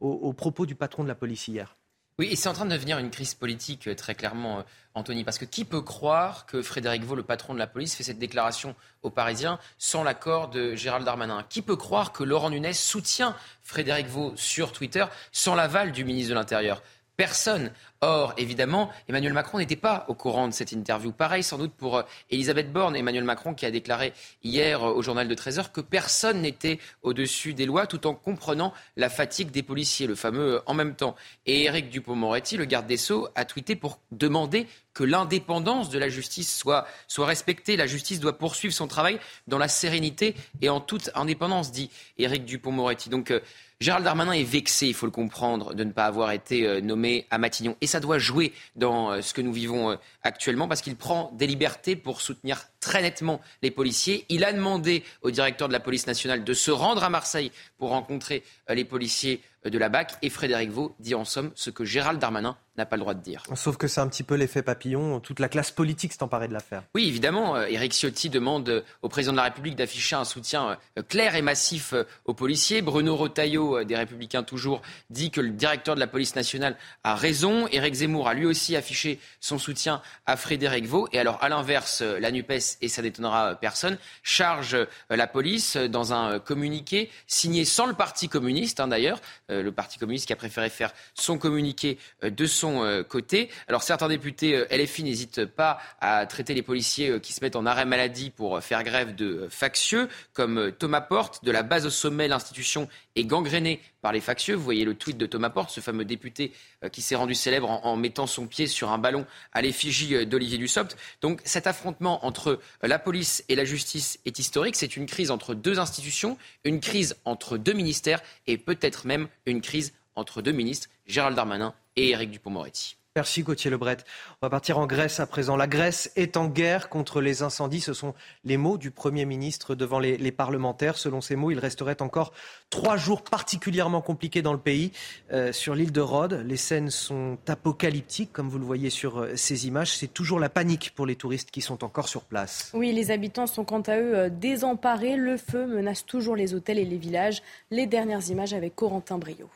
[0.00, 1.76] aux propos du patron de la police hier.
[2.20, 4.62] Oui, et c'est en train de devenir une crise politique, euh, très clairement, euh,
[4.94, 8.04] Anthony, parce que qui peut croire que Frédéric Vaux, le patron de la police, fait
[8.04, 11.44] cette déclaration aux Parisiens sans l'accord de Gérald Darmanin?
[11.48, 13.34] Qui peut croire que Laurent Nunez soutient
[13.64, 16.84] Frédéric Vaux sur Twitter sans l'aval du ministre de l'Intérieur?
[17.16, 17.70] Personne.
[18.00, 21.10] Or, évidemment, Emmanuel Macron n'était pas au courant de cette interview.
[21.12, 24.12] Pareil, sans doute pour euh, Elisabeth Borne, Emmanuel Macron qui a déclaré
[24.42, 28.74] hier euh, au journal de 13h que personne n'était au-dessus des lois tout en comprenant
[28.96, 31.14] la fatigue des policiers, le fameux euh, en même temps.
[31.46, 36.08] Et Éric Dupont-Moretti, le garde des Sceaux, a tweeté pour demander que l'indépendance de la
[36.08, 37.76] justice soit, soit respectée.
[37.76, 42.44] La justice doit poursuivre son travail dans la sérénité et en toute indépendance, dit Éric
[42.44, 43.08] Dupont-Moretti.
[43.08, 43.32] Donc,
[43.80, 47.26] Gérald Darmanin est vexé, il faut le comprendre, de ne pas avoir été euh, nommé
[47.30, 47.76] à Matignon.
[47.80, 51.32] Et ça doit jouer dans euh, ce que nous vivons euh, actuellement parce qu'il prend
[51.34, 54.26] des libertés pour soutenir très nettement les policiers.
[54.28, 57.90] Il a demandé au directeur de la police nationale de se rendre à Marseille pour
[57.90, 60.12] rencontrer les policiers de la BAC.
[60.22, 63.22] Et Frédéric Vaux dit en somme ce que Gérald Darmanin n'a pas le droit de
[63.22, 63.42] dire.
[63.54, 65.20] Sauf que c'est un petit peu l'effet papillon.
[65.20, 66.82] Toute la classe politique s'est emparée de l'affaire.
[66.94, 67.56] Oui, évidemment.
[67.56, 71.36] Euh, Éric Ciotti demande euh, au président de la République d'afficher un soutien euh, clair
[71.36, 71.94] et massif
[72.24, 72.82] aux policiers.
[72.82, 77.68] Bruno Retailleau, des Républicains toujours, dit que le directeur de la police nationale a raison.
[77.68, 81.08] Éric Zemmour a lui aussi affiché son soutien à Frédéric Vaux.
[81.12, 84.76] Et alors, à l'inverse, la NUPES, et ça n'étonnera personne, charge
[85.10, 90.26] la police dans un communiqué signé sans le Parti communiste, hein, d'ailleurs, le Parti communiste
[90.26, 93.50] qui a préféré faire son communiqué de son euh, côté.
[93.68, 97.56] Alors certains députés euh, LFI n'hésitent pas à traiter les policiers euh, qui se mettent
[97.56, 101.90] en arrêt maladie pour faire grève de factieux, comme Thomas Porte, de la base au
[101.90, 104.54] sommet, l'institution est gangrénée par les factieux.
[104.54, 106.52] Vous voyez le tweet de Thomas Porte, ce fameux député
[106.90, 110.96] qui s'est rendu célèbre en, mettant son pied sur un ballon à l'effigie d'Olivier Dussopt.
[111.20, 114.76] Donc cet affrontement entre la police et la justice est historique.
[114.76, 119.60] C'est une crise entre deux institutions, une crise entre deux ministères et peut-être même une
[119.60, 122.96] crise entre deux ministres, Gérald Darmanin et Éric Dupont-Moretti.
[123.16, 123.98] Merci Gauthier Lebret.
[124.42, 125.54] On va partir en Grèce à présent.
[125.54, 127.80] La Grèce est en guerre contre les incendies.
[127.80, 128.12] Ce sont
[128.42, 130.98] les mots du Premier ministre devant les, parlementaires.
[130.98, 132.32] Selon ces mots, il resterait encore
[132.70, 134.90] trois jours particulièrement compliqués dans le pays.
[135.32, 139.36] Euh, sur l'île de Rhodes, les scènes sont apocalyptiques, comme vous le voyez sur euh,
[139.36, 139.96] ces images.
[139.96, 142.72] C'est toujours la panique pour les touristes qui sont encore sur place.
[142.74, 145.14] Oui, les habitants sont quant à eux euh, désemparés.
[145.14, 147.44] Le feu menace toujours les hôtels et les villages.
[147.70, 149.48] Les dernières images avec Corentin Brio.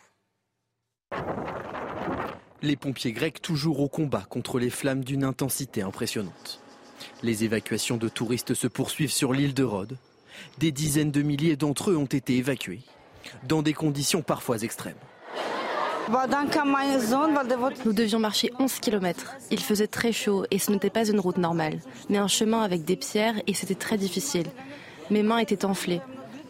[2.61, 6.61] Les pompiers grecs toujours au combat contre les flammes d'une intensité impressionnante.
[7.23, 9.97] Les évacuations de touristes se poursuivent sur l'île de Rhodes.
[10.59, 12.81] Des dizaines de milliers d'entre eux ont été évacués,
[13.45, 14.97] dans des conditions parfois extrêmes.
[17.85, 19.37] Nous devions marcher 11 km.
[19.53, 21.79] Il faisait très chaud et ce n'était pas une route normale,
[22.09, 24.47] mais un chemin avec des pierres et c'était très difficile.
[25.11, 26.01] Mes mains étaient enflées.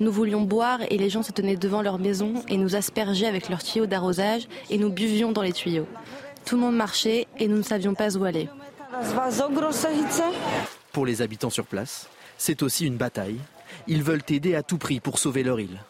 [0.00, 3.48] Nous voulions boire et les gens se tenaient devant leur maison et nous aspergeaient avec
[3.48, 5.86] leurs tuyaux d'arrosage et nous buvions dans les tuyaux.
[6.44, 8.48] Tout le monde marchait et nous ne savions pas où aller.
[10.92, 13.38] Pour les habitants sur place, c'est aussi une bataille.
[13.86, 15.80] Ils veulent aider à tout prix pour sauver leur île.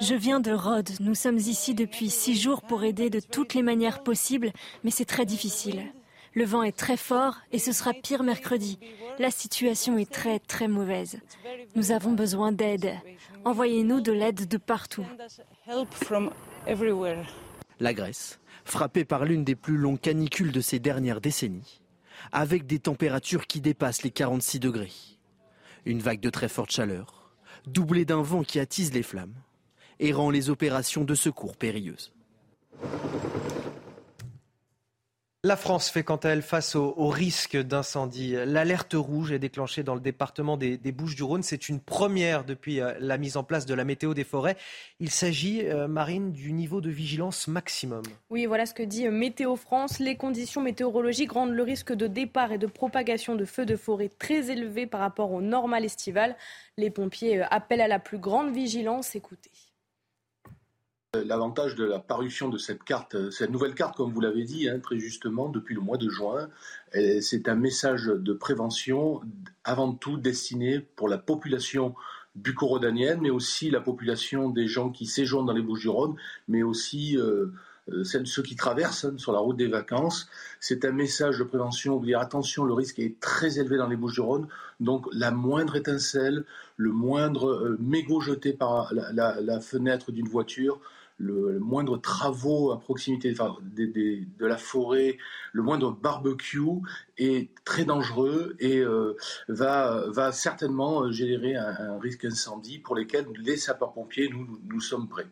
[0.00, 0.90] Je viens de Rhodes.
[0.98, 4.52] Nous sommes ici depuis six jours pour aider de toutes les manières possibles,
[4.82, 5.84] mais c'est très difficile.
[6.34, 8.78] Le vent est très fort et ce sera pire mercredi.
[9.18, 11.20] La situation est très très mauvaise.
[11.76, 12.92] Nous avons besoin d'aide.
[13.44, 15.06] Envoyez-nous de l'aide de partout.
[17.80, 21.80] La Grèce, frappée par l'une des plus longues canicules de ces dernières décennies,
[22.32, 24.92] avec des températures qui dépassent les 46 degrés.
[25.84, 27.30] Une vague de très forte chaleur,
[27.66, 29.34] doublée d'un vent qui attise les flammes
[30.00, 32.12] et rend les opérations de secours périlleuses.
[35.46, 38.34] La France fait quant à elle face au, risque d'incendie.
[38.46, 41.42] L'alerte rouge est déclenchée dans le département des, Bouches-du-Rhône.
[41.42, 44.56] C'est une première depuis euh, la mise en place de la météo des forêts.
[45.00, 48.04] Il s'agit, euh, Marine, du niveau de vigilance maximum.
[48.30, 49.98] Oui, voilà ce que dit euh, Météo France.
[49.98, 54.08] Les conditions météorologiques rendent le risque de départ et de propagation de feux de forêt
[54.08, 56.36] très élevé par rapport au normal estival.
[56.78, 59.14] Les pompiers appellent à la plus grande vigilance.
[59.14, 59.50] Écoutez.
[61.26, 64.80] L'avantage de la parution de cette carte, cette nouvelle carte, comme vous l'avez dit hein,
[64.80, 66.48] très justement, depuis le mois de juin,
[67.20, 69.20] c'est un message de prévention
[69.64, 71.94] avant tout destiné pour la population
[72.34, 76.16] bucco-rhodanienne, mais aussi la population des gens qui séjournent dans les Bouches-du-Rhône,
[76.48, 77.46] mais aussi euh,
[77.90, 80.28] euh ceux qui traversent hein, sur la route des vacances.
[80.58, 83.96] C'est un message de prévention, vous dire attention, le risque est très élevé dans les
[83.96, 84.48] Bouches-du-Rhône,
[84.80, 86.44] donc la moindre étincelle,
[86.76, 90.80] le moindre euh, mégot jeté par la fenêtre d'une voiture,
[91.18, 95.18] le, moindre travaux à proximité de la forêt,
[95.52, 96.60] le moindre barbecue
[97.16, 99.16] est très dangereux et euh,
[99.48, 105.26] va, certainement générer un, risque incendie pour lequel les sapeurs-pompiers, nous, sommes prêts.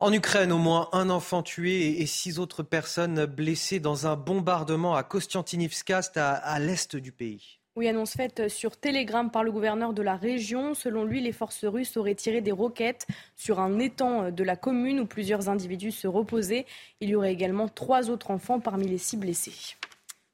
[0.00, 4.94] En Ukraine, au moins un enfant tué et six autres personnes blessées dans un bombardement
[4.94, 7.60] à Kostiantinivka, à l'est du pays.
[7.76, 10.74] Oui, annonce faite sur Telegram par le gouverneur de la région.
[10.74, 15.00] Selon lui, les forces russes auraient tiré des roquettes sur un étang de la commune
[15.00, 16.66] où plusieurs individus se reposaient.
[17.00, 19.74] Il y aurait également trois autres enfants parmi les six blessés.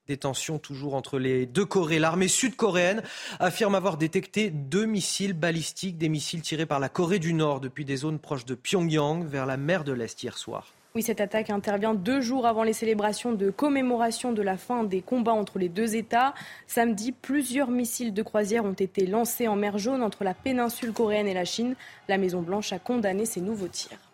[0.07, 1.99] Des tensions toujours entre les deux Corées.
[1.99, 3.03] L'armée sud-coréenne
[3.39, 7.87] affirme avoir détecté deux missiles balistiques, des missiles tirés par la Corée du Nord depuis
[7.87, 10.75] des zones proches de Pyongyang vers la mer de l'Est hier soir.
[10.97, 15.03] Oui, cette attaque intervient deux jours avant les célébrations de commémoration de la fin des
[15.03, 16.35] combats entre les deux États.
[16.67, 21.29] Samedi, plusieurs missiles de croisière ont été lancés en mer Jaune entre la péninsule coréenne
[21.29, 21.77] et la Chine.
[22.09, 24.10] La Maison-Blanche a condamné ces nouveaux tirs.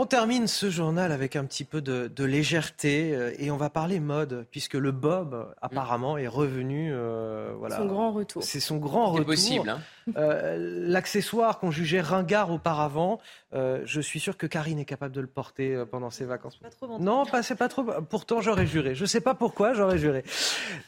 [0.00, 3.98] On termine ce journal avec un petit peu de, légèreté euh, et on va parler
[3.98, 6.92] mode puisque le bob apparemment est revenu.
[6.92, 7.78] Euh, voilà.
[7.78, 8.44] Son grand retour.
[8.44, 9.26] C'est son grand retour.
[9.26, 9.68] possible.
[9.68, 9.80] Hein.
[10.16, 10.56] Euh,
[10.86, 13.18] l'accessoire qu'on jugeait ringard auparavant,
[13.52, 16.56] je suis sûr que Karine est capable de le porter pendant ses vacances.
[16.58, 17.82] Pas trop non, pas, c'est pas trop.
[18.08, 18.94] Pourtant, j'aurais juré.
[18.94, 20.22] Je sais pas pourquoi, j'aurais juré.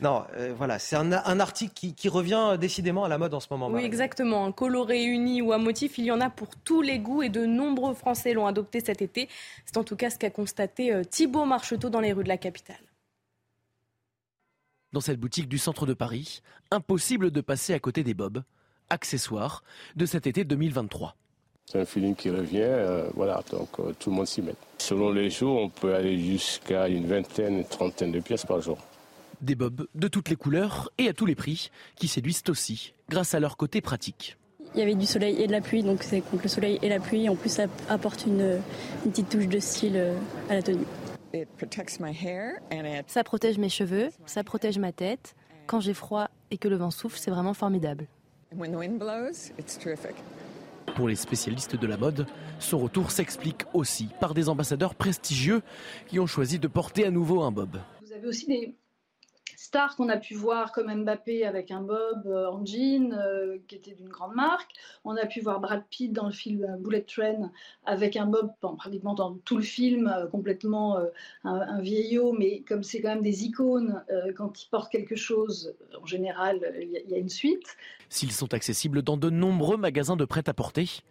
[0.01, 0.23] Non,
[0.57, 3.69] voilà, c'est un, article qui, revient décidément à la mode en ce moment.
[3.69, 4.47] Oui, exactement.
[4.47, 7.29] Un coloré uni ou à motif, il y en a pour tous les goûts et
[7.29, 9.29] de nombreux Français l'ont adopté cette été.
[9.67, 12.39] C'est en tout cas ce qu'a constaté euh, Thibault Marcheteau dans les rues de la
[12.39, 12.81] capitale.
[14.93, 18.43] Dans cette boutique du centre de Paris, impossible de passer à côté des bobs,
[18.89, 19.63] accessoires
[19.95, 21.17] de cet été 2023.
[21.67, 24.57] C'est un feeling qui revient, euh, voilà, donc euh, tout le monde s'y met.
[24.79, 28.79] Selon les jours, on peut aller jusqu'à une vingtaine, une trentaine de pièces par jour.
[29.41, 33.35] Des bobs de toutes les couleurs et à tous les prix, qui séduisent aussi grâce
[33.35, 34.37] à leur côté pratique
[34.75, 36.89] il y avait du soleil et de la pluie, donc c'est contre le soleil et
[36.89, 37.29] la pluie.
[37.29, 38.61] En plus, ça apporte une,
[39.05, 40.15] petite touche de style euh,
[40.49, 40.87] à la tenue.
[43.07, 45.35] Ça protège mes cheveux, ça protège ma tête.
[45.67, 48.07] Quand j'ai froid et que le vent souffle, c'est vraiment formidable.
[50.97, 52.27] Pour les spécialistes de la mode,
[52.59, 55.63] son retour s'explique aussi par des ambassadeurs prestigieux
[56.09, 57.79] qui ont choisi de porter à nouveau un bob.
[58.05, 58.75] Vous avez aussi des,
[59.71, 63.77] stars qu'on a pu voir comme Mbappé avec un bob euh, en jean euh, qui
[63.77, 64.73] était d'une grande marque.
[65.05, 67.53] On a pu voir Brad Pitt dans le film euh, Bullet Train
[67.85, 70.99] avec un bob pratiquement dans tout le film, complètement
[71.45, 74.03] un, vieillot, mais comme c'est quand même des icônes,
[74.37, 77.77] quand ils portent quelque chose, en général, il y, y, a une suite.
[78.09, 81.03] S'ils sont accessibles dans de nombreux magasins de prêt-à-porter,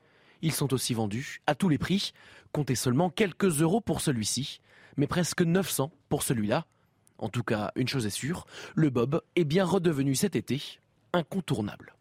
[0.41, 2.13] ils sont aussi vendus à tous les prix.
[2.51, 4.61] Comptez seulement quelques euros pour celui-ci,
[4.97, 6.65] mais presque 900 pour celui-là.
[7.19, 10.61] En tout cas, une chose est sûre, le bob est bien redevenu cet été
[11.13, 11.93] incontournable.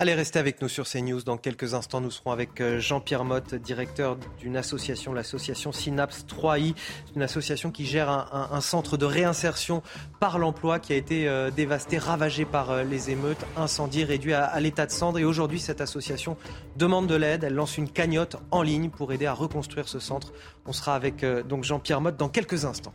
[0.00, 1.22] Allez, restez avec nous sur CNews.
[1.22, 6.74] Dans quelques instants, nous serons avec euh, Jean-Pierre Motte, directeur d'une association, l'association Synapse 3i.
[7.06, 9.84] C'est une association qui gère un, centre de réinsertion
[10.18, 14.58] par l'emploi qui a été euh, dévasté, ravagé par euh, les émeutes, incendié, réduit à,
[14.58, 15.20] l'état de cendre.
[15.20, 16.36] Et aujourd'hui, cette association
[16.74, 17.44] demande de l'aide.
[17.44, 20.32] Elle lance une cagnotte en ligne pour aider à reconstruire ce centre.
[20.66, 22.94] On sera avec donc Jean-Pierre Motte dans quelques instants.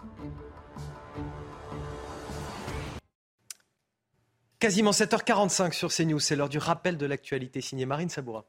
[4.60, 8.44] Quasiment 7h45 sur CNews, c'est l'heure du rappel de l'actualité signé Marine Saboura.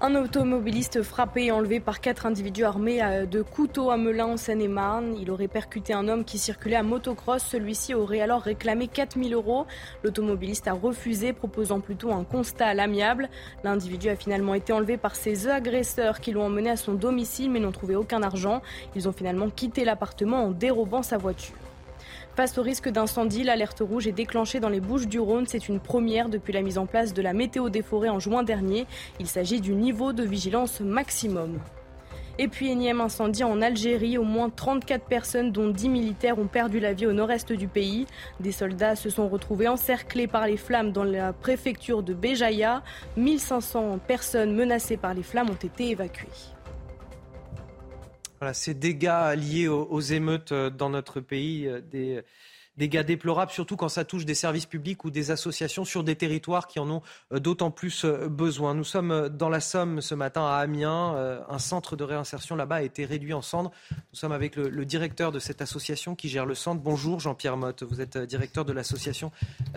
[0.00, 5.14] Un automobiliste frappé et enlevé par quatre individus armés de couteaux à Melun en Seine-et-Marne.
[5.20, 7.42] Il aurait percuté un homme qui circulait à motocross.
[7.42, 9.66] Celui-ci aurait alors réclamé 4000 euros.
[10.02, 13.28] L'automobiliste a refusé, proposant plutôt un constat à l'amiable.
[13.62, 17.60] L'individu a finalement été enlevé par ses agresseurs qui l'ont emmené à son domicile mais
[17.60, 18.62] n'ont trouvé aucun argent.
[18.96, 21.67] Ils ont finalement quitté l'appartement en dérobant sa voiture.
[22.38, 25.46] Face au risque d'incendie, l'alerte rouge est déclenchée dans les Bouches du Rhône.
[25.48, 28.44] C'est une première depuis la mise en place de la météo des forêts en juin
[28.44, 28.86] dernier.
[29.18, 31.58] Il s'agit du niveau de vigilance maximum.
[32.38, 36.78] Et puis énième incendie en Algérie, au moins 34 personnes dont 10 militaires ont perdu
[36.78, 38.06] la vie au nord-est du pays.
[38.38, 42.84] Des soldats se sont retrouvés encerclés par les flammes dans la préfecture de Béjaïa.
[43.16, 46.28] 1500 personnes menacées par les flammes ont été évacuées.
[48.40, 52.22] Voilà, ces dégâts liés aux, émeutes euh, dans notre pays, euh, des
[52.76, 56.68] dégâts déplorables, surtout quand ça touche des services publics ou des associations sur des territoires
[56.68, 57.02] qui en ont
[57.32, 58.74] euh, d'autant plus besoin.
[58.74, 61.44] Nous sommes dans la Somme ce matin à Amiens.
[61.48, 63.72] Un centre de réinsertion là-bas a été réduit en cendres.
[63.90, 66.80] Nous sommes avec le, directeur de cette association qui gère le centre.
[66.80, 69.32] Bonjour Jean-Pierre Motte, vous êtes directeur de l'association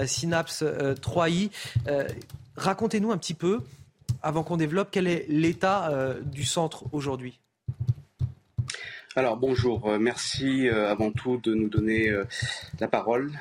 [0.05, 1.49] Synapse 3i.
[2.55, 3.61] Racontez-nous un petit peu,
[4.21, 7.39] avant qu'on développe, quel est l'état du centre aujourd'hui?
[9.17, 12.23] Alors bonjour, euh, merci euh, avant tout de nous donner euh,
[12.79, 13.33] la parole.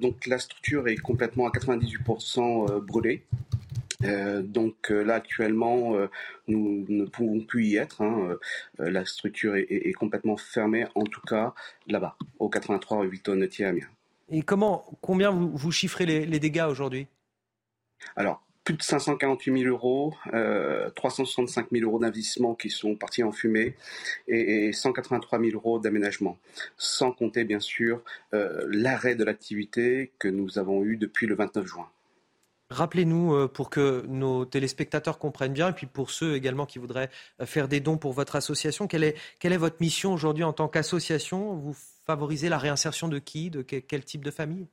[0.00, 3.24] donc la structure est complètement à 98% brûlée.
[4.00, 5.94] donc là actuellement,
[6.48, 8.02] nous ne pouvons plus y être.
[8.02, 8.36] Hein.
[8.78, 11.54] la structure est, complètement fermée, en tout cas
[11.86, 13.86] là-bas, au 83 rue Victor à Amiens.
[14.28, 17.06] Et comment, combien vous, chiffrez les, les dégâts aujourd'hui?
[18.16, 23.30] Alors plus de 548 000 euros, euh, 365 000 euros d'investissement qui sont partis en
[23.30, 23.76] fumée
[24.26, 26.36] et, 183 000 euros d'aménagement,
[26.76, 28.02] sans compter bien sûr
[28.34, 31.88] euh, l'arrêt de l'activité que nous avons eu depuis le 29 juin.
[32.70, 37.10] Rappelez-nous euh, pour que nos téléspectateurs comprennent bien, et puis pour ceux également qui voudraient
[37.40, 41.54] euh, faire des dons pour votre association, quelle est votre mission aujourd'hui en tant qu'association?
[41.54, 43.50] Vous favorisez la réinsertion de qui?
[43.50, 44.66] De quel type de famille?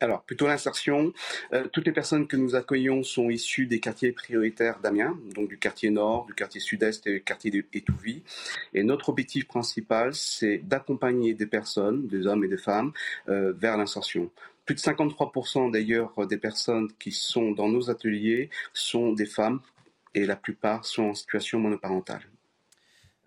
[0.00, 1.12] Alors, plutôt l'insertion.
[1.52, 5.58] Euh, toutes les personnes que nous accueillons sont issues des quartiers prioritaires d'Amiens, donc du
[5.58, 8.22] quartier nord, du quartier sud-est et du quartier d'Étouvie.
[8.74, 12.92] Et notre objectif principal, c'est d'accompagner des personnes, des hommes et des femmes,
[13.28, 14.30] euh, vers l'insertion.
[14.66, 19.60] Plus de 53% d'ailleurs des personnes qui sont dans nos ateliers sont des femmes
[20.14, 22.22] et la plupart sont en situation monoparentale.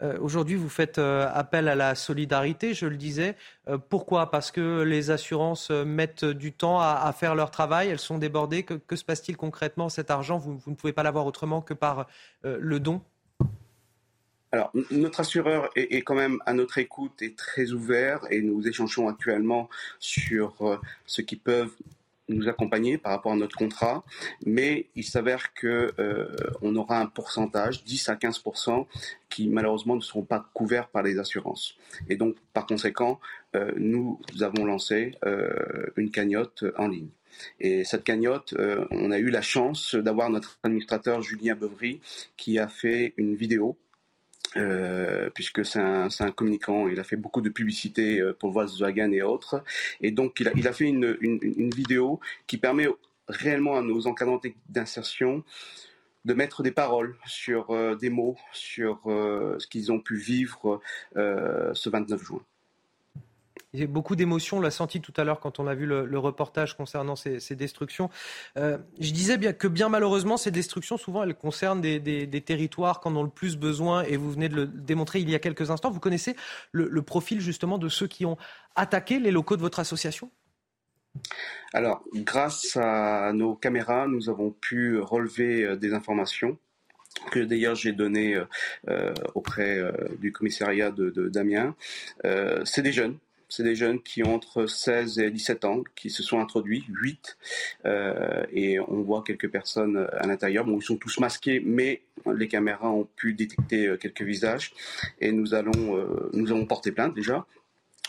[0.02, 3.36] Euh, aujourd'hui, vous faites euh, appel à la solidarité, je le disais.
[3.68, 4.32] Euh, pourquoi?
[4.32, 8.64] Parce que les assurances mettent du temps à, faire leur travail, elles sont débordées.
[8.64, 9.90] Que, se passe-t-il concrètement?
[9.90, 12.08] Cet argent, vous, ne pouvez pas l'avoir autrement que par
[12.44, 13.02] le don?
[14.52, 19.08] Alors, notre assureur est, quand même à notre écoute et très ouvert et nous échangeons
[19.08, 19.70] actuellement
[20.00, 21.74] sur ce qu'ils peuvent
[22.34, 24.04] nous accompagner par rapport à notre contrat,
[24.46, 26.28] mais il s'avère que euh,
[26.62, 28.86] on aura un pourcentage, 10 à 15%
[29.30, 31.76] qui malheureusement ne seront pas couverts par les assurances.
[32.10, 33.20] Et donc, par conséquent,
[33.56, 37.10] euh, nous avons lancé euh, une cagnotte en ligne.
[37.62, 38.54] Et cette cagnotte,
[38.92, 42.02] on a eu la chance d'avoir notre administrateur Julien Beuvry
[42.36, 43.78] qui a fait une vidéo
[44.58, 49.12] euh, puisque c'est un, un, communicant, il a fait beaucoup de publicité euh, pour Volkswagen
[49.12, 49.64] et autres,
[50.02, 52.88] et donc il a, il a fait une, une, une, vidéo qui permet
[53.28, 55.44] réellement à nos encadrants d'insertion
[56.26, 60.82] de mettre des paroles sur euh, des mots, sur ce qu'ils ont pu vivre
[61.16, 62.42] ce 29 juin.
[63.74, 66.76] A beaucoup d'émotions, on l'a senti tout à l'heure quand on a vu le, reportage
[66.76, 68.10] concernant ces, destructions.
[68.58, 73.08] Euh, je disais bien que bien malheureusement, ces destructions, souvent, elles concernent des, territoires qui
[73.08, 75.72] en ont le plus besoin, et vous venez de le démontrer il y a quelques
[75.72, 75.90] instants.
[75.90, 76.36] Vous connaissez
[76.74, 78.38] le, profil justement de ceux qui ont
[78.76, 80.30] attaqué les locaux de votre association?
[81.74, 86.58] Alors, grâce à nos caméras, nous avons pu relever euh, des informations
[87.30, 88.42] que d'ailleurs j'ai données
[88.88, 89.82] euh, auprès
[90.20, 91.76] du commissariat de, Damien.
[92.64, 93.18] c'est des jeunes
[93.52, 97.38] c'est des jeunes qui ont entre 16 et 17 ans, qui se sont introduits, 8,
[97.86, 100.64] euh, et on voit quelques personnes à l'intérieur.
[100.64, 102.02] Bon, ils sont tous masqués, mais
[102.34, 104.72] les caméras ont pu détecter euh, quelques visages,
[105.20, 107.46] et nous allons, euh, nous avons porté plainte déjà.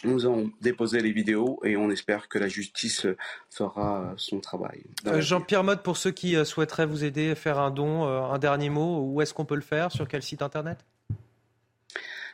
[0.04, 3.06] nous avons déposé les vidéos et on espère que la justice
[3.50, 4.82] fera son travail.
[5.18, 9.20] Jean-Pierre Mode, pour ceux qui souhaiteraient vous aider, faire un don, un dernier mot, où
[9.20, 9.92] est-ce qu'on peut le faire?
[9.92, 10.84] Sur quel site internet?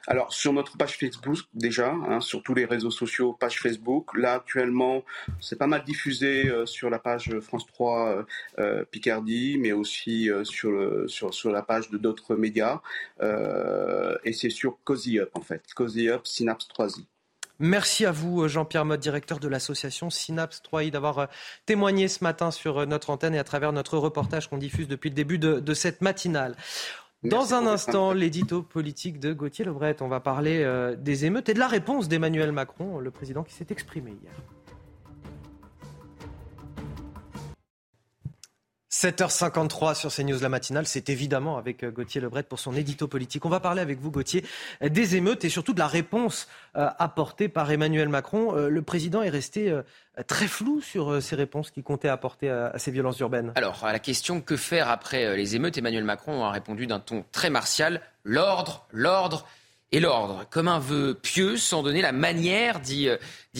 [0.06, 4.16] Alors sur notre page Facebook déjà, hein, sur tous les réseaux sociaux, page Facebook.
[4.16, 5.04] Là actuellement,
[5.40, 8.22] c'est pas mal diffusé euh, sur la page France 3 euh,
[8.58, 12.80] euh, Picardie, mais aussi sur, sur, la page de d'autres médias.
[13.20, 17.04] et c'est sur Cozy Up en fait, Cozy Up Synapse 3i.
[17.60, 21.28] Merci à vous, Jean-Pierre Mode, directeur de l'association Synapse 3i, d'avoir
[21.66, 25.16] témoigné ce matin sur notre antenne et à travers notre reportage qu'on diffuse depuis le
[25.16, 26.54] début de cette matinale.
[27.24, 29.96] Dans un instant, l'édito politique de Gauthier Lebret.
[30.02, 33.54] On va parler euh, des émeutes et de la réponse d'Emmanuel Macron, le président qui
[33.54, 34.32] s'est exprimé hier.
[38.98, 43.46] 7h53 sur CNews la matinale, c'est évidemment avec euh, Gauthier Lebret pour son édito politique.
[43.46, 44.44] On va parler avec vous, Gauthier,
[44.82, 48.56] des émeutes et surtout de la réponse euh, apportée par Emmanuel Macron.
[48.56, 49.72] Euh, le président est resté
[50.26, 53.52] très flou sur ces réponses qu'il comptait apporter à ces violences urbaines.
[53.54, 57.24] Alors, à la question que faire après les émeutes, Emmanuel Macron a répondu d'un ton
[57.30, 59.46] très martial l'ordre, l'ordre
[59.90, 63.08] et l'ordre, comme un vœu pieux, sans donner la manière d'y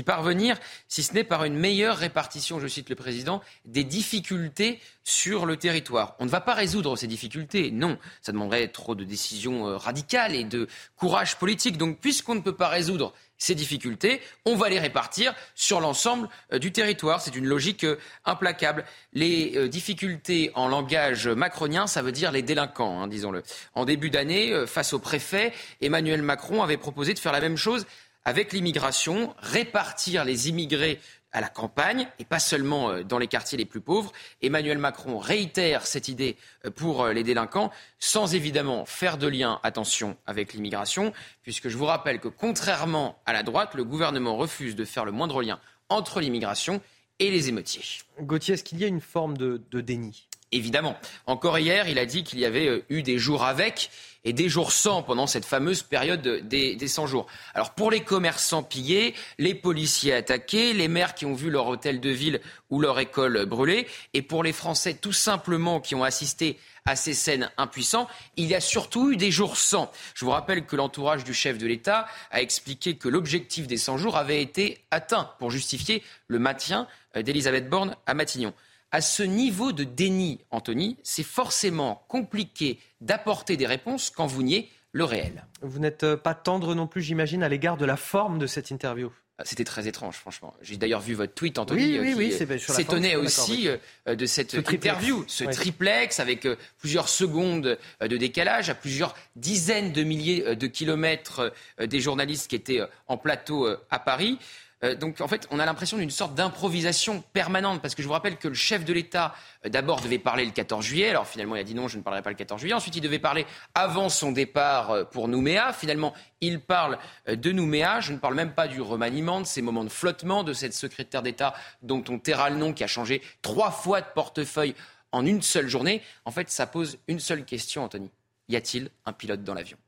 [0.04, 5.46] parvenir, si ce n'est par une meilleure répartition, je cite le président, des difficultés sur
[5.46, 6.16] le territoire.
[6.18, 7.98] On ne va pas résoudre ces difficultés, non.
[8.20, 11.78] Ça demanderait trop de décisions euh, radicales et de courage politique.
[11.78, 16.58] Donc, puisqu'on ne peut pas résoudre ces difficultés, on va les répartir sur l'ensemble euh,
[16.58, 17.22] du territoire.
[17.22, 18.84] C'est une logique euh, implacable.
[19.12, 23.42] Les difficultés en langage macronien, ça veut dire les délinquants, hein, disons-le.
[23.74, 27.86] En début d'année, face au préfet, Emmanuel Macron avait proposé de faire la même chose
[28.24, 31.00] avec l'immigration, répartir les immigrés
[31.32, 34.12] à la campagne et pas seulement euh, dans les quartiers les plus pauvres.
[34.42, 39.60] Emmanuel Macron réitère cette idée euh, pour euh, les délinquants sans évidemment faire de lien,
[39.62, 44.76] attention, avec l'immigration, puisque je vous rappelle que contrairement à la droite, le gouvernement refuse
[44.76, 46.80] de faire le moindre lien entre l'immigration
[47.18, 47.82] et les émeutiers.
[48.20, 50.28] Gauthier, est-ce qu'il y a une forme de, de déni?
[50.50, 50.96] Évidemment.
[51.26, 53.90] Encore hier, il a dit qu'il y avait eu des jours avec
[54.24, 57.26] et des jours sans pendant cette fameuse période des, des 100 jours.
[57.54, 62.00] Alors pour les commerçants pillés, les policiers attaqués, les maires qui ont vu leur hôtel
[62.00, 62.40] de ville
[62.70, 67.14] ou leur école brûlée, et pour les Français tout simplement qui ont assisté à ces
[67.14, 69.90] scènes impuissants, il y a surtout eu des jours sans.
[70.14, 73.98] Je vous rappelle que l'entourage du chef de l'État a expliqué que l'objectif des 100
[73.98, 78.54] jours avait été atteint pour justifier le maintien d'Elisabeth Borne à Matignon
[78.90, 84.70] à ce niveau de déni, Anthony, c'est forcément compliqué d'apporter des réponses quand vous niez
[84.92, 85.44] le réel.
[85.60, 88.70] Vous n'êtes euh, pas tendre non plus, j'imagine, à l'égard de la forme de cette
[88.70, 89.12] interview.
[89.40, 90.54] Ah, c'était très étrange, franchement.
[90.62, 94.54] J'ai d'ailleurs vu votre tweet, Anthony, oui, oui, euh, qui s'étonnait aussi euh, de cette
[94.54, 96.48] interview, ce triplex avec
[96.78, 102.80] plusieurs secondes de décalage, à plusieurs dizaines de milliers de kilomètres des journalistes qui étaient
[103.06, 104.38] en plateau à Paris.
[104.84, 108.12] Euh, donc en fait, on a l'impression d'une sorte d'improvisation permanente, parce que je vous
[108.12, 109.34] rappelle que le chef de l'État,
[109.66, 112.02] euh, d'abord, devait parler le 14 juillet, alors finalement il a dit non, je ne
[112.02, 115.72] parlerai pas le 14 juillet, ensuite il devait parler avant son départ euh, pour Nouméa,
[115.72, 119.82] finalement il parle de Nouméa, je ne parle même pas du remaniement, de ces moments
[119.82, 123.72] de flottement, de cette secrétaire d'État dont on taira le nom, qui a changé trois
[123.72, 124.76] fois de portefeuille
[125.10, 126.00] en une seule journée.
[126.24, 128.10] En fait, ça pose une seule question, Anthony.
[128.48, 129.78] Y a-t-il un pilote dans l'avion?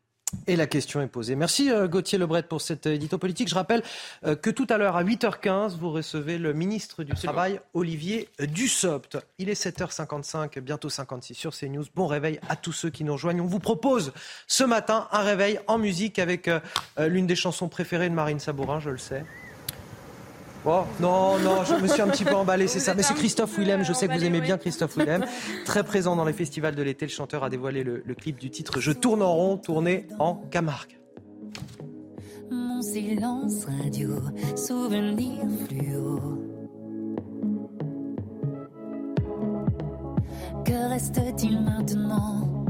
[0.47, 1.35] Et la question est posée.
[1.35, 3.49] Merci euh, Gauthier Lebret pour cet édito politique.
[3.49, 3.83] Je rappelle
[4.25, 9.19] euh, que tout à l'heure à 8h15, vous recevez le ministre du Travail, Olivier Dussopt.
[9.39, 11.85] Il est 7h55, bientôt 56 sur CNews.
[11.95, 13.41] Bon réveil à tous ceux qui nous rejoignent.
[13.41, 14.13] On vous propose
[14.47, 16.61] ce matin un réveil en musique avec euh,
[16.99, 19.25] l'une des chansons préférées de Marine Sabourin, je le sais.
[20.67, 22.95] Oh, non, non, je me suis un petit peu emballé, c'est ça.
[22.95, 25.25] Mais c'est Christophe Willem, je sais que vous aimez bien Christophe Willem.
[25.65, 28.79] Très présent dans les festivals de l'été, le chanteur a dévoilé le, clip du titre
[28.81, 30.99] Je tourne en rond, tourné en Camargue.
[32.51, 34.11] Mon silence radio,
[34.55, 36.21] souvenir fluo.
[40.65, 42.67] Que reste-t-il maintenant?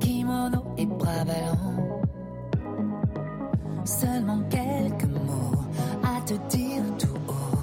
[0.00, 2.02] Kimono et bras ballants.
[3.84, 5.55] Seulement quelques mots
[6.26, 7.58] te dire tout haut.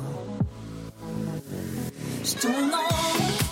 [2.23, 3.42] Je tourne en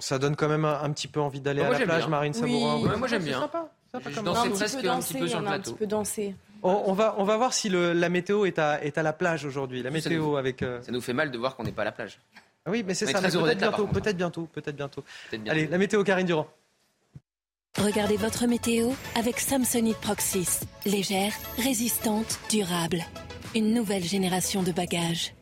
[0.00, 2.96] ça donne quand même un, petit peu envie d'aller à la plage, Marine Sabourin.
[2.96, 3.40] moi j'aime bien.
[3.40, 3.70] Sympa.
[3.94, 5.70] Je dansais presque un petit peu sur le plateau.
[5.70, 6.34] Un petit peu danser.
[6.62, 9.44] On, va, on va voir si le, la météo est à, est à la plage
[9.44, 9.82] aujourd'hui.
[9.82, 10.60] La météo avec.
[10.82, 12.18] Ça nous fait mal de voir qu'on n'est pas à la plage.
[12.66, 13.18] Ah Oui, mais c'est ça.
[13.18, 14.00] très mais heureux Peut-être bientôt, contre.
[14.00, 15.04] peut-être bientôt, peut-être bientôt.
[15.30, 15.58] Peut-être bientôt.
[15.58, 16.48] Allez, la météo, Karine Durand.
[17.78, 20.60] Regardez votre météo avec Samsonite Proxys.
[20.84, 23.04] Légère, résistante, durable.
[23.54, 25.32] Une nouvelle génération de bagages.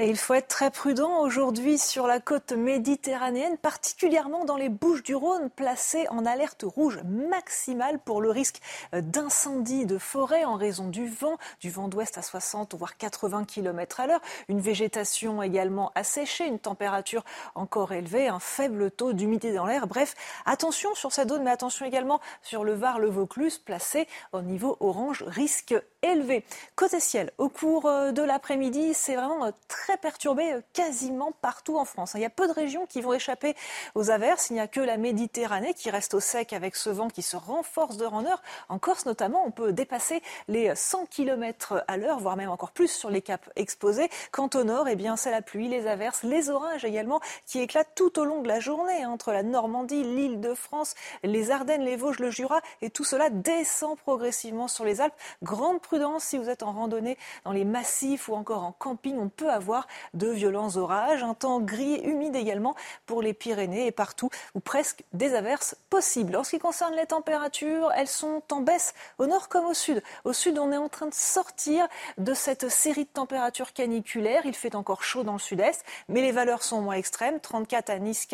[0.00, 5.02] Et il faut être très prudent aujourd'hui sur la côte méditerranéenne, particulièrement dans les Bouches
[5.02, 8.60] du Rhône, placées en alerte rouge maximale pour le risque
[8.92, 13.98] d'incendie de forêt en raison du vent, du vent d'ouest à 60 voire 80 km
[13.98, 17.24] à l'heure, une végétation également asséchée, une température
[17.56, 19.88] encore élevée, un faible taux d'humidité dans l'air.
[19.88, 20.14] Bref,
[20.46, 24.76] attention sur cette zone, mais attention également sur le Var, le Vaucluse, placé au niveau
[24.78, 26.44] orange, risque élevé.
[26.76, 31.76] Côté ciel, au cours euh, de l'après-midi, c'est vraiment euh, très perturbé euh, quasiment partout
[31.76, 32.12] en France.
[32.14, 33.56] Il y a peu de régions qui vont échapper
[33.94, 34.50] aux averses.
[34.50, 37.36] Il n'y a que la Méditerranée qui reste au sec avec ce vent qui se
[37.36, 38.42] renforce d'heure en heure.
[38.68, 42.88] En Corse notamment, on peut dépasser les 100 km à l'heure, voire même encore plus
[42.88, 44.08] sur les caps exposés.
[44.30, 47.94] Quant au nord, eh bien, c'est la pluie, les averses, les orages également qui éclatent
[47.96, 50.94] tout au long de la journée hein, entre la Normandie, l'île de France,
[51.24, 55.14] les Ardennes, les Vosges, le Jura et tout cela descend progressivement sur les Alpes.
[55.42, 57.16] Grande prudence si vous êtes en randonnée
[57.46, 61.60] dans les massifs ou encore en camping, on peut avoir de violents orages, un temps
[61.60, 62.74] gris humide également
[63.06, 66.36] pour les Pyrénées et partout où presque des averses possibles.
[66.36, 70.02] En ce qui concerne les températures, elles sont en baisse au nord comme au sud.
[70.24, 71.88] Au sud, on est en train de sortir
[72.18, 74.42] de cette série de températures caniculaires.
[74.44, 77.40] Il fait encore chaud dans le sud-est, mais les valeurs sont moins extrêmes.
[77.40, 78.28] 34 à Nice,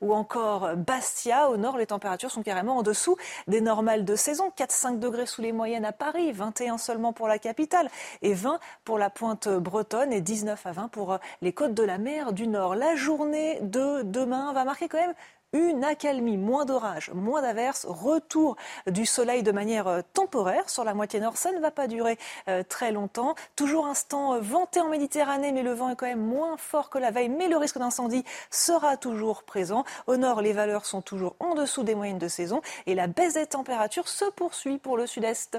[0.00, 1.50] ou encore Bastia.
[1.50, 3.16] Au nord, les températures sont carrément en dessous
[3.48, 4.52] des normales de saison.
[4.56, 7.88] 4-5 degrés sous les moyennes à Paris, 21 seulement pour la capitale
[8.22, 11.98] et 20 pour la pointe bretonne et 19 à 20 pour les côtes de la
[11.98, 12.74] mer du Nord.
[12.74, 15.14] La journée de demain va marquer quand même
[15.52, 18.56] une accalmie, moins d'orages, moins d'averses, retour
[18.86, 21.36] du soleil de manière euh, temporaire sur la moitié nord.
[21.36, 23.34] Ça ne va pas durer euh, très longtemps.
[23.54, 26.98] Toujours instant euh, venté en Méditerranée, mais le vent est quand même moins fort que
[26.98, 27.28] la veille.
[27.28, 29.84] Mais le risque d'incendie sera toujours présent.
[30.06, 33.34] Au nord, les valeurs sont toujours en dessous des moyennes de saison et la baisse
[33.34, 35.58] des températures se poursuit pour le sud-est.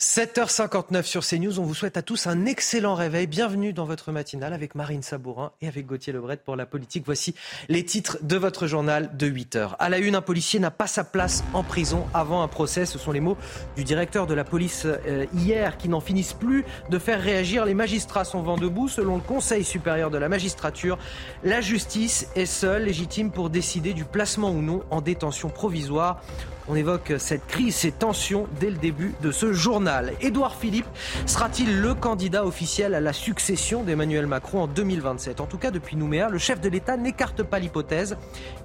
[0.00, 1.60] 7h59 sur CNews.
[1.60, 3.28] On vous souhaite à tous un excellent réveil.
[3.28, 7.04] Bienvenue dans votre matinale avec Marine Sabourin et avec Gauthier Lebret pour la politique.
[7.06, 7.32] Voici
[7.68, 9.76] les titres de votre journal de 8h.
[9.78, 12.86] À la une, un policier n'a pas sa place en prison avant un procès.
[12.86, 13.36] Ce sont les mots
[13.76, 17.64] du directeur de la police euh, hier qui n'en finissent plus de faire réagir.
[17.64, 18.88] Les magistrats sont vent debout.
[18.88, 20.98] Selon le Conseil supérieur de la magistrature,
[21.44, 26.20] la justice est seule légitime pour décider du placement ou non en détention provisoire.
[26.66, 29.83] On évoque cette crise, ces tensions dès le début de ce journal.
[30.20, 30.86] Édouard Philippe
[31.26, 35.96] sera-t-il le candidat officiel à la succession d'Emmanuel Macron en 2027 En tout cas, depuis
[35.96, 38.16] Nouméa, le chef de l'État n'écarte pas l'hypothèse.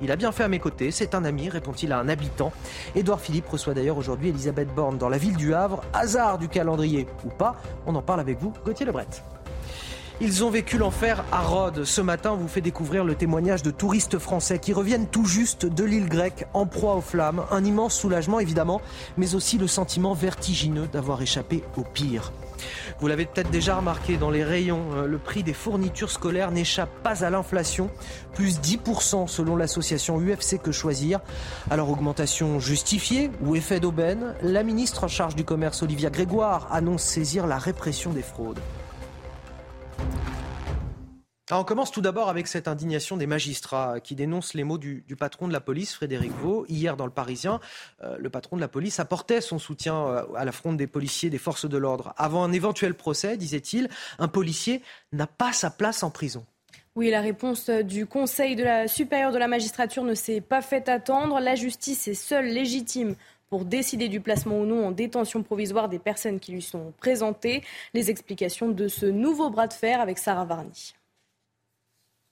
[0.01, 2.53] Il a bien fait à mes côtés, c'est un ami, répond-il à un habitant.
[2.95, 5.81] Édouard Philippe reçoit d'ailleurs aujourd'hui Elisabeth Borne dans la ville du Havre.
[5.93, 7.55] Hasard du calendrier ou pas,
[7.85, 9.07] on en parle avec vous, Gauthier Lebret.
[10.21, 11.85] Ils ont vécu l'enfer à Rhodes.
[11.85, 15.85] Ce matin, vous fait découvrir le témoignage de touristes français qui reviennent tout juste de
[15.85, 17.45] l'île grecque en proie aux flammes.
[17.51, 18.81] Un immense soulagement évidemment,
[19.15, 22.33] mais aussi le sentiment vertigineux d'avoir échappé au pire.
[22.99, 26.89] Vous l'avez peut-être déjà remarqué dans les rayons, euh, le prix des fournitures scolaires n'échappe
[27.01, 27.89] pas à l'inflation,
[28.33, 31.21] plus 10% selon l'association UFC Que Choisir.
[31.71, 34.35] Alors augmentation justifiée ou effet d'aubaine?
[34.41, 38.59] La ministre en charge du commerce Olivia Grégoire annonce saisir la répression des fraudes.
[41.49, 45.03] Alors on commence tout d'abord avec cette indignation des magistrats qui dénoncent les mots du,
[45.17, 46.63] patron de la police, Frédéric Vaux.
[46.69, 47.59] Hier, dans le Parisien,
[48.03, 51.39] euh, le patron de la police apportait son soutien euh, à la des policiers, des
[51.39, 52.13] forces de l'ordre.
[52.17, 53.89] Avant un éventuel procès, disait-il,
[54.19, 56.45] un policier n'a pas sa place en prison.
[56.95, 60.87] Oui, la réponse du Conseil de la supérieure de la magistrature ne s'est pas fait
[60.87, 61.39] attendre.
[61.39, 63.15] La justice est seule légitime
[63.49, 67.63] pour décider du placement ou non en détention provisoire des personnes qui lui sont présentées.
[67.93, 70.93] Les explications de ce nouveau bras de fer avec Sarah Varny.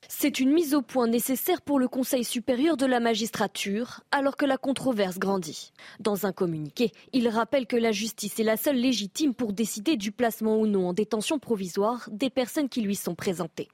[0.09, 4.45] C'est une mise au point nécessaire pour le Conseil supérieur de la magistrature, alors que
[4.45, 5.73] la controverse grandit.
[5.99, 10.11] Dans un communiqué, il rappelle que la justice est la seule légitime pour décider du
[10.11, 13.67] placement ou non en détention provisoire des personnes qui lui sont présentées.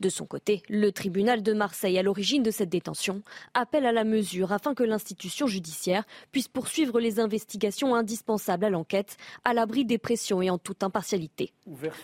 [0.00, 3.22] De son côté, le tribunal de Marseille, à l'origine de cette détention,
[3.54, 9.16] appelle à la mesure afin que l'institution judiciaire puisse poursuivre les investigations indispensables à l'enquête,
[9.44, 11.52] à l'abri des pressions et en toute impartialité.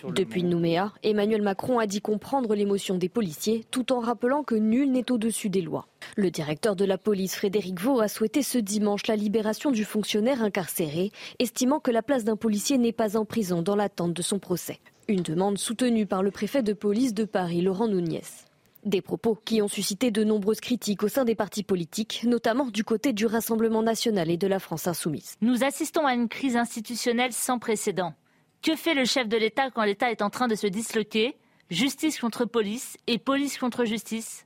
[0.09, 4.93] Depuis Nouméa, Emmanuel Macron a dit comprendre l'émotion des policiers tout en rappelant que nul
[4.93, 5.89] n'est au-dessus des lois.
[6.17, 10.43] Le directeur de la police, Frédéric Vaux, a souhaité ce dimanche la libération du fonctionnaire
[10.43, 14.39] incarcéré, estimant que la place d'un policier n'est pas en prison dans l'attente de son
[14.39, 14.79] procès.
[15.09, 18.45] Une demande soutenue par le préfet de police de Paris, Laurent Nouniès.
[18.85, 22.83] Des propos qui ont suscité de nombreuses critiques au sein des partis politiques, notamment du
[22.83, 25.37] côté du Rassemblement national et de la France insoumise.
[25.43, 28.15] Nous assistons à une crise institutionnelle sans précédent.
[28.63, 31.37] Que fait le chef de l'État quand l'État est en train de se disloquer?
[31.71, 34.46] Justice contre police et police contre justice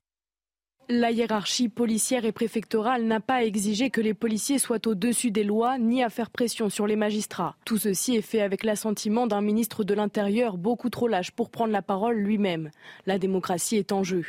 [0.92, 5.78] La hiérarchie policière et préfectorale n'a pas exigé que les policiers soient au-dessus des lois
[5.78, 7.54] ni à faire pression sur les magistrats.
[7.64, 11.72] Tout ceci est fait avec l'assentiment d'un ministre de l'Intérieur beaucoup trop lâche pour prendre
[11.72, 12.72] la parole lui-même.
[13.06, 14.24] La démocratie est en jeu.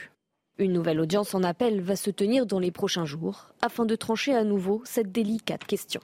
[0.60, 4.36] Une nouvelle audience en appel va se tenir dans les prochains jours afin de trancher
[4.36, 6.02] à nouveau cette délicate question.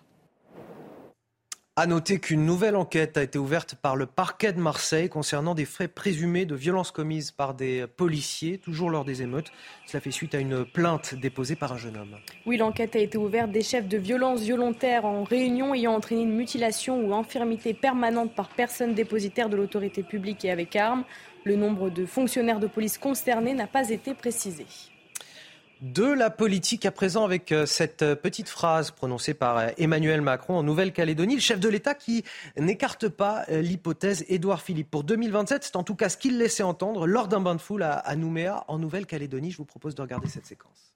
[1.80, 5.66] À noter qu'une nouvelle enquête a été ouverte par le parquet de Marseille concernant des
[5.66, 9.52] faits présumés de violences commises par des policiers, toujours lors des émeutes.
[9.86, 12.16] Cela fait suite à une plainte déposée par un jeune homme.
[12.48, 16.34] Oui, l'enquête a été ouverte des chefs de violences volontaires en réunion ayant entraîné une
[16.34, 21.04] mutilation ou infirmité permanente par personne dépositaire de l'autorité publique et avec armes.
[21.44, 24.66] Le nombre de fonctionnaires de police concernés n'a pas été précisé.
[25.82, 30.22] De la politique à présent avec euh, cette euh, petite phrase prononcée par euh, Emmanuel
[30.22, 32.24] Macron en Nouvelle-Calédonie, le chef de l'État qui
[32.58, 35.64] n'écarte pas l'hypothèse Édouard Philippe pour 2027.
[35.64, 38.66] C'est en tout cas ce qu'il laissait entendre lors d'un bain de foule à Nouméa
[38.68, 39.52] en Nouvelle-Calédonie.
[39.52, 40.87] Je vous propose de regarder cette séquence.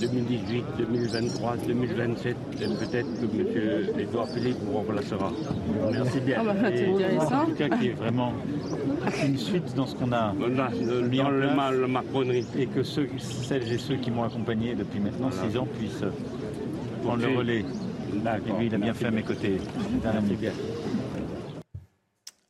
[0.00, 3.98] 2018, 2023, 2027, peut-être que M.
[3.98, 5.32] Edouard Philippe vous remplacera.
[5.90, 6.36] Merci bien.
[6.40, 8.32] Ah bah, me dirais en tout cas, qui est vraiment
[9.24, 13.96] une suite dans ce qu'on a mis en place, et que ceux, celles et ceux
[13.96, 16.04] qui m'ont accompagné depuis maintenant six ans puissent
[17.02, 17.64] prendre le relais.
[17.64, 19.58] Et lui, il a bien fait à mes côtés.
[19.60, 20.52] C'est.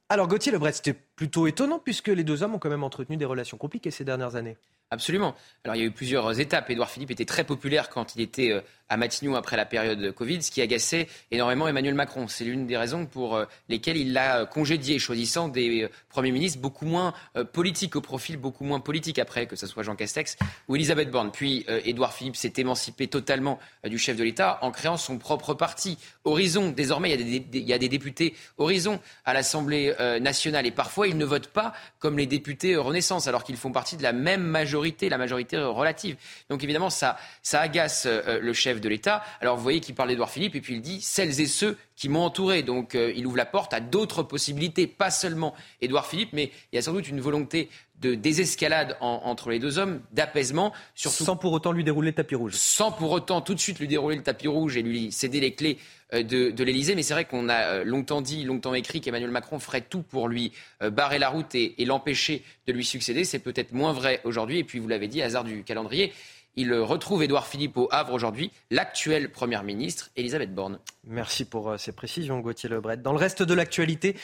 [0.09, 3.24] Alors Gauthier Lebret, c'était plutôt étonnant puisque les deux hommes ont quand même entretenu des
[3.24, 4.56] relations compliquées ces dernières années.
[4.91, 5.37] Absolument.
[5.65, 6.69] Alors il y a eu plusieurs étapes.
[6.71, 8.61] Édouard Philippe était très populaire quand il était euh,
[8.91, 12.29] à Matignon après la période Covid, ce qui agaçait énormément Emmanuel Macron.
[12.29, 16.61] C'est l'une des raisons pour euh, lesquelles il l'a congédié, choisissant des euh, premiers ministres
[16.61, 17.15] beaucoup moins
[17.53, 20.37] politiques, au profil beaucoup moins politique après, que ce soit Jean Castex
[20.69, 21.31] ou Elisabeth Borne.
[21.31, 25.99] Puis Édouard Philippe s'est émancipé totalement du chef de l'État en créant son propre parti.
[26.25, 31.25] Horizon, désormais, il y a des, députés Horizon à l'Assemblée nationale et parfois ils ne
[31.25, 35.19] votent pas comme les députés Renaissance alors qu'ils font partie de la même majorité, la
[35.19, 36.17] majorité relative.
[36.49, 37.17] Donc évidemment, ça,
[37.53, 39.23] agace euh, le chef de l'État.
[39.40, 42.09] Alors vous voyez qu'il parle d'Édouard Philippe et puis il dit celles et ceux qui
[42.09, 42.62] m'ont entouré.
[42.62, 46.77] Donc euh, il ouvre la porte à d'autres possibilités, pas seulement Édouard Philippe, mais il
[46.77, 47.69] y a sans doute une volonté
[48.01, 52.15] de désescalade en- entre les deux hommes, d'apaisement, surtout Sans pour autant lui dérouler le
[52.15, 52.55] tapis rouge.
[52.55, 55.52] sans pour autant tout de suite lui dérouler le tapis rouge et lui céder les
[55.52, 55.77] clés
[56.15, 56.94] euh, de, de l'Elysée.
[56.94, 60.28] Mais c'est vrai qu'on a euh, longtemps dit, longtemps écrit qu'Emmanuel Macron ferait tout pour
[60.28, 60.52] lui
[60.82, 63.24] euh, barrer la route et, et l'empêcher de lui succéder.
[63.24, 64.61] C'est peut-être moins vrai aujourd'hui.
[64.61, 66.15] Et puis, vous l'avez dit, hasard du calendrier,
[66.61, 70.78] il retrouve Édouard Philippe au Havre aujourd'hui, l'actuelle Première ministre, Elisabeth Borne.
[71.05, 72.99] Merci pour euh, ces précisions, Gauthier Lebret.
[72.99, 74.15] Dans le reste de l'actualité,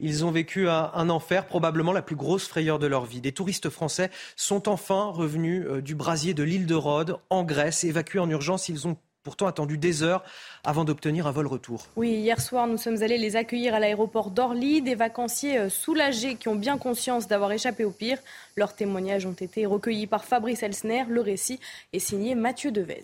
[0.00, 3.20] ils ont vécu un, un enfer, probablement la plus grosse frayeur de leur vie.
[3.20, 7.84] Des touristes français sont enfin revenus euh, du brasier de l'île de Rhodes, en Grèce,
[7.84, 8.68] évacués en urgence.
[8.68, 10.22] Ils ont pourtant attendu des heures
[10.62, 11.86] avant d'obtenir un vol retour.
[11.96, 16.36] Oui, hier soir, nous sommes allés les accueillir à l'aéroport d'Orly, des vacanciers euh, soulagés
[16.36, 18.18] qui ont bien conscience d'avoir échappé au pire.
[18.56, 21.04] Leurs témoignages ont été recueillis par Fabrice Elsner.
[21.08, 21.58] Le récit
[21.92, 23.02] est signé Mathieu Devez.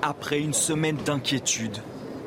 [0.00, 1.76] Après une semaine d'inquiétude,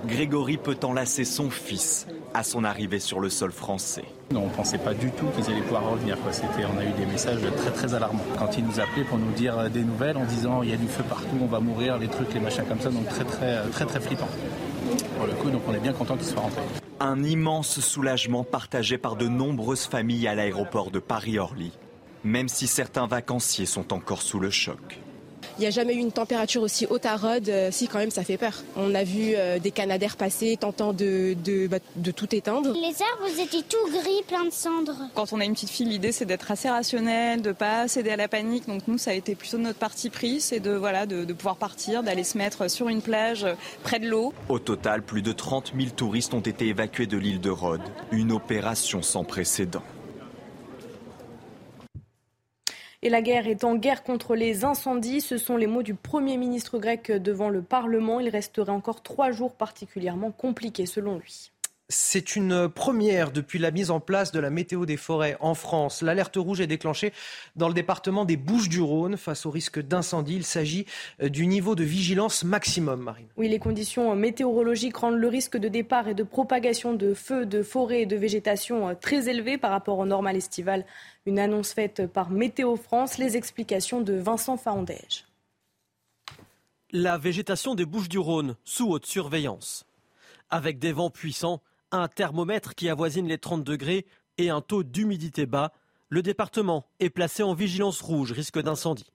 [0.05, 4.05] Grégory peut enlacer son fils à son arrivée sur le sol français.
[4.33, 6.19] On ne pensait pas du tout qu'ils allaient pouvoir revenir.
[6.21, 6.31] Quoi.
[6.31, 8.23] C'était, on a eu des messages très très alarmants.
[8.37, 10.77] Quand ils nous appelaient pour nous dire euh, des nouvelles en disant il y a
[10.77, 13.61] du feu partout, on va mourir, les trucs, les machins comme ça, donc très très
[13.61, 14.29] très très, très flippant.
[15.17, 16.61] Pour le coup, donc on est bien content qu'ils soient rentrés.
[16.99, 21.71] Un immense soulagement partagé par de nombreuses familles à l'aéroport de Paris-Orly,
[22.23, 24.99] même si certains vacanciers sont encore sous le choc.
[25.57, 28.11] Il n'y a jamais eu une température aussi haute à Rhodes, euh, si quand même
[28.11, 28.53] ça fait peur.
[28.75, 32.73] On a vu euh, des canadaires passer tentant de, de, bah, de tout éteindre.
[32.73, 34.97] Les arbres étaient tout gris, plein de cendres.
[35.13, 38.17] Quand on a une petite fille, l'idée c'est d'être assez rationnel, de pas céder à
[38.17, 38.67] la panique.
[38.67, 41.55] Donc nous, ça a été plutôt notre parti pris, c'est de voilà, de, de pouvoir
[41.55, 43.53] partir, d'aller se mettre sur une plage euh,
[43.83, 44.33] près de l'eau.
[44.49, 48.33] Au total, plus de 30 000 touristes ont été évacués de l'île de Rhodes, une
[48.33, 49.83] opération sans précédent.
[53.05, 55.21] Et la guerre est en guerre contre les incendies.
[55.21, 58.19] Ce sont les mots du Premier ministre grec devant le Parlement.
[58.19, 61.51] Il resterait encore trois jours particulièrement compliqués selon lui.
[61.87, 66.01] C'est une première depuis la mise en place de la météo des forêts en France.
[66.01, 67.13] L'alerte rouge est déclenchée
[67.55, 70.35] dans le département des Bouches-du-Rhône face au risque d'incendie.
[70.35, 70.87] Il s'agit
[71.21, 73.27] euh, du niveau de vigilance maximum, Marine.
[73.37, 77.61] Oui, les conditions météorologiques rendent le risque de départ et de propagation de feux, de
[77.61, 80.87] forêts et de végétation euh, très élevé par rapport au normal estival.
[81.27, 83.19] Une annonce faite par Météo France.
[83.19, 85.25] Les explications de Vincent Faandège.
[86.91, 89.85] La végétation des Bouches-du-Rhône sous haute surveillance.
[90.49, 94.05] Avec des vents puissants, un thermomètre qui avoisine les 30 degrés
[94.37, 95.71] et un taux d'humidité bas,
[96.09, 99.11] le département est placé en vigilance rouge, risque d'incendie.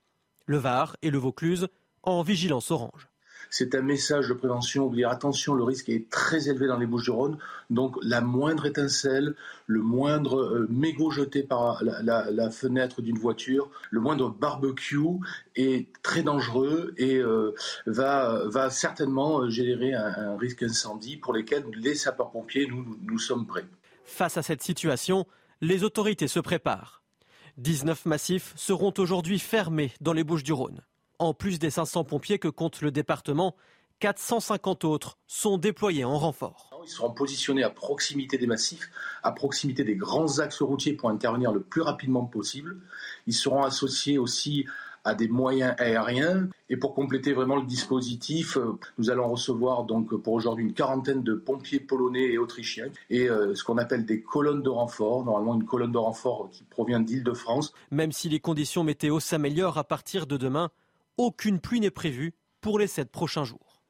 [0.47, 1.69] Le Var et le Vaucluse
[2.03, 3.10] en vigilance orange.
[3.53, 6.87] C'est un message de prévention, vous dire attention, le risque est très élevé dans les
[6.87, 7.37] Bouches-du-Rhône.
[7.69, 9.35] Donc la moindre étincelle,
[9.67, 15.19] le moindre euh, mégot jeté par la, fenêtre d'une voiture, le moindre barbecue
[15.57, 17.53] est très dangereux et euh,
[17.87, 23.67] va, certainement euh, générer un, risque incendie pour lesquels les sapeurs-pompiers, nous, sommes prêts.
[24.05, 25.27] Face à cette situation,
[25.61, 27.03] les autorités se préparent.
[27.59, 30.83] 19 massifs seront aujourd'hui fermés dans les Bouches-du-Rhône.
[31.21, 33.55] En plus des 500 pompiers que compte le département,
[33.99, 36.71] 450 autres sont déployés en renfort.
[36.83, 38.91] Ils seront positionnés à proximité des massifs,
[39.23, 42.79] à proximité des grands axes routiers pour intervenir le plus rapidement possible.
[43.27, 44.65] Ils seront associés aussi
[45.05, 46.49] à des moyens aériens.
[46.71, 51.23] Et pour compléter vraiment le dispositif, euh, nous allons recevoir donc pour aujourd'hui une quarantaine
[51.23, 55.23] de pompiers polonais et autrichiens et euh, ce qu'on appelle des colonnes de renfort.
[55.27, 57.75] Normalement, une colonne de renfort qui provient d'Île-de-France.
[57.91, 60.71] Même si les conditions météo s'améliorent à partir de demain,
[61.21, 63.83] aucune pluie n'est prévue pour les sept prochains jours.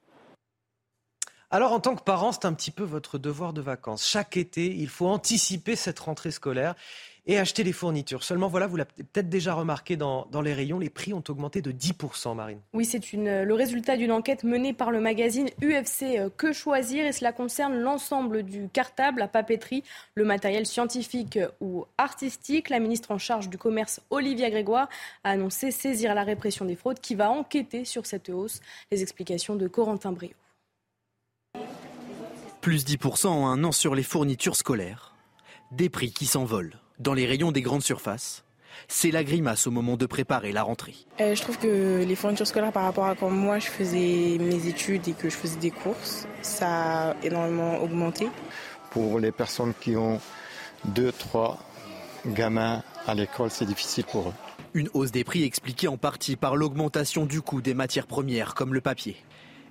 [1.49, 4.07] Alors, en tant que parent, c'est un petit peu votre devoir de vacances.
[4.07, 6.75] Chaque été, il faut anticiper cette rentrée scolaire
[7.27, 8.23] et acheter les fournitures.
[8.23, 11.61] Seulement, voilà, vous l'avez peut-être déjà remarqué dans, dans les rayons, les prix ont augmenté
[11.61, 12.59] de 10%, Marine.
[12.73, 17.05] Oui, c'est une- le résultat d'une enquête menée par le magazine UFC euh, Que choisir
[17.05, 19.83] et cela concerne l'ensemble du cartable, la papeterie,
[20.15, 22.69] le matériel scientifique euh, ou artistique.
[22.69, 24.89] La ministre en charge du commerce, Olivia Grégoire,
[25.23, 28.61] a annoncé saisir la répression des fraudes qui va enquêter sur cette hausse.
[28.91, 30.31] Les explications de Corentin Brio.
[32.61, 35.15] Plus 10% en un an sur les fournitures scolaires.
[35.71, 38.43] Des prix qui s'envolent dans les rayons des grandes surfaces.
[38.87, 40.95] C'est la grimace au moment de préparer la rentrée.
[41.19, 44.67] Euh, je trouve que les fournitures scolaires par rapport à quand moi je faisais mes
[44.67, 48.27] études et que je faisais des courses, ça a énormément augmenté.
[48.91, 50.19] Pour les personnes qui ont
[50.85, 51.59] deux, trois
[52.25, 54.33] gamins à l'école, c'est difficile pour eux.
[54.73, 58.73] Une hausse des prix expliquée en partie par l'augmentation du coût des matières premières comme
[58.73, 59.17] le papier.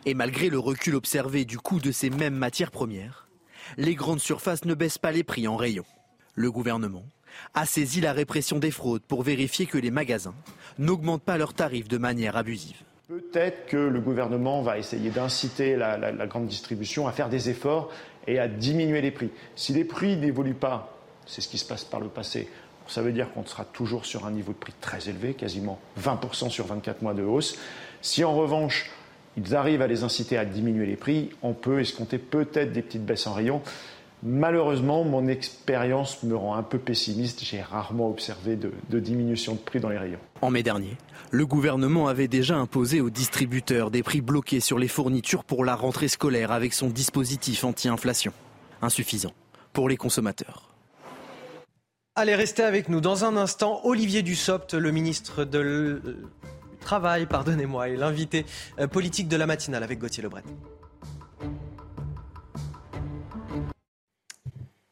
[0.04, 3.28] Et malgré le recul observé du coût de ces mêmes matières premières,
[3.76, 5.84] les grandes surfaces ne baissent pas les prix en rayon.
[6.34, 7.04] Le gouvernement
[7.54, 10.34] a saisi la répression des fraudes pour vérifier que les magasins
[10.78, 12.76] n'augmentent pas leurs tarifs de manière abusive.
[13.08, 17.90] Peut-être que le gouvernement va essayer d'inciter la, grande distribution à faire des efforts
[18.26, 19.30] et à diminuer les prix.
[19.56, 20.96] Si les prix n'évoluent pas,
[21.26, 22.48] c'est ce qui se passe par le passé,
[22.86, 26.50] ça veut dire qu'on sera toujours sur un niveau de prix très élevé, quasiment 20%
[26.50, 27.56] sur 24 mois de hausse.
[28.02, 28.90] Si en revanche,
[29.36, 33.04] ils arrivent à les inciter à diminuer les prix, on peut escompter peut-être des petites
[33.04, 33.62] baisses en rayon.
[34.22, 37.42] Malheureusement, mon expérience me rend un peu pessimiste.
[37.42, 40.18] J'ai rarement observé de- de diminution de prix dans les rayons.
[40.42, 40.96] En mai dernier,
[41.30, 45.74] le gouvernement avait déjà imposé aux distributeurs des prix bloqués sur les fournitures pour la
[45.74, 48.32] rentrée scolaire avec son dispositif anti-inflation.
[48.82, 49.32] Insuffisant
[49.72, 50.68] pour les consommateurs.
[52.16, 53.00] Allez, restez avec nous.
[53.00, 56.16] Dans un instant, Olivier Dussopt, le ministre de l- du
[56.80, 58.44] Travail, pardonnez-moi, et l'invité
[58.78, 60.42] euh, politique de la matinale avec Gauthier Lebret.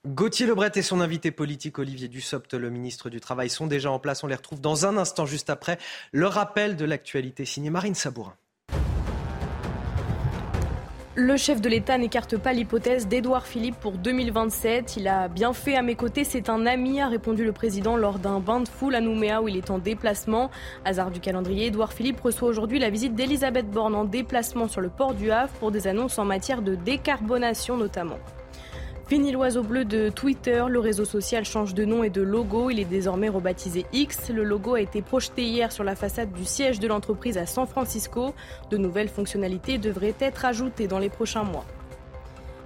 [0.09, 3.98] Gauthier Lebret et son invité politique Olivier Dussopt, le ministre du Travail, sont déjà en
[3.98, 4.24] place.
[4.24, 5.76] On les retrouve dans un instant, juste après
[6.12, 8.35] le rappel de l'actualité signé Marine Sabourin.
[11.14, 14.97] Le chef de l'État n'écarte pas l'hypothèse d'Édouard Philippe pour 2027.
[14.97, 18.18] Il a bien fait à mes côtés, c'est un ami, a répondu le président lors
[18.18, 20.51] d'un bain de foule à Nouméa où il est en déplacement.
[20.86, 24.89] Hasard du calendrier, Édouard Philippe reçoit aujourd'hui la visite d'Elisabeth Borne en déplacement sur le
[24.89, 28.18] port du Havre pour des annonces en matière de décarbonation notamment.
[29.09, 32.78] Fini l'oiseau bleu de Twitter, le réseau social change de nom et de logo, il
[32.78, 34.28] est désormais rebaptisé X.
[34.28, 37.66] Le logo a été projeté hier sur la façade du siège de l'entreprise à San
[37.66, 38.35] Francisco.
[38.70, 41.64] De nouvelles fonctionnalités devraient être ajoutées dans les prochains mois.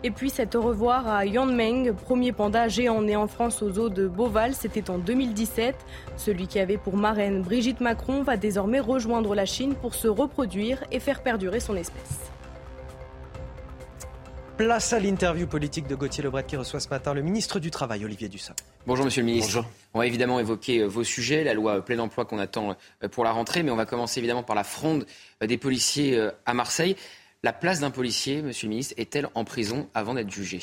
[0.03, 3.89] Et puis cet au revoir à Yanmeng, premier panda géant né en France aux eaux
[3.89, 5.77] de Beauval, c'était en 2017.
[6.17, 10.83] Celui qui avait pour marraine Brigitte Macron va désormais rejoindre la Chine pour se reproduire
[10.91, 12.32] et faire perdurer son espèce.
[14.65, 18.05] Place à l'interview politique de Gauthier Lebret qui reçoit ce matin le ministre du Travail,
[18.05, 18.63] Olivier Dussopt.
[18.87, 19.65] Bonjour Monsieur le Ministre.
[19.93, 23.09] On va évidemment évoquer euh, vos sujets, la loi euh, plein emploi qu'on attend euh,
[23.09, 25.05] pour la rentrée, mais on va commencer évidemment par la fronde
[25.45, 26.95] des policiers à Marseille.
[27.43, 30.61] La place d'un policier, Monsieur le Ministre, est-elle en prison avant d'être jugé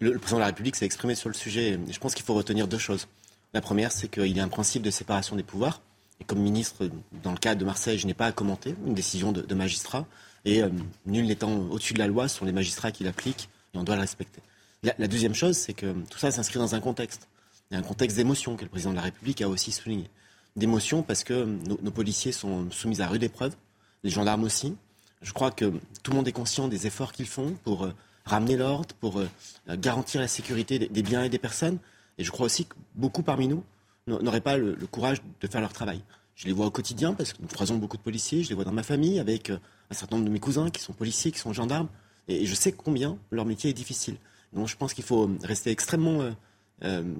[0.00, 1.78] Le, le président de la République s'est exprimé sur le sujet.
[1.90, 3.06] Je pense qu'il faut retenir deux choses.
[3.52, 5.82] La première, c'est qu'il y a un principe de séparation des pouvoirs.
[6.22, 6.88] Et comme ministre,
[7.22, 10.06] dans le cas de Marseille, je n'ai pas à commenter une décision de, de magistrat.
[10.44, 10.68] Et euh,
[11.06, 13.94] nul n'étant au-dessus de la loi, ce sont les magistrats qui l'appliquent et on doit
[13.94, 14.40] le respecter.
[14.82, 17.28] La, la deuxième chose, c'est que tout ça s'inscrit dans un contexte.
[17.70, 20.10] Il y a un contexte d'émotion que le président de la République a aussi souligné.
[20.56, 23.54] D'émotion parce que nos, nos policiers sont soumis à rude épreuve,
[24.02, 24.76] les gendarmes aussi.
[25.22, 27.94] Je crois que tout le monde est conscient des efforts qu'ils font pour euh,
[28.24, 29.28] ramener l'ordre, pour euh,
[29.68, 31.78] garantir la sécurité des biens et des personnes.
[32.18, 33.62] Et je crois aussi que beaucoup parmi nous
[34.06, 36.02] n'auraient pas le, courage de faire leur travail.
[36.42, 38.64] Je les vois au quotidien parce que nous croisons beaucoup de policiers, je les vois
[38.64, 39.58] dans ma famille avec euh,
[39.90, 41.88] un certain nombre de mes cousins qui sont policiers, qui sont gendarmes,
[42.26, 44.16] et, je sais combien leur métier est difficile.
[44.52, 46.20] Donc je pense qu'il faut rester extrêmement,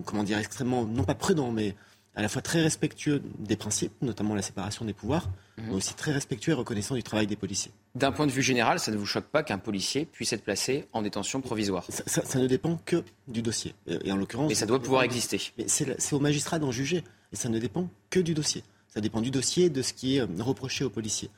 [0.04, 1.74] comment dire, extrêmement, non pas prudent, mais
[2.14, 5.68] à la fois très respectueux des principes, notamment la séparation des pouvoirs, mhm.
[5.68, 7.72] mais aussi très respectueux et reconnaissant du travail des policiers.
[7.94, 10.86] D'un point de vue général, ça ne vous choque pas qu'un policier puisse être placé
[10.92, 11.86] en détention provisoire?
[11.88, 13.74] Ça, ne dépend que du dossier.
[13.86, 15.40] Et en l'occurrence, mais ça doit pouvoir exister.
[15.66, 17.02] C'est au magistrat d'en juger.
[17.32, 18.62] Et ça ne dépend que du dossier.
[18.92, 21.30] Ça dépend du dossier, de ce qui est euh, reproché aux policiers.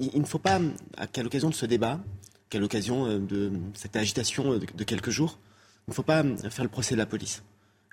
[0.00, 0.60] Il, ne faut pas,
[0.96, 2.00] à l'occasion de ce débat,
[2.50, 5.38] qu'à l'occasion euh, de cette agitation euh, de quelques jours,
[5.86, 7.42] il ne faut pas faire le procès de la police.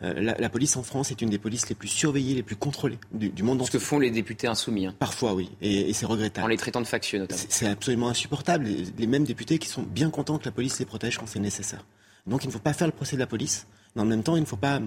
[0.01, 2.97] Euh, la, police en France est une des polices les plus surveillées, les plus contrôlées
[3.13, 3.67] du, monde entier.
[3.67, 4.87] Ce que font les députés insoumis.
[4.87, 4.95] Hein.
[4.99, 6.45] Parfois, oui, et, c'est regrettable.
[6.45, 7.41] En les traitant de factieux, notamment.
[7.47, 8.67] C'est absolument insupportable.
[8.97, 11.85] Les, mêmes députés qui sont bien contents que la police les protège quand c'est nécessaire.
[12.25, 14.35] Donc il ne faut pas faire le procès de la police, mais en même temps,
[14.35, 14.81] il ne faut pas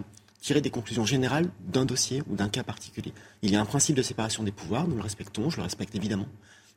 [0.47, 3.13] tirer des conclusions générales d'un dossier ou d'un cas particulier.
[3.43, 5.97] Il y a un principe de séparation des pouvoirs, nous le respectons, je le respecte
[5.97, 6.29] évidemment.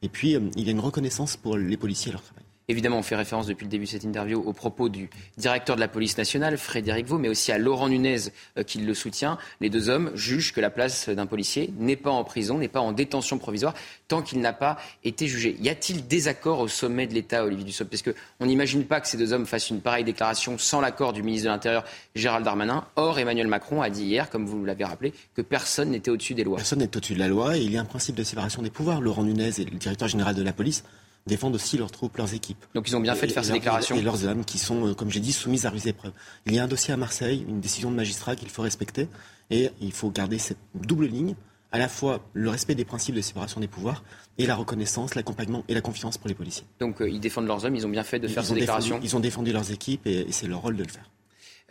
[0.01, 2.48] Et puis, euh, il y a une reconnaissance pour les policiers et leur travail.
[2.69, 5.81] Évidemment, on fait référence depuis le début de cette interview aux propos du directeur de
[5.81, 8.17] la police nationale, Frédéric Vaux, mais aussi à Laurent Nunez
[8.59, 9.39] euh, qui le soutient.
[9.59, 12.79] Les deux hommes jugent que la place d'un policier n'est pas en prison, n'est pas
[12.79, 13.73] en détention provisoire
[14.07, 15.57] tant qu'il n'a pas été jugé.
[15.59, 17.89] Y a-t-il désaccord au sommet de l'État, Olivier Dussopt?
[17.89, 21.23] Parce qu'on n'imagine pas que ces deux hommes fassent une pareille déclaration sans l'accord du
[21.23, 21.83] ministre de l'Intérieur,
[22.13, 22.85] Gérald Darmanin.
[22.97, 26.43] Or, Emmanuel Macron a dit hier, comme vous l'avez rappelé, que personne n'était au-dessus des
[26.43, 26.57] lois.
[26.57, 28.69] Personne n'est au-dessus de la loi et il y a un principe de séparation des
[28.69, 29.01] pouvoirs.
[29.01, 30.83] Laurent Nunez est le directeur général de la police
[31.30, 32.64] défendent aussi leurs troupes, leurs équipes.
[32.76, 33.95] Donc ils ont bien fait de faire ces déclarations.
[33.95, 36.14] Et leurs âmes qui sont, euh, comme j'ai dit, soumises à ruses épreuves.
[36.45, 39.07] Il y a un dossier à Marseille, une décision de magistrat qu'il faut respecter,
[39.49, 41.35] et il faut garder cette double ligne,
[41.72, 44.03] à la fois le respect des principes de séparation des pouvoirs
[44.38, 46.65] et la reconnaissance, l'accompagnement et la confiance pour les policiers.
[46.80, 48.99] Donc euh, ils défendent leurs hommes, ils ont bien fait de faire ces déclarations.
[49.03, 51.10] ils ont défendu leurs équipes et, c'est leur rôle de le faire.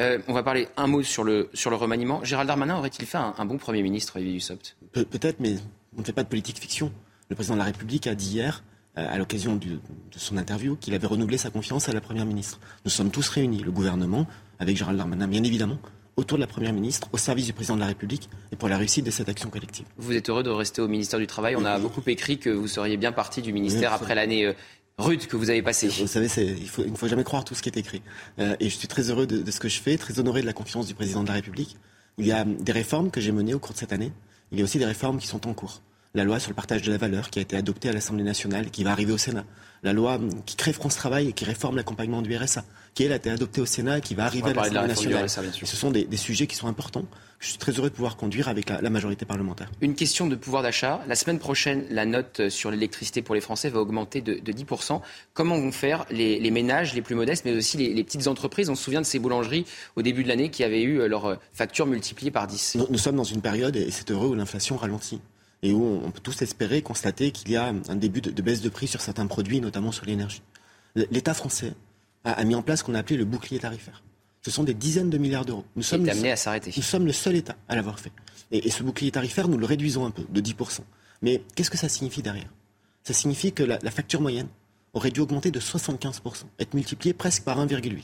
[0.00, 2.22] Euh, on va parler un mot sur le, sur le remaniement.
[2.22, 4.76] Gérald Darmanin aurait-il fait un, bon Premier ministre, Olivier Dussopt?
[4.92, 5.56] Peut-être, mais
[5.96, 6.92] on ne fait pas de politique fiction.
[7.28, 8.62] Le président de la République a dit hier
[9.06, 9.78] à l'occasion de
[10.16, 12.58] son interview qu'il avait renouvelé sa confiance à la Première ministre.
[12.84, 14.26] Nous sommes tous réunis, le gouvernement,
[14.58, 15.78] avec Gérald Darmanin bien évidemment,
[16.16, 18.76] autour de la Première ministre, au service du Président de la République et pour la
[18.76, 19.86] réussite de cette action collective.
[19.96, 21.54] Vous êtes heureux de rester au ministère du Travail.
[21.56, 24.52] On a beaucoup écrit que vous seriez bien parti du ministère après l'année euh,
[24.98, 25.88] rude que vous avez passée.
[25.88, 28.02] Vous savez, il, faut, il, ne faut jamais croire tout ce qui est écrit.
[28.40, 30.46] Euh, et je suis très heureux de, de, ce que je fais, très honoré de
[30.46, 31.76] la confiance du Président de la République.
[32.18, 34.12] Il y a des réformes que j'ai menées au cours de cette année.
[34.50, 35.82] Il y a aussi des réformes qui sont en cours
[36.14, 38.66] la loi sur le partage de la valeur qui a été adoptée à l'Assemblée nationale
[38.66, 39.44] et qui va arriver au Sénat,
[39.82, 42.64] la loi qui crée France Travail et qui réforme l'accompagnement du RSA,
[42.94, 45.28] qui elle a été adoptée au Sénat et qui va arriver à l'Assemblée nationale.
[45.28, 47.04] ce sont des, sujets qui sont importants.
[47.38, 49.70] Je suis très heureux de pouvoir conduire avec la, majorité parlementaire.
[49.80, 51.00] Une question de pouvoir d'achat.
[51.06, 55.00] La semaine prochaine, la note sur l'électricité pour les Français va augmenter de, 10%.
[55.34, 58.70] Comment vont faire les, ménages les plus modestes, mais aussi les, petites entreprises?
[58.70, 61.86] On se souvient de ces boulangeries au début de l'année qui avaient eu leur facture
[61.86, 62.76] multipliée par 10.
[62.76, 65.20] Nous, nous sommes dans une période, et c'est heureux, où l'inflation ralentit
[65.62, 68.68] et où on peut tous espérer constater qu'il y a un début de, baisse de
[68.68, 70.42] prix sur certains produits, notamment sur l'énergie.
[70.94, 71.74] L'État français
[72.24, 74.02] a, mis en place ce qu'on a appelé le bouclier tarifaire.
[74.42, 75.64] Ce sont des dizaines de milliards d'euros.
[75.76, 76.72] Nous sommes, amené à s'arrêter.
[76.76, 78.12] Nous sommes le seul État à l'avoir fait.
[78.50, 80.80] Et, ce bouclier tarifaire, nous le réduisons un peu, de 10%.
[81.22, 82.48] Mais qu'est-ce que ça signifie derrière?
[83.02, 84.48] Ça signifie que la, facture moyenne
[84.94, 88.02] aurait dû augmenter de 75%, être multipliée presque par 1,8.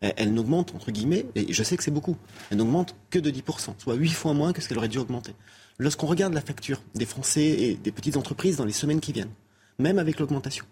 [0.00, 2.16] Elle, elle n'augmente, entre guillemets, et je sais que c'est beaucoup,
[2.50, 5.34] elle n'augmente que de 10%, soit 8 fois moins que ce qu'elle aurait dû augmenter.
[5.78, 9.32] Lorsqu'on regarde la facture des Français et des petites entreprises dans les semaines qui viennent,
[9.78, 10.64] même avec l'augmentation,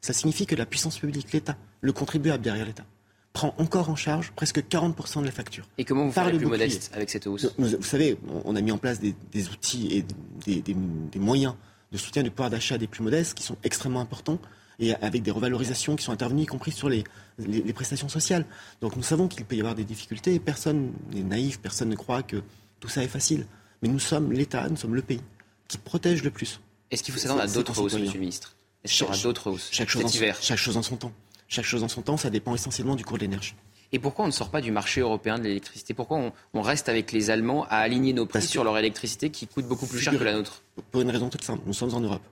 [0.00, 2.84] ça signifie que la puissance publique, l'État, le contribuable derrière l'État,
[3.32, 5.66] prend encore en charge presque 40% de la facture.
[5.78, 7.54] Et comment vous faites plus modeste avec cette hausse?
[7.58, 10.04] Vous savez, on a mis en place des, outils
[10.46, 10.74] et des,
[11.18, 11.54] moyens
[11.92, 14.38] de soutien du pouvoir d'achat des plus modestes qui sont extrêmement importants
[14.78, 17.04] et avec des revalorisations qui sont intervenues, y compris sur les,
[17.38, 18.46] les prestations sociales.
[18.80, 22.22] Donc nous savons qu'il peut y avoir des difficultés personne n'est naïf, personne ne croit
[22.22, 22.42] que
[22.80, 23.46] tout ça est facile.
[23.82, 25.20] Mais nous sommes l'État, nous sommes le pays
[25.68, 26.60] qui protège le plus.
[26.90, 29.50] Est-ce qu'il faut s'attendre à d'autres hausses, Monsieur le Ministre Est-ce qu'il y aura d'autres
[29.50, 31.12] hausses chaque chose, en, chaque chose en son temps.
[31.48, 33.54] Chaque chose en son temps, ça dépend essentiellement du cours de l'énergie.
[33.92, 35.94] Et pourquoi on ne sort pas du marché européen de l'électricité?
[35.94, 39.66] Pourquoi on, reste avec les Allemands à aligner nos prix sur leur électricité qui coûte
[39.66, 40.62] beaucoup plus cher que la nôtre?
[40.92, 42.22] Pour une raison toute simple, nous sommes en Europe.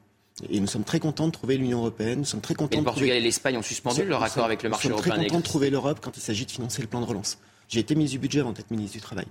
[0.49, 2.21] Et nous sommes très contents de trouver l'Union européenne.
[2.21, 2.77] Nous sommes très contents.
[2.77, 5.15] Et le Portugal et l'Espagne ont suspendu leur accord avec le marché européen.
[5.15, 7.07] Nous sommes très contents de trouver l'Europe quand il s'agit de financer le plan de
[7.07, 7.39] relance.
[7.69, 9.27] J'ai été ministre du budget avant d'être ministre du travail.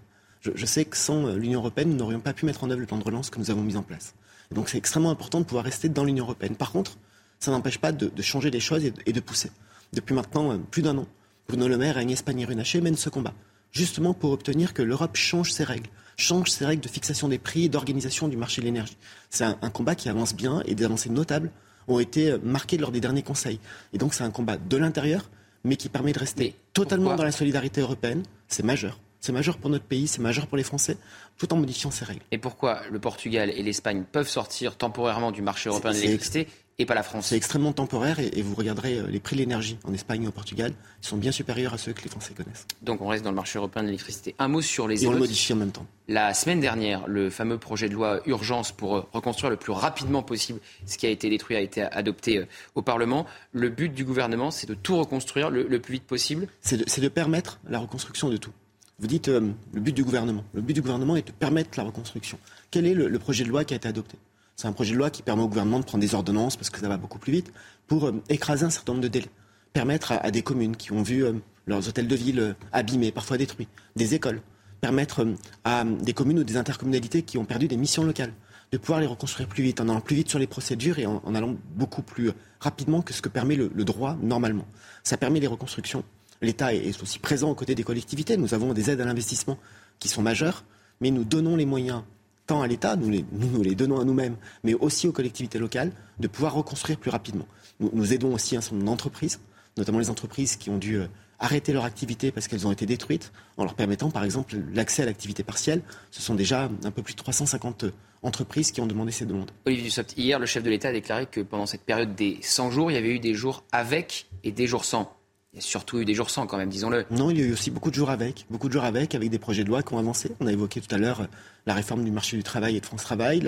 [0.55, 2.85] Je, sais que sans euh, l'Union européenne, nous n'aurions pas pu mettre en œuvre le
[2.85, 4.13] plan de relance que nous avons mis en place.
[4.51, 6.55] donc c'est extrêmement important de pouvoir rester dans l'Union européenne.
[6.55, 6.97] Par contre,
[7.39, 9.51] ça n'empêche pas de, changer les choses et de, pousser.
[9.93, 11.07] Depuis maintenant euh, plus d'un an,
[11.47, 13.33] Bruno Le Maire et Agnès Pannier-Runacher mènent ce combat,
[13.71, 17.65] justement pour obtenir que l'Europe change ses règles, change ses règles de fixation des prix
[17.65, 18.97] et d'organisation du marché de l'énergie.
[19.29, 21.51] C'est un, combat qui avance bien et des avancées notables
[21.87, 23.59] ont été euh, marquées lors des derniers conseils.
[23.93, 25.29] Et donc c'est un combat de l'intérieur,
[25.63, 28.23] mais qui permet de rester totalement dans la solidarité européenne.
[28.47, 30.95] C'est majeur C'est majeur pour notre pays, c'est majeur pour les Français,
[31.37, 32.21] tout en modifiant ces règles.
[32.31, 36.47] Et pourquoi le Portugal et l'Espagne peuvent sortir temporairement du marché européen de l'électricité
[36.79, 37.25] et pas la France?
[37.27, 40.31] C'est extrêmement temporaire et, vous regarderez euh, les prix de l'énergie en Espagne et au
[40.31, 40.71] Portugal,
[41.03, 42.65] ils sont bien supérieurs à ceux que les Français connaissent.
[42.83, 44.33] Donc on reste dans le marché européen de l'électricité.
[44.39, 45.85] Un mot sur les Et on le modifie en même temps.
[46.07, 50.23] La semaine dernière, le fameux projet de loi urgence pour euh, reconstruire le plus rapidement
[50.23, 52.45] possible ce qui a été détruit a été adopté euh,
[52.75, 53.25] au Parlement.
[53.51, 57.59] Le but du gouvernement, c'est de tout reconstruire le, plus vite possible C'est de, permettre
[57.67, 58.53] la reconstruction de tout.
[58.99, 60.43] Vous dites le but du gouvernement.
[60.53, 62.39] Le but du gouvernement est de permettre la reconstruction.
[62.71, 64.17] Quel est le projet de loi qui a été adopté?
[64.59, 66.79] C'est un projet de loi qui permet au gouvernement de prendre des ordonnances, parce que
[66.79, 67.53] ça va beaucoup plus vite,
[67.85, 69.29] pour euh, écraser un certain nombre de délais.
[69.71, 71.33] Permettre à, des communes qui ont vu euh,
[71.67, 74.41] leurs hôtels de ville euh, abîmés, parfois détruits, des écoles,
[74.81, 75.27] permettre
[75.63, 78.33] à des communes ou des intercommunalités qui ont perdu des missions locales
[78.71, 81.21] de pouvoir les reconstruire plus vite, en allant plus vite sur les procédures et en,
[81.35, 84.65] allant beaucoup plus rapidement que ce que permet le, droit normalement.
[85.03, 86.03] Ça permet les reconstructions.
[86.41, 88.37] L'État est aussi présent aux côtés des collectivités.
[88.37, 89.57] Nous avons des aides à l'investissement
[89.99, 90.63] qui sont majeures,
[91.01, 92.03] mais nous donnons les moyens
[92.47, 96.53] tant à l'État, nous, les donnons à nous-mêmes, mais aussi aux collectivités locales, de pouvoir
[96.53, 97.45] reconstruire plus rapidement.
[97.79, 99.39] Nous, aidons aussi un certain nombre d'entreprises,
[99.75, 101.07] notamment les entreprises qui ont dû euh,
[101.39, 105.05] arrêter leur activité parce qu'elles ont été détruites, en leur permettant par exemple l'accès à
[105.05, 105.81] l'activité partielle.
[106.09, 107.85] Ce sont déjà un peu plus de 350
[108.23, 109.51] entreprises qui ont demandé ces demandes.
[109.65, 112.71] Olivier Dussopt, hier, le chef de l'État a déclaré que pendant cette période des 100
[112.71, 115.16] jours, il y avait eu des jours avec et des jours sans.
[115.57, 117.05] Il y a surtout eu des jours sans quand même, disons-le.
[117.09, 119.31] Non, il y a eu aussi beaucoup de jours avec, beaucoup de jours avec, avec
[119.31, 120.29] des projets de loi qui ont avancé.
[120.39, 121.25] On a évoqué tout à l'heure euh,
[121.65, 123.41] la réforme du marché du travail et de France Travail,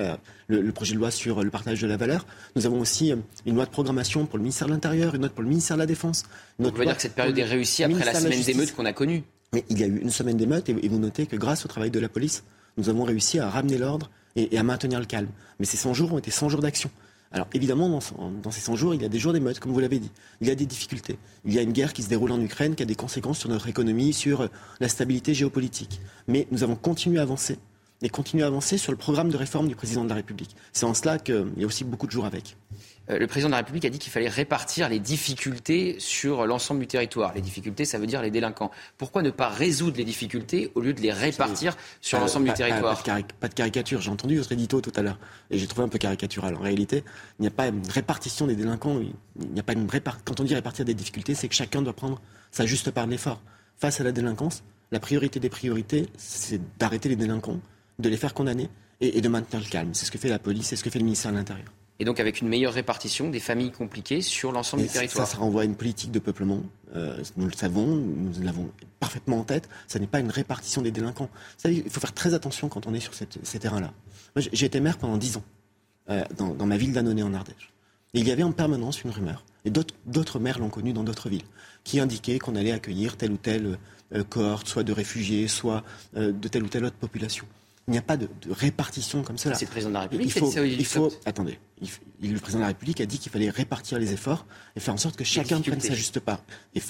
[0.48, 2.26] le, projet de loi sur euh, le partage de la valeur.
[2.56, 5.36] Nous avons aussi euh, une loi de programmation pour le ministère de l'Intérieur, une autre
[5.36, 6.24] pour le ministère de la Défense.
[6.58, 9.22] Vous pouvez dire que cette période est réussie après la semaine d'émeutes qu'on a connue
[9.54, 11.92] Mais il y a eu une semaine d'émeutes et, vous notez que grâce au travail
[11.92, 12.44] de la police,
[12.78, 15.30] nous avons réussi à ramener l'ordre et, et à maintenir le calme.
[15.60, 16.90] Mais ces 100 jours ont été 100 jours d'action.
[17.32, 20.00] Alors évidemment, dans, ces 100 jours, il y a des jours d'émeutes, comme vous l'avez
[20.00, 20.12] dit.
[20.42, 21.20] Il y a des difficultés.
[21.46, 23.50] Il y a une guerre qui se déroule en Ukraine, qui a des conséquences sur
[23.50, 24.48] notre économie, sur euh,
[24.80, 26.02] la stabilité géopolitique.
[26.28, 27.60] Mais nous avons continué à avancer,
[28.02, 30.56] et continué à avancer sur le programme de réforme du président de la République.
[30.74, 32.58] C'est en cela qu'il y a aussi beaucoup de jours avec.
[33.10, 36.82] Euh, le président de la République a dit qu'il fallait répartir les difficultés sur l'ensemble
[36.82, 37.34] du territoire.
[37.34, 38.72] Les difficultés, ça veut dire les délinquants.
[38.98, 43.02] Pourquoi ne pas résoudre les difficultés au lieu de les répartir sur l'ensemble du territoire?
[43.40, 44.02] pas, de caricature.
[44.02, 45.18] J'ai entendu votre édito tout à l'heure
[45.50, 46.56] et j'ai trouvé un peu caricatural.
[46.56, 47.04] En réalité,
[47.40, 49.00] il n'y a pas une répartition des délinquants.
[49.40, 49.88] Il n'y a pas une
[50.26, 52.22] Quand on dit répartir des difficultés, c'est que chacun doit prendre
[52.52, 53.42] sa juste part d'effort.
[53.78, 57.60] Face à la délinquance, la priorité des priorités, c'est d'arrêter les délinquants,
[57.98, 58.70] de les faire condamner
[59.00, 59.94] et, et de maintenir le calme.
[59.94, 61.70] C'est ce que fait la police, c'est ce que fait le ministère de l'Intérieur
[62.00, 65.28] et donc avec une meilleure répartition des familles compliquées sur l'ensemble du territoire.
[65.28, 66.62] Ça, ça renvoie à une politique de peuplement.
[66.96, 69.68] Euh, nous le savons, nous l'avons parfaitement en tête.
[69.88, 71.30] Ça n'est pas une répartition des délinquants.
[71.66, 73.94] il faut faire très attention quand on est sur ces terrains-là.
[74.38, 75.44] J'ai été maire pendant dix ans
[76.10, 77.74] euh, dans, ma ville d'Annonay en Ardèche.
[78.14, 81.30] Et il y avait en permanence une rumeur, et d'autres maires l'ont connu dans d'autres
[81.30, 81.44] villes,
[81.84, 83.78] qui indiquait qu'on allait accueillir telle ou telle
[84.14, 85.84] euh, cohorte, soit de réfugiés, soit
[86.16, 87.46] de telle ou telle autre population.
[87.90, 89.56] Il n'y a pas de, répartition comme cela.
[89.56, 90.28] C'est le président de la République.
[90.28, 91.58] Il faut, il faut attendez.
[92.22, 94.46] le président de la République a dit qu'il fallait répartir les efforts
[94.76, 96.44] et faire en sorte que chacun prenne sa juste part.
[96.76, 96.82] Et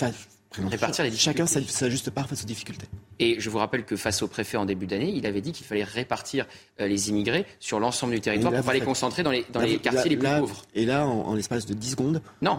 [0.58, 2.88] répartir les Chacun s'ajuste part face aux difficultés.
[3.20, 5.66] Et je vous rappelle que face au préfet en début d'année, il avait dit qu'il
[5.66, 6.48] fallait répartir
[6.80, 9.78] euh, les immigrés sur l'ensemble du territoire pour pas les concentrer dans les, dans les
[9.78, 10.64] quartiers les plus pauvres.
[10.74, 12.58] Et là, en, l'espace de 10 secondes, non,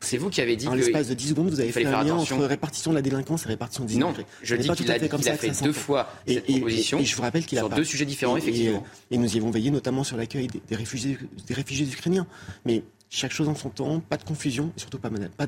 [0.00, 2.14] c'est vous qui avez dit en l'espace de 10 secondes, vous avez fait un lien
[2.14, 4.22] entre répartition de la délinquance et répartition des immigrés.
[4.22, 6.98] Non, je dis qu'il a, a, fait deux fois cette proposition.
[6.98, 8.84] Et, je vous rappelle qu'il a sur deux sujets différents, effectivement.
[9.10, 12.26] Et, nous y avons veillé notamment sur l'accueil des, réfugiés, des réfugiés ukrainiens.
[12.64, 15.46] Mais chaque chose en son temps, pas de confusion et surtout pas, pas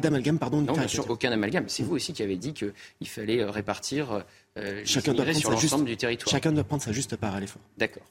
[0.00, 0.38] d'amalgame.
[0.38, 1.64] Pardon, non, bien sûr, aucun amalgame.
[1.68, 4.24] C'est vous aussi qui avez dit qu'il fallait euh, répartir
[4.56, 6.30] euh, chacun doit sur l'ensemble du territoire.
[6.30, 7.62] Chacun doit prendre sa juste part à l'effort.
[7.76, 8.02] D'accord.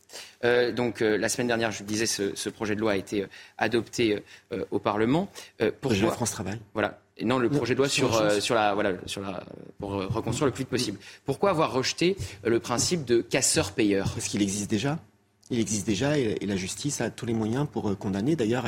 [0.45, 3.25] Euh, donc la semaine dernière, je disais, ce, projet de loi a été
[3.57, 4.23] adopté
[4.71, 5.29] au Parlement.
[5.81, 6.59] pour la France Travail.
[6.73, 6.99] Voilà.
[7.19, 9.43] Et non, le projet de loi sur, sur, la, voilà, sur la,
[9.79, 10.99] pour reconstruire le plus vite possible.
[11.25, 14.11] Pourquoi avoir rejeté le principe de casseur-payeur?
[14.13, 14.99] Parce qu'il existe déjà.
[15.49, 18.35] Il existe déjà et, la justice a tous les moyens pour euh, condamner.
[18.35, 18.65] D'ailleurs,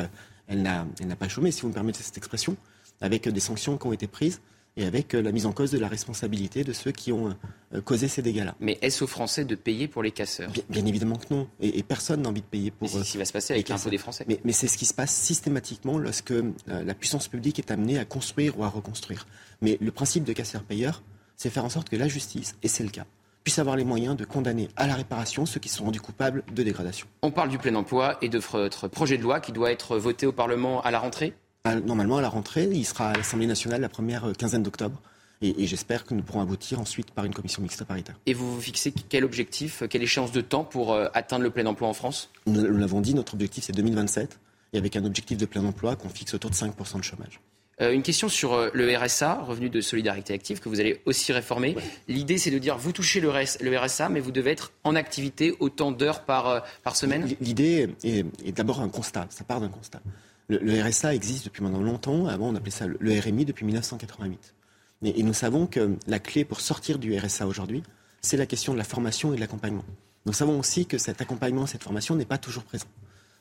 [0.48, 2.56] elle n'a pas chômé, si vous me permettez cette expression,
[3.02, 4.42] avec des sanctions qui ont été prises
[4.78, 7.36] et avec euh, la mise en cause de la responsabilité de ceux qui ont
[7.74, 8.56] euh, causé ces dégâts-là.
[8.60, 10.52] Mais est-ce aux Français de payer pour les casseurs?
[10.70, 11.48] Bien, évidemment que non.
[11.60, 12.88] Et, personne n'a envie de payer pour.
[12.88, 14.26] C'est ce qui va se passer avec l'impôt des Français.
[14.28, 16.34] Mais, mais c'est ce qui se passe systématiquement lorsque
[16.68, 19.28] la puissance publique est amenée à construire ou à reconstruire.
[19.62, 21.04] Mais le principe de casseur-payeur,
[21.36, 23.06] c'est faire en sorte que la justice, et c'est le cas,
[23.44, 26.64] puisse avoir les moyens de condamner à la réparation ceux qui sont rendus coupables de
[26.64, 27.08] dégradation.
[27.22, 30.26] On parle du plein emploi et de votre projet de loi qui doit être voté
[30.26, 31.34] au Parlement à la rentrée?
[31.64, 35.02] Ah, Normalement à la rentrée, il sera à l'Assemblée nationale la première euh, quinzaine d'octobre.
[35.42, 38.20] Et, j'espère que nous pourrons aboutir ensuite par une commission mixte paritaire.
[38.26, 41.66] Et vous vous fixez quel objectif, quelle échéance de temps pour euh, atteindre le plein
[41.66, 42.30] emploi en France?
[42.46, 44.38] Nous, l'avons dit, notre objectif c'est 2027,
[44.74, 47.40] et avec un objectif de plein emploi qu'on fixe autour de 5% de chômage.
[47.82, 51.32] Euh, une question sur euh, le RSA, revenu de solidarité active, que vous allez aussi
[51.32, 51.76] réformer.
[52.08, 55.92] L'idée, c'est de dire, vous touchez le, RSA, mais vous devez être en activité autant
[55.92, 57.28] d'heures par, par semaine?
[57.40, 60.02] L'idée est, d'abord un constat, ça part d'un constat.
[60.50, 64.56] Le, RSA existe depuis maintenant longtemps, avant on appelait ça le, RMI depuis 1988.
[65.04, 67.84] Et, et nous savons que la clé pour sortir du RSA aujourd'hui,
[68.22, 69.86] c'est la question de la formation et de l'accompagnement.
[70.26, 72.88] Nous savons aussi que cet accompagnement, cette formation n'est pas toujours présent.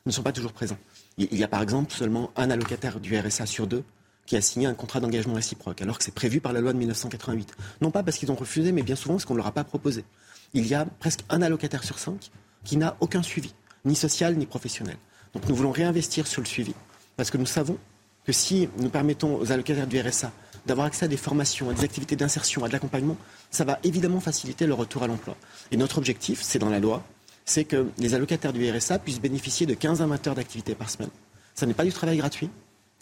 [0.06, 0.78] Ne sont pas toujours présents.
[1.16, 3.82] Il y a par exemple seulement un allocataire du RSA sur deux
[4.28, 6.78] qui a signé un contrat d'engagement réciproque, alors que c'est prévu par la loi de
[6.78, 7.54] 1988.
[7.80, 9.64] Non pas parce qu'ils ont refusé, mais bien souvent parce qu'on ne leur a pas
[9.64, 10.04] proposé.
[10.52, 12.30] Il y a presque un allocataire sur cinq
[12.62, 13.54] qui n'a aucun suivi,
[13.86, 14.96] ni social ni professionnel.
[15.32, 16.74] Donc nous voulons réinvestir sur le suivi,
[17.16, 17.78] parce que nous savons
[18.26, 20.30] que si nous permettons aux allocataires du RSA
[20.66, 23.16] d'avoir accès à des formations, à des activités d'insertion, à de l'accompagnement,
[23.50, 25.38] ça va évidemment faciliter le retour à l'emploi.
[25.70, 27.02] Et notre objectif, c'est dans la loi,
[27.46, 30.90] c'est que les allocataires du RSA puissent bénéficier de 15 à 20 heures d'activité par
[30.90, 31.08] semaine.
[31.54, 32.50] Ça n'est pas du travail gratuit,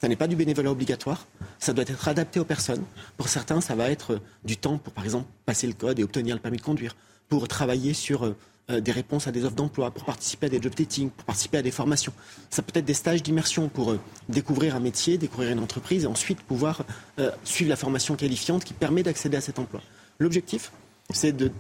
[0.00, 1.26] ça n'est pas du bénévolat obligatoire,
[1.58, 2.84] ça doit être adapté aux personnes.
[3.16, 6.34] Pour certains, ça va être du temps pour, par exemple, passer le code et obtenir
[6.34, 6.96] le permis de conduire,
[7.28, 8.36] pour travailler sur euh,
[8.68, 11.58] euh, des réponses à des offres d'emploi, pour participer à des job dating, pour participer
[11.58, 12.12] à des formations.
[12.50, 16.06] Ça peut être des stages d'immersion pour euh, découvrir un métier, découvrir une entreprise et
[16.08, 16.84] ensuite pouvoir
[17.20, 19.82] euh, suivre la formation qualifiante qui permet d'accéder à cet emploi.
[20.18, 20.72] L'objectif,
[21.10, 21.52] c'est de,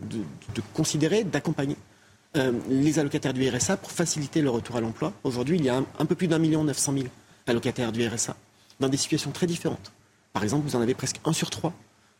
[0.74, 1.76] considérer, d'accompagner
[2.68, 5.12] les allocataires du RSA pour faciliter le retour à l'emploi.
[5.24, 7.08] Aujourd'hui, il y a un, peu plus d'un million neuf cent mille
[7.46, 8.36] allocataires du RSA
[8.80, 9.92] dans des situations très différentes.
[10.32, 11.72] Par exemple, vous en avez presque un sur trois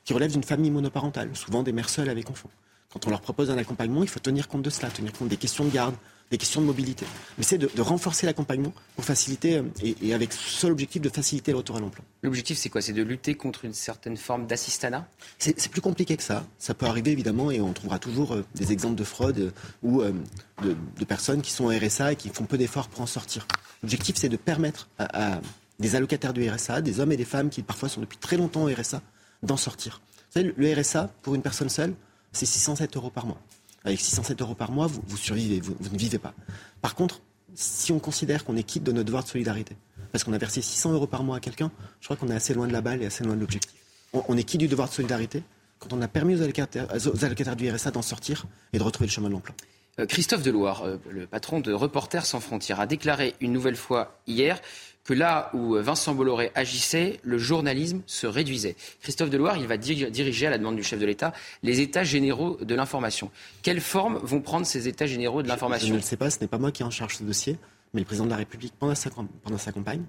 [0.05, 2.51] qui relèvent d'une famille monoparentale, souvent des mères seules avec enfants.
[2.93, 5.37] Quand on leur propose un accompagnement, il faut tenir compte de cela, tenir compte des
[5.37, 5.95] questions de garde,
[6.31, 7.07] des questions de mobilité.
[7.39, 9.63] Mais c'est de, renforcer l'accompagnement pour faciliter, euh,
[10.03, 12.05] et, avec seul objectif de faciliter le retour à l'emploi.
[12.23, 12.81] L'objectif, c'est quoi?
[12.81, 15.07] C'est de lutter contre une certaine forme d'assistanat?
[15.39, 16.45] C'est, plus compliqué que ça.
[16.59, 19.51] Ça peut arriver, évidemment, et on trouvera toujours euh, des exemples de fraude euh,
[19.83, 23.47] ou de, personnes qui sont au RSA et qui font peu d'efforts pour en sortir.
[23.83, 25.41] L'objectif, c'est de permettre à,
[25.79, 28.65] des allocataires du RSA, des hommes et des femmes qui parfois sont depuis très longtemps
[28.65, 29.03] au RSA,
[29.43, 30.01] d'en sortir.
[30.17, 31.95] Vous savez, le RSA, pour une personne seule,
[32.37, 33.41] c'est 607 euros par mois.
[33.85, 36.35] Avec 607 euros par mois, vous, survivez, vous, ne vivez pas.
[36.83, 37.21] Par contre,
[37.55, 39.77] si on considère qu'on est quitte de notre devoir de solidarité,
[40.13, 42.53] parce qu'on a versé 600 euros par mois à quelqu'un, je crois qu'on est assez
[42.53, 43.81] loin de la balle et assez loin de l'objectif.
[44.13, 45.43] On, est quitte du devoir de solidarité
[45.79, 49.07] quand on a permis aux allocataires, aux allocataires du RSA d'en sortir et de retrouver
[49.07, 49.55] le chemin de l'emploi.
[49.99, 54.21] Euh, Christophe Deloire, euh, le patron de Reporters sans frontières, a déclaré une nouvelle fois
[54.27, 54.61] hier
[55.07, 58.77] que là où Vincent Bolloré agissait, le journalisme se réduisait.
[59.01, 62.59] Christophe Deloire, il va diriger à la demande du chef de l'État les États généraux
[62.61, 63.31] de l'information.
[63.63, 66.41] Quelle forme vont prendre ces États généraux de l'information je, ne le sais pas, ce
[66.41, 67.57] n'est pas moi qui en charge ce dossier,
[67.95, 70.03] mais le président de la République, pendant sa, pendant sa campagne,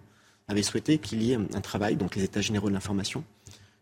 [0.47, 3.23] avait souhaité qu'il y ait un travail, donc les États généraux de l'information,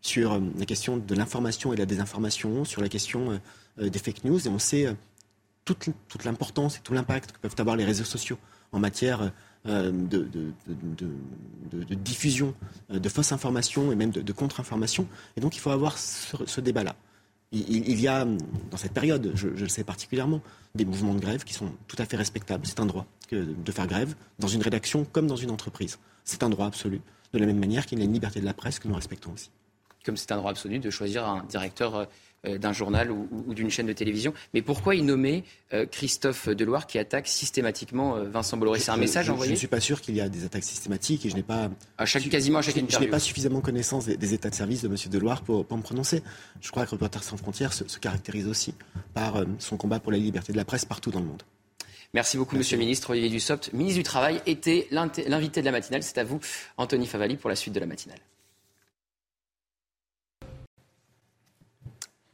[0.02, 3.38] sur euh, la question de l'information et de la désinformation, sur la question euh,
[3.80, 4.46] euh, des fake news.
[4.46, 4.94] Et on sait
[5.64, 8.38] toute, toute l'importance et tout l'impact que peuvent avoir les réseaux sociaux
[8.72, 9.32] en matière
[9.68, 12.54] euh, de, diffusion
[12.90, 15.06] euh, de fausses informations et même de, contre-informations.
[15.36, 16.96] Et donc il faut avoir ce, débat-là.
[17.52, 20.42] Il, y a, dans cette période, je, le sais particulièrement,
[20.74, 22.66] des mouvements de grève qui sont tout à fait respectables.
[22.66, 25.98] C'est un droit de faire grève dans une rédaction comme dans une entreprise.
[26.24, 27.00] C'est un droit absolu,
[27.32, 29.32] de la même manière qu'il y a une liberté de la presse que nous respectons
[29.32, 29.50] aussi.
[30.04, 32.04] Comme c'est un droit absolu de choisir un directeur euh,
[32.46, 34.32] d'un journal ou, d'une chaîne de télévision.
[34.54, 38.78] Mais pourquoi il nommait euh, Christophe Deloire qui attaque systématiquement euh, Vincent Bolloré?
[38.78, 39.50] C'est un message envoyé?
[39.50, 41.70] Je ne suis pas sûr qu'il y a des attaques systématiques et je n'ai pas.
[41.98, 42.76] À chaque, quasiment à chaque.
[42.76, 44.96] Je n'ai pas suffisamment connaissance des, états de service de M.
[45.10, 46.22] Deloire pour, pour me prononcer.
[46.60, 48.74] Je crois que Reporters sans frontières se, caractérise aussi
[49.14, 51.42] par son combat pour la liberté de la presse partout dans le monde.
[52.14, 53.10] Merci beaucoup, Monsieur le Ministre.
[53.10, 56.02] Olivier Dussopt, ministre du Travail, était l'invité de la matinale.
[56.02, 56.40] C'est à vous,
[56.76, 58.18] Anthony Favali, pour la suite de la matinale.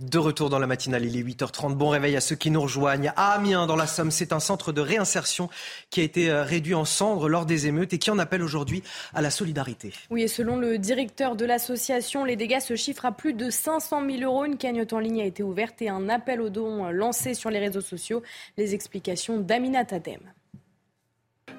[0.03, 1.75] De retour dans la matinale, il est 8h30.
[1.75, 3.13] Bon réveil à ceux qui nous rejoignent.
[3.15, 5.49] À Amiens, dans la Somme, c'est un centre de réinsertion
[5.91, 8.83] qui a été euh, réduit en cendres lors des émeutes et qui en appelle aujourd'hui
[9.15, 9.93] à la solidarité.
[10.11, 14.03] Oui, et selon le directeur de l'association, les dégâts se chiffrent à plus de 500
[14.11, 14.45] 000 euros.
[14.45, 17.51] Une cagnotte en ligne a été ouverte et un appel aux dons euh, lancé sur
[17.51, 18.23] les réseaux sociaux.
[18.57, 20.21] Les explications d'Amina Tadem.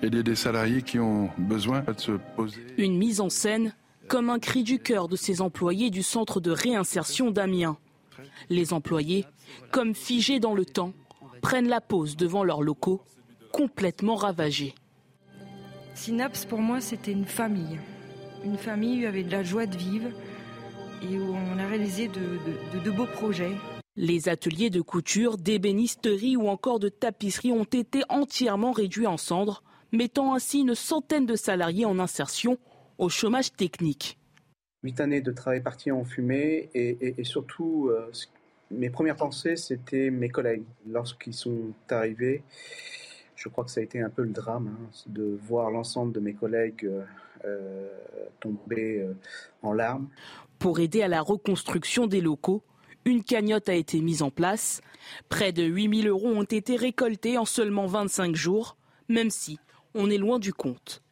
[0.01, 2.61] Il y a des salariés qui ont besoin de se poser.
[2.77, 3.73] Une mise en scène
[4.09, 7.77] comme un cri du cœur de ces employés du centre de réinsertion d'Amiens.
[8.49, 9.25] Les employés,
[9.71, 10.93] comme figés dans le temps,
[11.41, 13.01] prennent la pause devant leurs locaux,
[13.51, 14.75] complètement ravagés.
[15.95, 17.79] Synapse, pour moi, c'était une famille.
[18.43, 20.09] Une famille où avait de la joie de vivre
[21.01, 23.51] et où on a réalisé de, beaux projets.
[23.95, 29.63] Les ateliers de couture, d'ébénisterie ou encore de tapisserie ont été entièrement réduits en cendres,
[29.91, 32.57] mettant ainsi une centaine de salariés en insertion
[32.97, 34.17] au chômage technique
[34.83, 38.11] huit années de travail parti en fumée et, surtout, euh,
[38.71, 40.63] mes premières pensées, c'était mes collègues.
[40.89, 42.43] Lorsqu'ils sont arrivés,
[43.35, 46.19] je crois que ça a été un peu le drame hein, de voir l'ensemble de
[46.19, 46.89] mes collègues
[47.45, 47.87] euh,
[48.39, 49.07] tomber
[49.61, 50.07] en larmes.
[50.59, 52.63] Pour aider à la reconstruction des locaux,
[53.05, 54.81] une cagnotte a été mise en place.
[55.29, 58.77] Près de 8000 euros ont été récoltés en seulement 25 jours,
[59.09, 59.59] même si
[59.93, 61.03] on est loin du compte.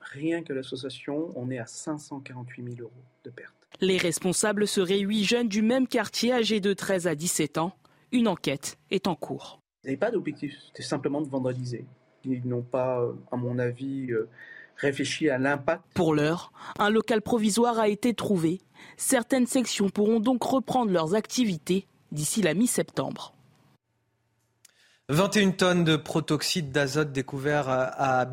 [0.00, 2.92] Rien que l'association, on est à 548 000 euros
[3.24, 3.54] de pertes.
[3.80, 7.72] Les responsables seraient huit jeunes du même quartier âgés de 13 à 17 ans.
[8.12, 9.60] Une enquête est en cours.
[9.82, 11.84] Ils n'avaient pas d'objectif, c'était simplement de vandaliser.
[12.24, 13.02] Ils n'ont pas,
[13.32, 14.28] à mon avis, euh,
[14.76, 15.82] réfléchi à l'impact.
[15.94, 18.60] Pour l'heure, un local provisoire a été trouvé.
[18.96, 23.34] Certaines sections pourront donc reprendre leurs activités d'ici la mi-septembre.
[25.10, 28.24] 21 tonnes de protoxyde d'azote découvert à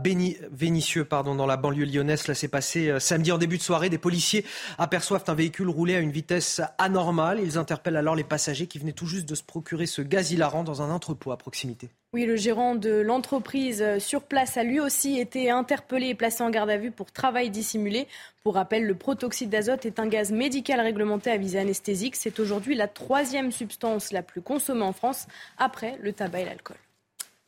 [0.51, 2.21] Vénissieux, pardon, dans la banlieue lyonnaise.
[2.21, 3.89] Cela s'est passé euh, samedi en début de soirée.
[3.89, 4.45] Des policiers
[4.77, 7.39] aperçoivent un véhicule rouler à une vitesse anormale.
[7.41, 10.63] Ils interpellent alors les passagers qui venaient tout juste de se procurer ce gaz hilarant
[10.63, 11.89] dans un entrepôt à proximité.
[12.13, 16.41] Oui, le gérant de l'entreprise euh, sur place a lui aussi été interpellé et placé
[16.41, 18.07] en garde à vue pour travail dissimulé.
[18.43, 22.15] Pour rappel, le protoxyde d'azote est un gaz médical réglementé à visée anesthésique.
[22.15, 25.27] C'est aujourd'hui la troisième substance la plus consommée en France
[25.57, 26.77] après le tabac et l'alcool.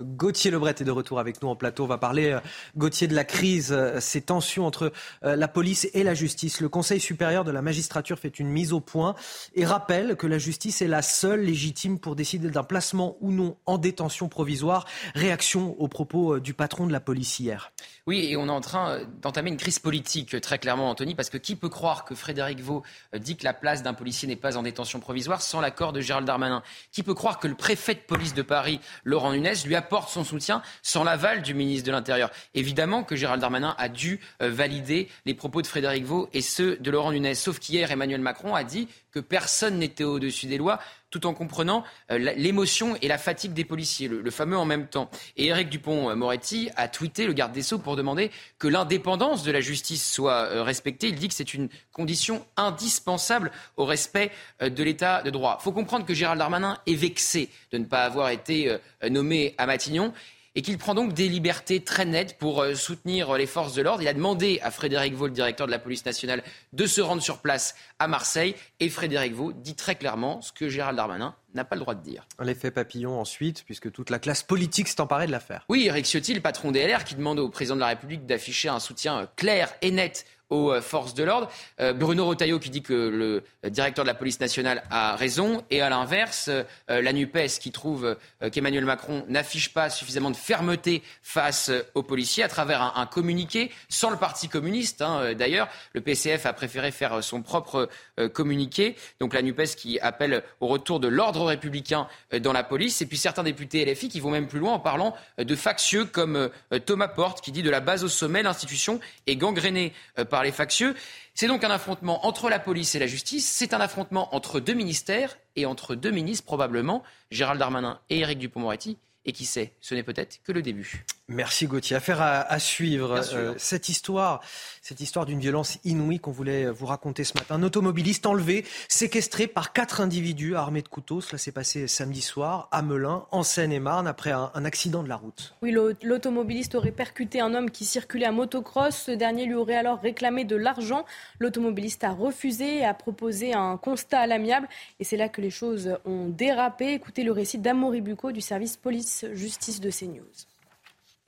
[0.01, 1.83] Gauthier Lebret est de retour avec nous en plateau.
[1.83, 2.39] On va parler, euh,
[2.77, 4.93] Gauthier, de la crise, euh, ces tensions entre
[5.25, 6.61] euh, la police et la justice.
[6.61, 9.15] Le Conseil supérieur de la magistrature fait une mise au point
[9.55, 13.57] et rappelle que la justice est la seule légitime pour décider d'un placement ou non
[13.65, 14.85] en détention provisoire.
[15.15, 17.73] Réaction aux propos du patron de la police hier.
[18.07, 21.37] Oui, et on est en train d'entamer une crise politique, très clairement, Anthony, parce que
[21.37, 24.63] qui peut croire que Frédéric Vaux dit que la place d'un policier n'est pas en
[24.63, 26.63] détention provisoire sans l'accord de Gérald Darmanin?
[26.93, 30.09] Qui peut croire que le préfet de police de Paris, Laurent Nunez, lui a apporte
[30.09, 32.29] son soutien sans l'aval du ministre de l'Intérieur.
[32.53, 36.77] Évidemment que Gérald Darmanin a dû euh, valider les propos de Frédéric Vaux et ceux
[36.77, 37.33] de Laurent Nunez.
[37.33, 40.79] Sauf qu'hier, Emmanuel Macron a dit que personne n'était au-dessus des lois,
[41.09, 45.09] tout en comprenant euh, l'émotion et la fatigue des policiers, le, fameux en même temps.
[45.37, 49.61] Et Éric Dupont-Moretti a tweeté le garde des Sceaux pour demander que l'indépendance de la
[49.61, 51.07] justice soit euh, respectée.
[51.07, 54.31] Il dit que c'est une condition indispensable au respect
[54.61, 55.57] euh, de l'état de droit.
[55.59, 58.77] Il faut comprendre que Gérald Darmanin est vexé de ne pas avoir été
[59.09, 60.13] nommé à Matignon
[60.55, 64.01] et qu'il prend donc des libertés très nettes pour soutenir les forces de l'ordre.
[64.01, 67.21] Il a demandé à Frédéric Vaux, le directeur de la police nationale, de se rendre
[67.21, 68.55] sur place à Marseille.
[68.79, 72.03] Et Frédéric Vaux dit très clairement ce que Gérald Darmanin n'a pas le droit de
[72.03, 72.25] dire.
[72.41, 75.65] L'effet papillon ensuite, puisque toute la classe politique s'est emparée de l'affaire.
[75.69, 78.69] Oui, Eric Ciotti, le patron des LR, qui demande au président de la République d'afficher
[78.69, 81.49] un soutien clair et net aux euh, forces de l'ordre.
[81.79, 85.63] Euh, Bruno Rotaillot qui dit que le directeur de la police nationale a raison.
[85.69, 88.17] Et à l'inverse, euh, la NUPES qui trouve
[88.51, 94.09] qu'Emmanuel Macron n'affiche pas suffisamment de fermeté face aux policiers à travers un, communiqué, sans
[94.09, 95.01] le Parti communiste.
[95.01, 97.88] Hein, d'ailleurs, le PCF a préféré faire son propre
[98.33, 98.95] communiqué.
[99.19, 102.07] Donc la NUPES qui appelle au retour de l'ordre républicain
[102.41, 103.01] dans la police.
[103.01, 106.49] Et puis certains députés LFI qui vont même plus loin en parlant de factieux comme
[106.85, 109.93] Thomas Porte qui dit de la base au sommet, l'institution est gangrénée
[110.29, 110.95] par les factieux.
[111.33, 113.47] C'est donc un affrontement entre la police et la justice.
[113.47, 118.39] C'est un affrontement entre deux ministères et entre deux ministres, probablement, Gérald Darmanin et Éric
[118.39, 118.97] Dupond-Moretti.
[119.25, 121.05] Et qui sait, ce n'est peut-être que le début.
[121.29, 121.95] Merci Gauthier.
[121.95, 123.21] Affaire à, suivre.
[123.33, 124.41] Euh, cette histoire,
[124.81, 127.53] cette histoire d'une violence inouïe qu'on voulait vous raconter ce matin.
[127.55, 131.21] Un automobiliste enlevé, séquestré par quatre individus armés de couteaux.
[131.21, 135.53] Cela s'est passé samedi soir à Melun, en Seine-et-Marne, après un, accident de la route.
[135.61, 138.95] Oui, l'automobiliste aurait percuté un homme qui circulait à motocross.
[138.95, 141.05] Ce dernier lui aurait alors réclamé de l'argent.
[141.37, 144.67] L'automobiliste a refusé et a proposé un constat à l'amiable.
[144.99, 146.93] Et c'est là que les choses ont dérapé.
[146.93, 150.25] Écoutez le récit d'Amaury Bucco du service police-justice de CNews.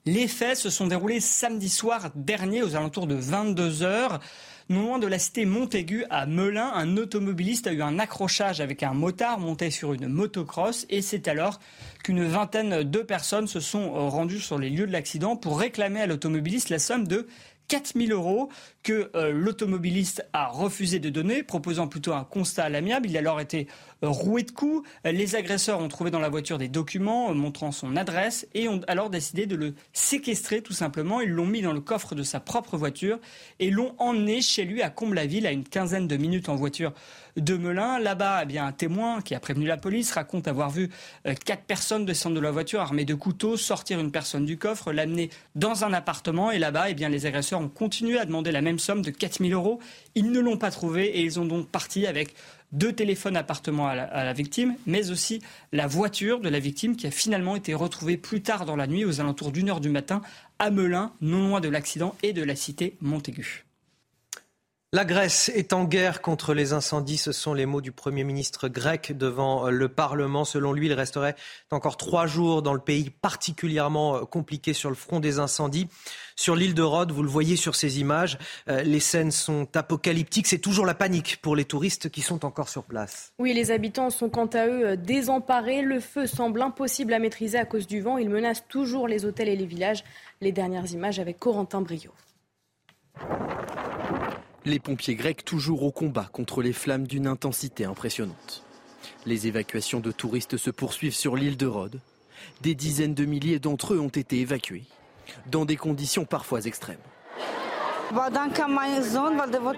[0.07, 4.19] Les faits se sont déroulés samedi soir dernier aux alentours de 22 heures.
[4.67, 8.81] Non loin de la cité Montaigu à Melun, un automobiliste a eu un accrochage avec
[8.81, 11.59] un motard monté sur une motocross et c'est alors
[12.03, 16.07] qu'une vingtaine de personnes se sont rendues sur les lieux de l'accident pour réclamer à
[16.07, 17.27] l'automobiliste la somme de
[17.71, 18.49] 4000 euros
[18.83, 23.09] que euh, l'automobiliste a refusé de donner, proposant plutôt un constat à l'amiable.
[23.09, 23.67] Il a alors été
[24.03, 24.85] euh, roué de coups.
[25.05, 28.81] Les agresseurs ont trouvé dans la voiture des documents euh, montrant son adresse et ont
[28.87, 31.21] alors décidé de le séquestrer tout simplement.
[31.21, 33.19] Ils l'ont mis dans le coffre de sa propre voiture
[33.59, 36.91] et l'ont emmené chez lui à Comble-la-Ville à une quinzaine de minutes en voiture
[37.37, 37.99] de Melun.
[37.99, 40.89] Là-bas, eh bien, un témoin qui a prévenu la police raconte avoir vu
[41.45, 45.29] quatre personnes descendre de la voiture armées de couteaux, sortir une personne du coffre, l'amener
[45.55, 48.79] dans un appartement et là-bas, eh bien, les agresseurs ont continué à demander la même
[48.79, 49.79] somme de 4000 euros.
[50.15, 52.35] Ils ne l'ont pas trouvé et ils ont donc parti avec
[52.71, 55.41] deux téléphones appartements à la, victime, mais aussi
[55.71, 59.05] la voiture de la victime qui a finalement été retrouvée plus tard dans la nuit,
[59.05, 60.21] aux alentours d'une heure du matin,
[60.59, 63.65] à Melun, non loin de l'accident et de la cité Montaigu.
[64.93, 67.15] La Grèce est en guerre contre les incendies.
[67.15, 70.43] Ce sont les mots du Premier ministre grec devant le Parlement.
[70.43, 71.37] Selon lui, il resterait
[71.71, 75.87] encore trois jours dans le pays particulièrement compliqué sur le front des incendies.
[76.35, 78.37] Sur l'île de Rhodes, vous le voyez sur ces images,
[78.67, 80.47] euh, les scènes sont apocalyptiques.
[80.47, 83.31] C'est toujours la panique pour les touristes qui sont encore sur place.
[83.39, 85.83] Oui, les habitants sont quant à eux euh, désemparés.
[85.83, 88.17] Le feu semble impossible à maîtriser à cause du vent.
[88.17, 90.03] Il menace toujours les hôtels et les villages.
[90.41, 92.11] Les dernières images avec Corentin Brio.
[94.63, 98.63] Les pompiers grecs toujours au combat contre les flammes d'une intensité impressionnante.
[99.25, 101.99] Les évacuations de touristes se poursuivent sur l'île de Rhodes.
[102.61, 104.83] Des dizaines de milliers d'entre eux ont été évacués,
[105.47, 106.99] dans des conditions parfois extrêmes.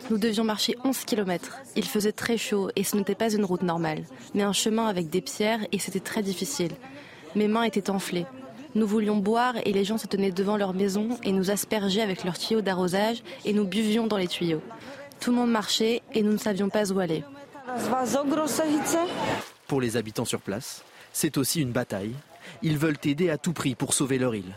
[0.09, 1.59] Nous devions marcher 11 km.
[1.77, 4.03] Il faisait très chaud et ce n'était pas une route normale,
[4.33, 6.71] mais un chemin avec des pierres et c'était très difficile.
[7.35, 8.25] Mes mains étaient enflées.
[8.75, 12.23] Nous voulions boire et les gens se tenaient devant leur maison et nous aspergeaient avec
[12.23, 14.61] leurs tuyaux d'arrosage et nous buvions dans les tuyaux.
[15.19, 17.23] Tout le monde marchait et nous ne savions pas où aller.
[19.67, 22.15] Pour les habitants sur place, c'est aussi une bataille.
[22.61, 24.55] Ils veulent aider à tout prix pour sauver leur île.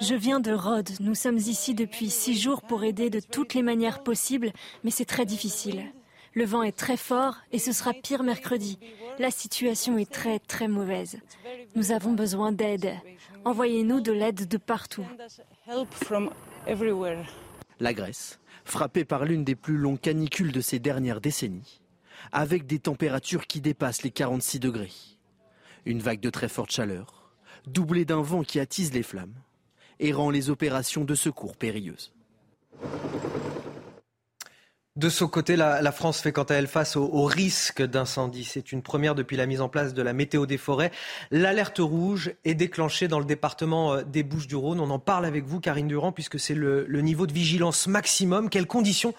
[0.00, 0.90] Je viens de Rhodes.
[1.00, 4.52] Nous sommes ici depuis six jours pour aider de toutes les manières possibles,
[4.82, 5.84] mais c'est très difficile.
[6.34, 8.78] Le vent est très fort et ce sera pire mercredi.
[9.18, 11.18] La situation est très très mauvaise.
[11.76, 12.92] Nous avons besoin d'aide.
[13.44, 15.06] Envoyez-nous de l'aide de partout.
[17.80, 21.80] La Grèce, frappée par l'une des plus longues canicules de ces dernières décennies,
[22.32, 24.92] avec des températures qui dépassent les 46 degrés.
[25.86, 27.30] Une vague de très forte chaleur,
[27.66, 29.34] doublée d'un vent qui attise les flammes
[30.00, 32.12] et rend les opérations de secours périlleuses.
[34.96, 38.44] De son côté, la, France fait quant à elle face au, risque d'incendie.
[38.44, 40.92] C'est une première depuis la mise en place de la météo des forêts.
[41.32, 44.78] L'alerte rouge est déclenchée dans le département euh, des Bouches-du-Rhône.
[44.78, 48.48] On en parle avec vous, Karine Durand, puisque c'est le niveau de vigilance maximum.
[48.48, 49.14] Quelles conditions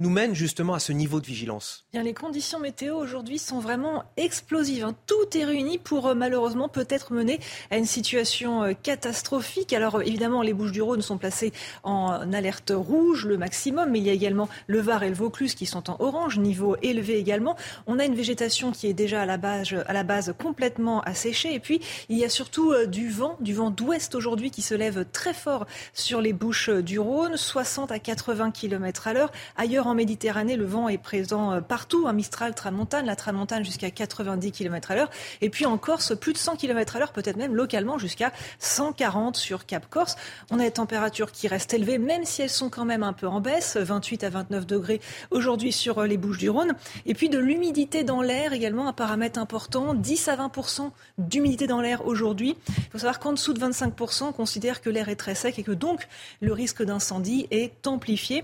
[0.00, 4.04] nous mène justement à ce niveau de vigilance Bien, Les conditions météo aujourd'hui sont vraiment
[4.16, 4.84] explosives.
[4.84, 4.94] Hein.
[5.06, 7.40] Tout est réuni pour euh, malheureusement peut-être mener
[7.72, 9.72] à une situation euh, catastrophique.
[9.72, 11.52] Alors euh, évidemment, les Bouches du Rhône sont placées
[11.82, 15.56] en alerte rouge, le maximum, mais il y a également le Var et le Vaucluse
[15.56, 17.56] qui sont en orange, niveau élevé également.
[17.88, 21.54] On a une végétation qui est déjà à la base, à la base complètement asséchée.
[21.54, 25.06] Et puis, il y a surtout du vent, du vent d'ouest aujourd'hui qui se lève
[25.10, 29.32] très fort sur les Bouches du Rhône, 60 à 80 km à l'heure.
[29.56, 33.90] Ailleurs en Méditerranée, le vent est présent euh, partout, un Mistral, Tramontane, la Tramontane jusqu'à
[33.90, 35.10] 90 km à l'heure.
[35.40, 39.36] Et puis en Corse, plus de 100 km à l'heure, peut-être même localement jusqu'à 140
[39.36, 40.16] sur Cap Corse.
[40.50, 43.26] On a des températures qui restent élevées, même si elles sont quand même un peu
[43.26, 45.00] en baisse, 28 à 29 degrés
[45.30, 46.74] aujourd'hui sur euh, les Bouches du Rhône.
[47.06, 51.80] Et puis de l'humidité dans l'air également, un paramètre important, 10 à 20% d'humidité dans
[51.80, 52.56] l'air aujourd'hui.
[52.68, 55.62] Il faut savoir qu'en dessous de 25 on considère que l'air est très sec et
[55.62, 56.06] que donc
[56.40, 58.42] le risque d'incendie est amplifié.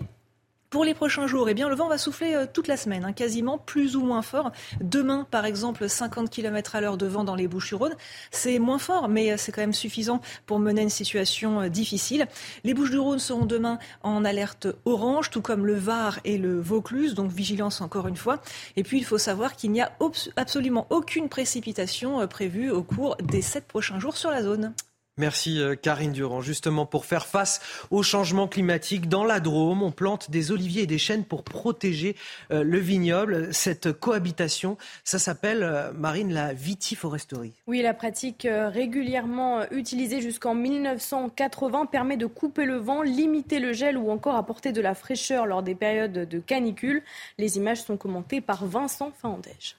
[0.74, 3.58] Pour les prochains jours, eh le vent va souffler euh, toute la semaine, hein, quasiment
[3.58, 4.50] plus ou moins fort.
[4.80, 7.94] Demain, par exemple, 50 km à l'heure de vent dans les Bouches-du-Rhône.
[8.32, 12.26] C'est moins fort, mais euh, c'est quand même suffisant pour mener une situation euh, difficile.
[12.64, 17.30] Les Bouches-du-Rhône seront demain en alerte orange, tout comme le Var et le Vaucluse, donc
[17.30, 18.40] vigilance encore une fois.
[18.74, 19.92] Et puis, il faut savoir qu'il n'y a
[20.34, 24.74] absolument aucune précipitation prévue au cours des sept prochains jours sur la zone.
[25.16, 26.40] Merci euh, Karine Durand.
[26.40, 27.60] Justement, pour faire face
[27.92, 32.16] au changement climatique, dans la Drôme, on plante des oliviers et des chênes pour protéger
[32.50, 33.54] euh, le vignoble.
[33.54, 37.52] Cette cohabitation, ça s'appelle, euh, Marine, la vitiforesterie.
[37.68, 43.96] Oui, la pratique régulièrement utilisée jusqu'en 1980 permet de couper le vent, limiter le gel
[43.96, 47.04] ou encore apporter de la fraîcheur lors des périodes de canicule.
[47.38, 49.76] Les images sont commentées par Vincent Faandège.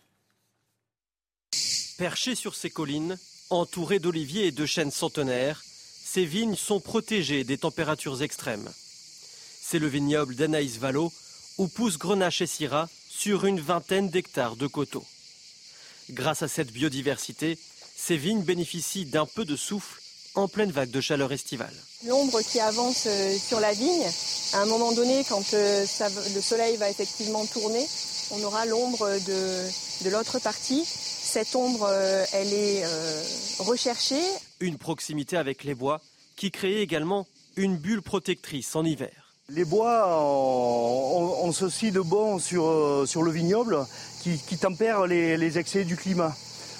[1.98, 3.18] Perché sur ces collines,
[3.52, 5.64] Entourées d'oliviers et de chênes centenaires,
[6.04, 8.68] ces vignes sont protégées des températures extrêmes.
[9.62, 11.14] C'est le vignoble d'Anaïs Valo,
[11.60, 15.06] où pousse Grenache et Syrah sur une vingtaine d'hectares de coteaux.
[16.10, 17.60] Grâce à cette biodiversité,
[17.96, 20.02] ces vignes bénéficient d'un peu de souffle
[20.34, 21.74] en pleine vague de chaleur estivale.
[22.08, 24.10] L'ombre qui avance euh, sur la vigne,
[24.54, 25.86] à un moment donné, quand euh,
[26.34, 27.88] le soleil va effectivement tourner,
[28.32, 30.84] on aura l'ombre de l'autre partie
[31.36, 33.22] cette ombre, euh, elle est euh,
[33.60, 34.22] recherchée.
[34.62, 36.00] Une proximité avec les bois
[36.38, 39.34] qui crée également une bulle protectrice en hiver.
[39.50, 43.86] Les bois ont, ceci de bon sur, euh, sur le vignoble
[44.24, 46.34] qui, tempère les, excès du climat.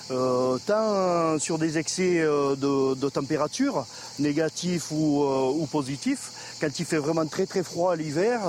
[0.08, 3.86] tant sur des excès de, température,
[4.20, 5.22] négatifs ou,
[5.62, 6.56] ou, positifs.
[6.62, 8.40] Quand il fait vraiment très très froid l'hiver,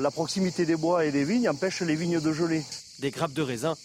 [0.00, 2.64] la proximité des bois et des vignes empêche les vignes de geler.
[2.98, 3.76] Des grappes de raisin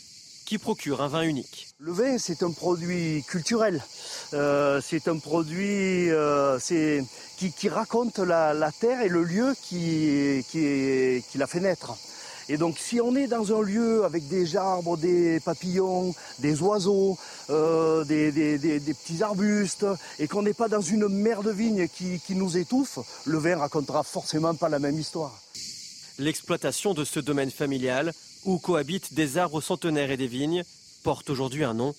[0.48, 1.68] qui procure un vin unique.
[1.78, 3.84] Le vin, c'est un produit culturel.
[4.34, 6.58] Euh, c'est un produit euh,
[7.38, 11.98] qui, raconte la, terre et le lieu qui, qui l'a fait naître.
[12.50, 17.18] Et donc si on est dans un lieu avec des arbres, des papillons, des oiseaux,
[17.50, 18.32] euh, des,
[18.80, 19.86] petits arbustes,
[20.18, 23.58] et qu'on n'est pas dans une mer de vigne qui, qui nous étouffe, le vin
[23.58, 25.38] racontera forcément pas la même histoire.
[26.20, 28.14] L'exploitation de ce domaine familial,
[28.48, 30.64] où cohabitent des arbres centenaires et des vignes,
[31.04, 31.94] porte aujourd'hui un nom,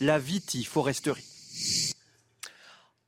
[0.00, 1.24] la vitiforesterie.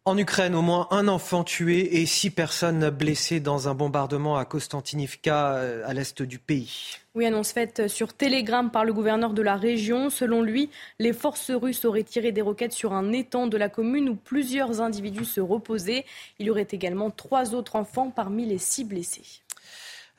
[0.06, 4.46] En Ukraine, au moins un enfant tué et six personnes blessées dans un bombardement à
[4.46, 6.96] Kostantinivka, euh, à l'est du pays.
[7.14, 10.08] Oui, annonce faite sur Telegram par le gouverneur de la région.
[10.08, 14.08] Selon lui, les forces russes auraient tiré des roquettes sur un étang de la commune
[14.08, 16.06] où plusieurs individus se reposaient.
[16.38, 19.42] Il y aurait également trois autres enfants parmi les six blessés.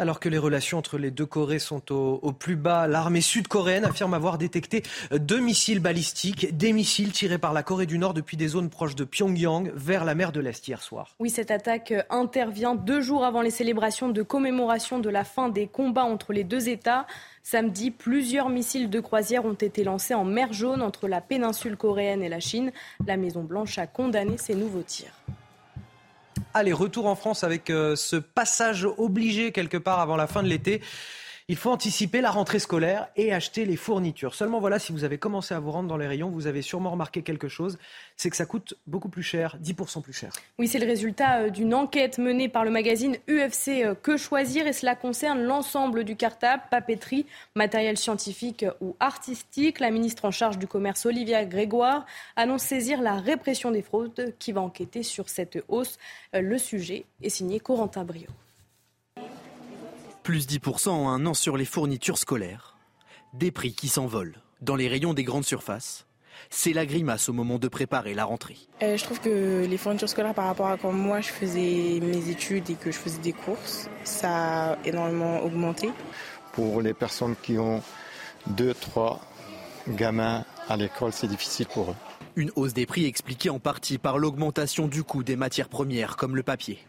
[0.02, 4.16] Alors que les relations entre les deux Corées sont au, plus bas, l'armée sud-coréenne affirme
[4.16, 4.82] avoir détecté
[5.12, 8.96] deux missiles balistiques, des missiles tirés par la Corée du Nord depuis des zones proches
[8.96, 11.14] de Pyongyang vers la mer de l'Est hier soir.
[11.20, 15.68] Oui, cette attaque intervient deux jours avant les célébrations de commémoration de la fin des
[15.68, 17.06] combats entre les deux États.
[17.44, 22.24] Samedi, plusieurs missiles de croisière ont été lancés en mer Jaune entre la péninsule coréenne
[22.24, 22.72] et la Chine.
[23.06, 25.14] La Maison-Blanche a condamné ces nouveaux tirs.
[26.54, 30.50] Allez, retour en France avec euh, ce passage obligé quelque part avant la fin de
[30.50, 30.82] l'été.
[31.52, 34.36] Il faut anticiper la rentrée scolaire et acheter les fournitures.
[34.36, 36.92] Seulement voilà, si vous avez commencé à vous rendre dans les rayons, vous avez sûrement
[36.92, 37.78] remarqué quelque chose,
[38.16, 40.32] c'est que ça coûte beaucoup plus cher, 10% plus cher.
[40.60, 44.66] Oui, c'est le résultat euh, d'une enquête menée par le magazine UFC euh, Que choisir
[44.66, 49.82] et cela concerne l'ensemble du cartable, papeterie, matériel scientifique ou artistique.
[49.82, 52.06] La ministre en charge du commerce, Olivia Grégoire,
[52.38, 56.00] annonce saisir la répression des fraudes qui va enquêter sur cette hausse.
[56.34, 58.28] Euh, le sujet est signé Corentin Brio
[60.24, 62.78] plus 10% en un an sur les fournitures scolaires.
[63.34, 66.06] Des prix qui s'envolent dans les rayons des grandes surfaces.
[66.50, 68.58] C'est la grimace au moment de préparer la rentrée.
[68.82, 72.30] Euh, je trouve que les fournitures scolaires par rapport à quand moi je faisais mes
[72.30, 75.90] études et que je faisais des courses, ça a énormément augmenté.
[76.54, 77.82] Pour les personnes qui ont
[78.48, 79.22] deux, trois
[79.88, 81.96] gamins à l'école, c'est difficile pour eux.
[82.36, 86.36] Une hausse des prix expliquée en partie par l'augmentation du coût des matières premières comme
[86.36, 86.80] le papier.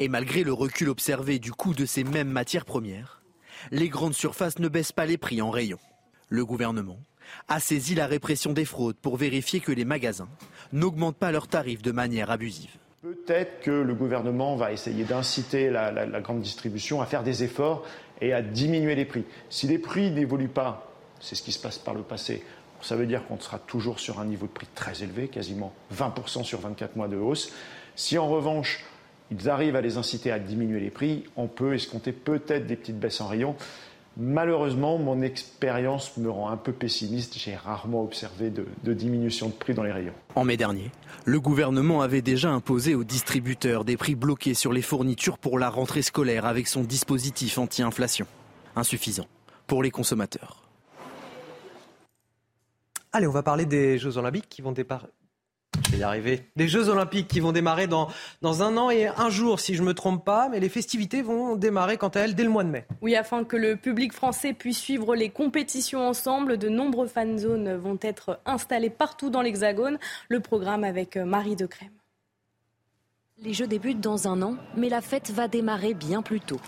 [0.00, 3.22] Et malgré le recul observé du coût de ces mêmes matières premières,
[3.70, 5.78] les grandes surfaces ne baissent pas les prix en rayon.
[6.28, 6.98] Le gouvernement
[7.48, 10.28] a saisi la répression des fraudes pour vérifier que les magasins
[10.72, 12.70] n'augmentent pas leurs tarifs de manière abusive.
[13.02, 17.84] Peut-être que le gouvernement va essayer d'inciter la, grande distribution à faire des efforts
[18.20, 19.24] et à diminuer les prix.
[19.50, 20.88] Si les prix n'évoluent pas,
[21.20, 22.44] c'est ce qui se passe par le passé,
[22.80, 26.44] ça veut dire qu'on sera toujours sur un niveau de prix très élevé, quasiment 20%
[26.44, 27.52] sur 24 mois de hausse.
[27.94, 28.84] Si en revanche
[29.32, 32.98] ils arrivent à les inciter à diminuer les prix, on peut escompter peut-être des petites
[32.98, 33.56] baisses en rayon.
[34.18, 37.38] Malheureusement, mon expérience me rend un peu pessimiste.
[37.38, 40.12] J'ai rarement observé de, de, diminution de prix dans les rayons.
[40.34, 40.90] En mai dernier,
[41.24, 45.70] le gouvernement avait déjà imposé aux distributeurs des prix bloqués sur les fournitures pour la
[45.70, 48.26] rentrée scolaire avec son dispositif anti-inflation.
[48.76, 49.26] Insuffisant
[49.66, 50.62] pour les consommateurs.
[53.12, 55.06] Allez, on va parler des Jeux Olympiques qui vont départ,
[55.86, 56.42] je vais y arriver.
[56.56, 58.08] Des Jeux Olympiques qui vont démarrer dans,
[58.40, 61.22] dans un an et un jour, si je ne me trompe pas, mais les festivités
[61.22, 62.84] vont démarrer quant à elles dès le mois de mai.
[63.00, 67.74] Oui, afin que le public français puisse suivre les compétitions ensemble, de nombreux fan zones
[67.74, 69.98] vont être installés partout dans l'Hexagone.
[70.28, 71.90] Le programme avec Marie de Crème.
[73.38, 76.60] Les Jeux débutent dans un an, mais la fête va démarrer bien plus tôt.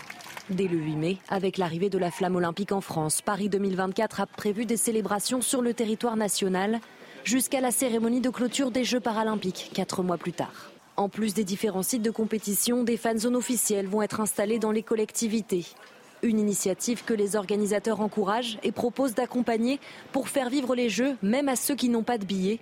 [0.49, 4.25] Dès le 8 mai, avec l'arrivée de la flamme olympique en France, Paris 2024 a
[4.27, 6.81] prévu des célébrations sur le territoire national
[7.25, 10.71] jusqu'à la cérémonie de clôture des Jeux paralympiques, quatre mois plus tard.
[10.95, 14.71] En plus des différents sites de compétition, des fan zones officielles vont être installées dans
[14.71, 15.65] les collectivités.
[16.21, 19.79] Une initiative que les organisateurs encouragent et proposent d'accompagner
[20.13, 22.59] pour faire vivre les Jeux, même à ceux qui n'ont pas de billets.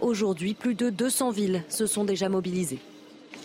[0.00, 2.78] Aujourd'hui, plus de 200 villes se sont déjà mobilisées.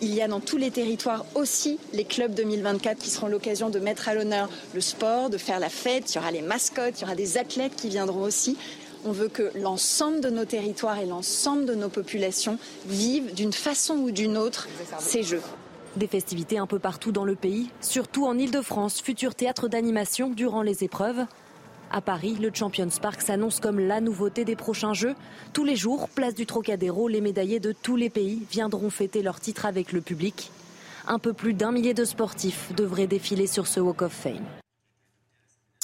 [0.01, 3.79] Il y a dans tous les territoires aussi les clubs 2024 qui seront l'occasion de
[3.79, 6.13] mettre à l'honneur le sport, de faire la fête.
[6.13, 8.57] Il y aura les mascottes, il y aura des athlètes qui viendront aussi.
[9.05, 13.95] On veut que l'ensemble de nos territoires et l'ensemble de nos populations vivent d'une façon
[13.95, 14.67] ou d'une autre
[14.97, 15.41] ces Jeux.
[15.97, 20.61] Des festivités un peu partout dans le pays, surtout en Ile-de-France, futur théâtre d'animation durant
[20.61, 21.25] les épreuves.
[21.91, 25.15] À Paris, le Champions Park s'annonce comme la nouveauté des prochains Jeux.
[25.51, 29.39] Tous les jours, place du Trocadéro, les médaillés de tous les pays viendront fêter leur
[29.39, 30.49] titre avec le public.
[31.07, 34.62] Un peu plus d'un millier de sportifs devraient défiler sur ce Walk of Fame.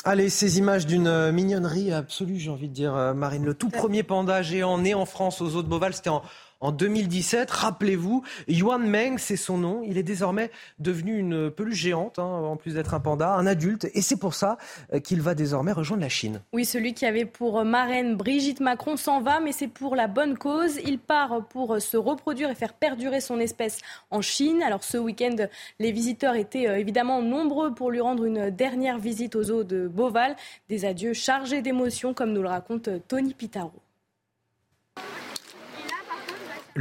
[0.05, 3.43] Allez, ces images d'une euh, mignonnerie absolue, j'ai envie de dire, euh, Marine.
[3.43, 6.21] Le tout premier panda géant né en France aux eaux de Beauval, c'était en,
[6.61, 7.49] en 2017.
[7.51, 9.81] Rappelez-vous, Yuan Meng, c'est son nom.
[9.85, 13.87] Il est désormais devenu une peluche géante, hein, en plus d'être un panda, un adulte.
[13.93, 14.57] Et c'est pour ça
[14.93, 16.41] euh, qu'il va désormais rejoindre la Chine.
[16.53, 20.37] Oui, celui qui avait pour marraine Brigitte Macron s'en va, mais c'est pour la bonne
[20.37, 20.77] cause.
[20.85, 23.79] Il part pour se reproduire et faire perdurer son espèce
[24.11, 24.61] en Chine.
[24.63, 25.35] Alors ce week-end,
[25.79, 29.87] les visiteurs étaient euh, évidemment nombreux pour lui rendre une dernière visite aux eaux de
[29.87, 30.35] Beauval.
[30.69, 33.71] Des adieux chargés d'émotions, comme nous le raconte Tony Pitaro.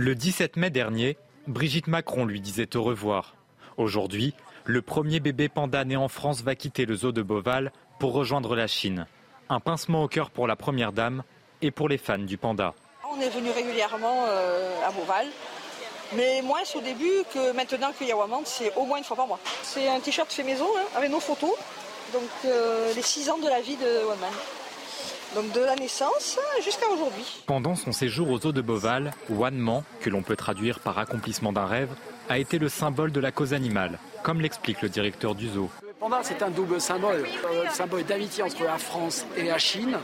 [0.01, 1.18] Le 17 mai dernier,
[1.49, 3.35] Brigitte Macron lui disait au revoir.
[3.78, 4.33] Aujourd'hui,
[4.65, 8.55] le premier bébé panda né en France va quitter le zoo de Beauval pour rejoindre
[8.55, 9.09] la Chine.
[9.49, 11.25] Un pincement au cœur pour la première dame
[11.62, 12.75] et pour les fans du panda.
[13.10, 15.27] On est venu régulièrement euh, à Beauval,
[16.15, 19.41] mais moins au début que maintenant que Yawamant, c'est au moins une fois par mois.
[19.65, 21.55] C'est un t-shirt fait maison hein, avec nos photos,
[22.12, 24.31] donc euh, les six ans de la vie de Waman.
[25.35, 27.43] Donc de la naissance jusqu'à aujourd'hui.
[27.47, 31.67] Pendant son séjour aux eaux de Beauval, Wanman, que l'on peut traduire par accomplissement d'un
[31.67, 31.91] rêve,
[32.29, 35.71] a été le symbole de la cause animale, comme l'explique le directeur du zoo.
[36.01, 39.99] Panda, c'est un double symbole, euh, symbole d'amitié entre la France et la Chine,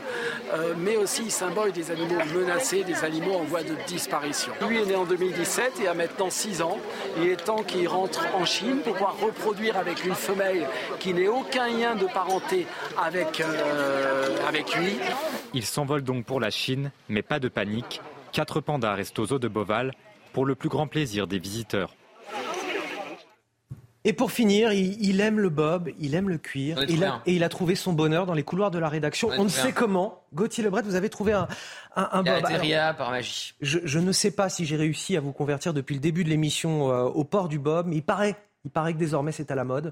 [0.53, 4.51] euh, mais aussi symbole des animaux menacés, des animaux en voie de disparition.
[4.67, 6.79] Lui est né en 2017 et a maintenant 6 ans.
[7.17, 10.67] Il est temps qu'il rentre en Chine pour pouvoir reproduire avec une femelle
[10.99, 12.67] qui n'ait aucun lien de parenté
[13.01, 14.97] avec, euh, avec lui.
[15.53, 18.01] Il s'envole donc pour la Chine, mais pas de panique.
[18.33, 19.93] Quatre pandas restent aux eaux de Beauval
[20.33, 21.95] pour le plus grand plaisir des visiteurs.
[24.07, 26.79] Et pour finir, il, aime le bob, il aime le cuir,
[27.25, 29.29] et il a trouvé son bonheur dans les couloirs de la rédaction.
[29.35, 30.21] On, ne sait comment.
[30.33, 31.47] Gauthier Lebret, vous avez trouvé un,
[31.95, 32.43] un, bob.
[32.97, 33.55] par magie.
[33.61, 36.91] Je, ne sais pas si j'ai réussi à vous convertir depuis le début de l'émission
[36.91, 39.63] euh, au port du bob, mais il paraît, il paraît que désormais c'est à la
[39.63, 39.91] mode.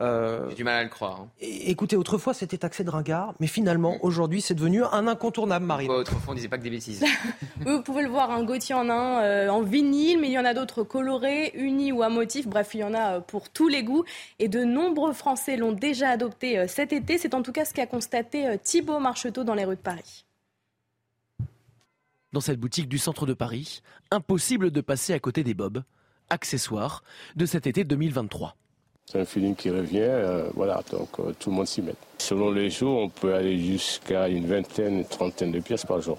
[0.00, 1.20] Euh, J'ai du mal à le croire.
[1.20, 1.28] Hein.
[1.40, 5.90] Écoutez, autrefois c'était taxé de ringard, mais finalement aujourd'hui c'est devenu un incontournable, Marine.
[5.90, 7.04] autrefois on disait pas que des bêtises?
[7.64, 10.44] vous pouvez le voir, un Gauthier en un euh, en vinyle, mais il y en
[10.44, 12.48] a d'autres colorés, unis ou à motif.
[12.48, 14.04] Bref, il y en a euh, pour tous les goûts.
[14.40, 17.16] Et de nombreux Français l'ont déjà adopté cet été.
[17.16, 20.24] C'est en tout cas ce qu'a constaté Thibaut Marcheteau dans les rues de Paris.
[22.32, 25.84] Dans cette boutique du centre de Paris, impossible de passer à côté des bobs,
[26.30, 27.04] accessoires
[27.36, 28.56] de cet été 2023.
[29.06, 31.94] C'est un feeling qui revient, euh, voilà, donc euh, tout le monde s'y met.
[32.18, 36.18] Selon les jours, on peut aller jusqu'à une vingtaine, une trentaine de pièces par jour.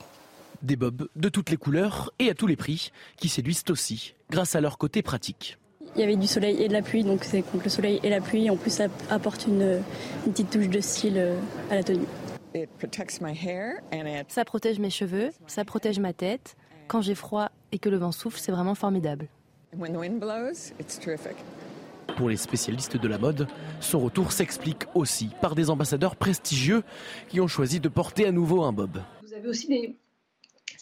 [0.62, 4.56] Des bobs de toutes les couleurs et à tous les prix, qui séduisent aussi, grâce
[4.56, 5.58] à leur côté pratique.
[5.96, 8.10] Il y avait du soleil et de la pluie, donc c'est contre le soleil et
[8.10, 8.50] la pluie.
[8.50, 9.82] En plus, ça apporte une,
[10.26, 11.40] une petite touche de style euh,
[11.72, 12.06] à la tenue.
[14.28, 16.56] Ça protège mes cheveux, ça protège ma tête.
[16.88, 19.28] Quand j'ai froid et que le vent souffle, c'est vraiment formidable.
[22.18, 23.48] Pour les spécialistes de la mode,
[23.82, 26.84] son retour s'explique aussi par des ambassadeurs prestigieux
[27.28, 29.02] qui ont choisi de porter à nouveau un bob.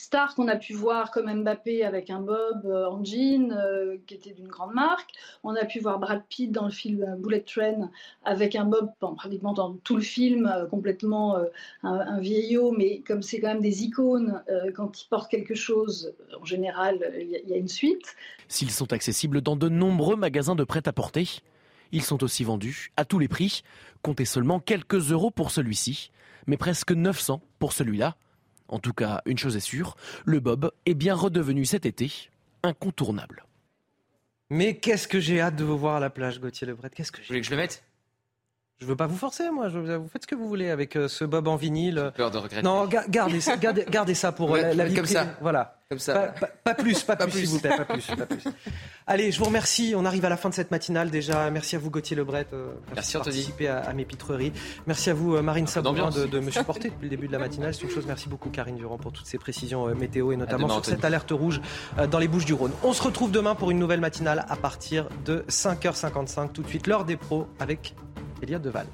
[0.04, 4.16] Stars qu'on a pu voir comme Mbappé avec un bob euh, en jean euh, qui
[4.16, 5.10] était d'une grande marque.
[5.44, 7.90] On a pu voir Brad Pitt dans le film euh, Bullet Train
[8.26, 11.38] avec un bob pratiquement dans tout le film, complètement
[11.84, 14.42] un, vieillot, mais comme c'est quand même des icônes,
[14.76, 18.16] quand ils portent quelque chose, en général, il y, y, a une suite.
[18.48, 21.28] S'ils sont accessibles dans de nombreux magasins de prêt-à-porter,
[21.92, 23.64] ils sont aussi vendus à tous les prix.
[24.02, 26.12] Comptez seulement quelques euros pour celui-ci,
[26.48, 28.16] mais presque 900 pour celui-là.
[28.74, 29.96] En tout cas, une chose est sûre,
[30.26, 32.12] le bob est bien redevenu cet été
[32.64, 33.46] incontournable.
[34.50, 36.90] Mais qu'est-ce que j'ai hâte de vous voir à la plage, Gauthier Lebret?
[36.90, 37.84] Qu'est-ce que Vous voulez que je le mette?
[38.84, 39.70] Je veux pas vous forcer, moi.
[39.70, 42.12] Je, vous faites ce que vous voulez avec euh, ce bob en vinyle.
[42.18, 42.64] Peur de regretter.
[42.64, 43.40] Non, gardez,
[43.90, 45.28] gardez, ça pour euh, la, vie comme ça.
[45.40, 45.78] Voilà.
[45.88, 46.34] Comme ça.
[46.64, 48.44] Pas, plus, pas, plus, s'il vous plaît, pas plus, pas plus.
[49.08, 49.94] Allez, je vous remercie.
[49.96, 51.50] On arrive à la fin de cette matinale déjà.
[51.50, 54.52] Merci à vous, Gauthier Lebret, euh, Merci de participer à, à, mes pitreries.
[54.86, 57.74] Merci à vous, Marine Sabourin, de, de, me supporter depuis le début de la matinale.
[57.74, 58.06] C'est une chose.
[58.06, 61.62] Merci beaucoup, Karine Durand, pour toutes ces précisions météo et notamment sur cette alerte rouge
[62.12, 62.72] dans les Bouches du Rhône.
[62.84, 66.52] On se retrouve demain pour une nouvelle matinale à partir de 5h55.
[66.52, 67.94] Tout de suite, l'heure des pros avec
[68.44, 68.88] Elia Deval.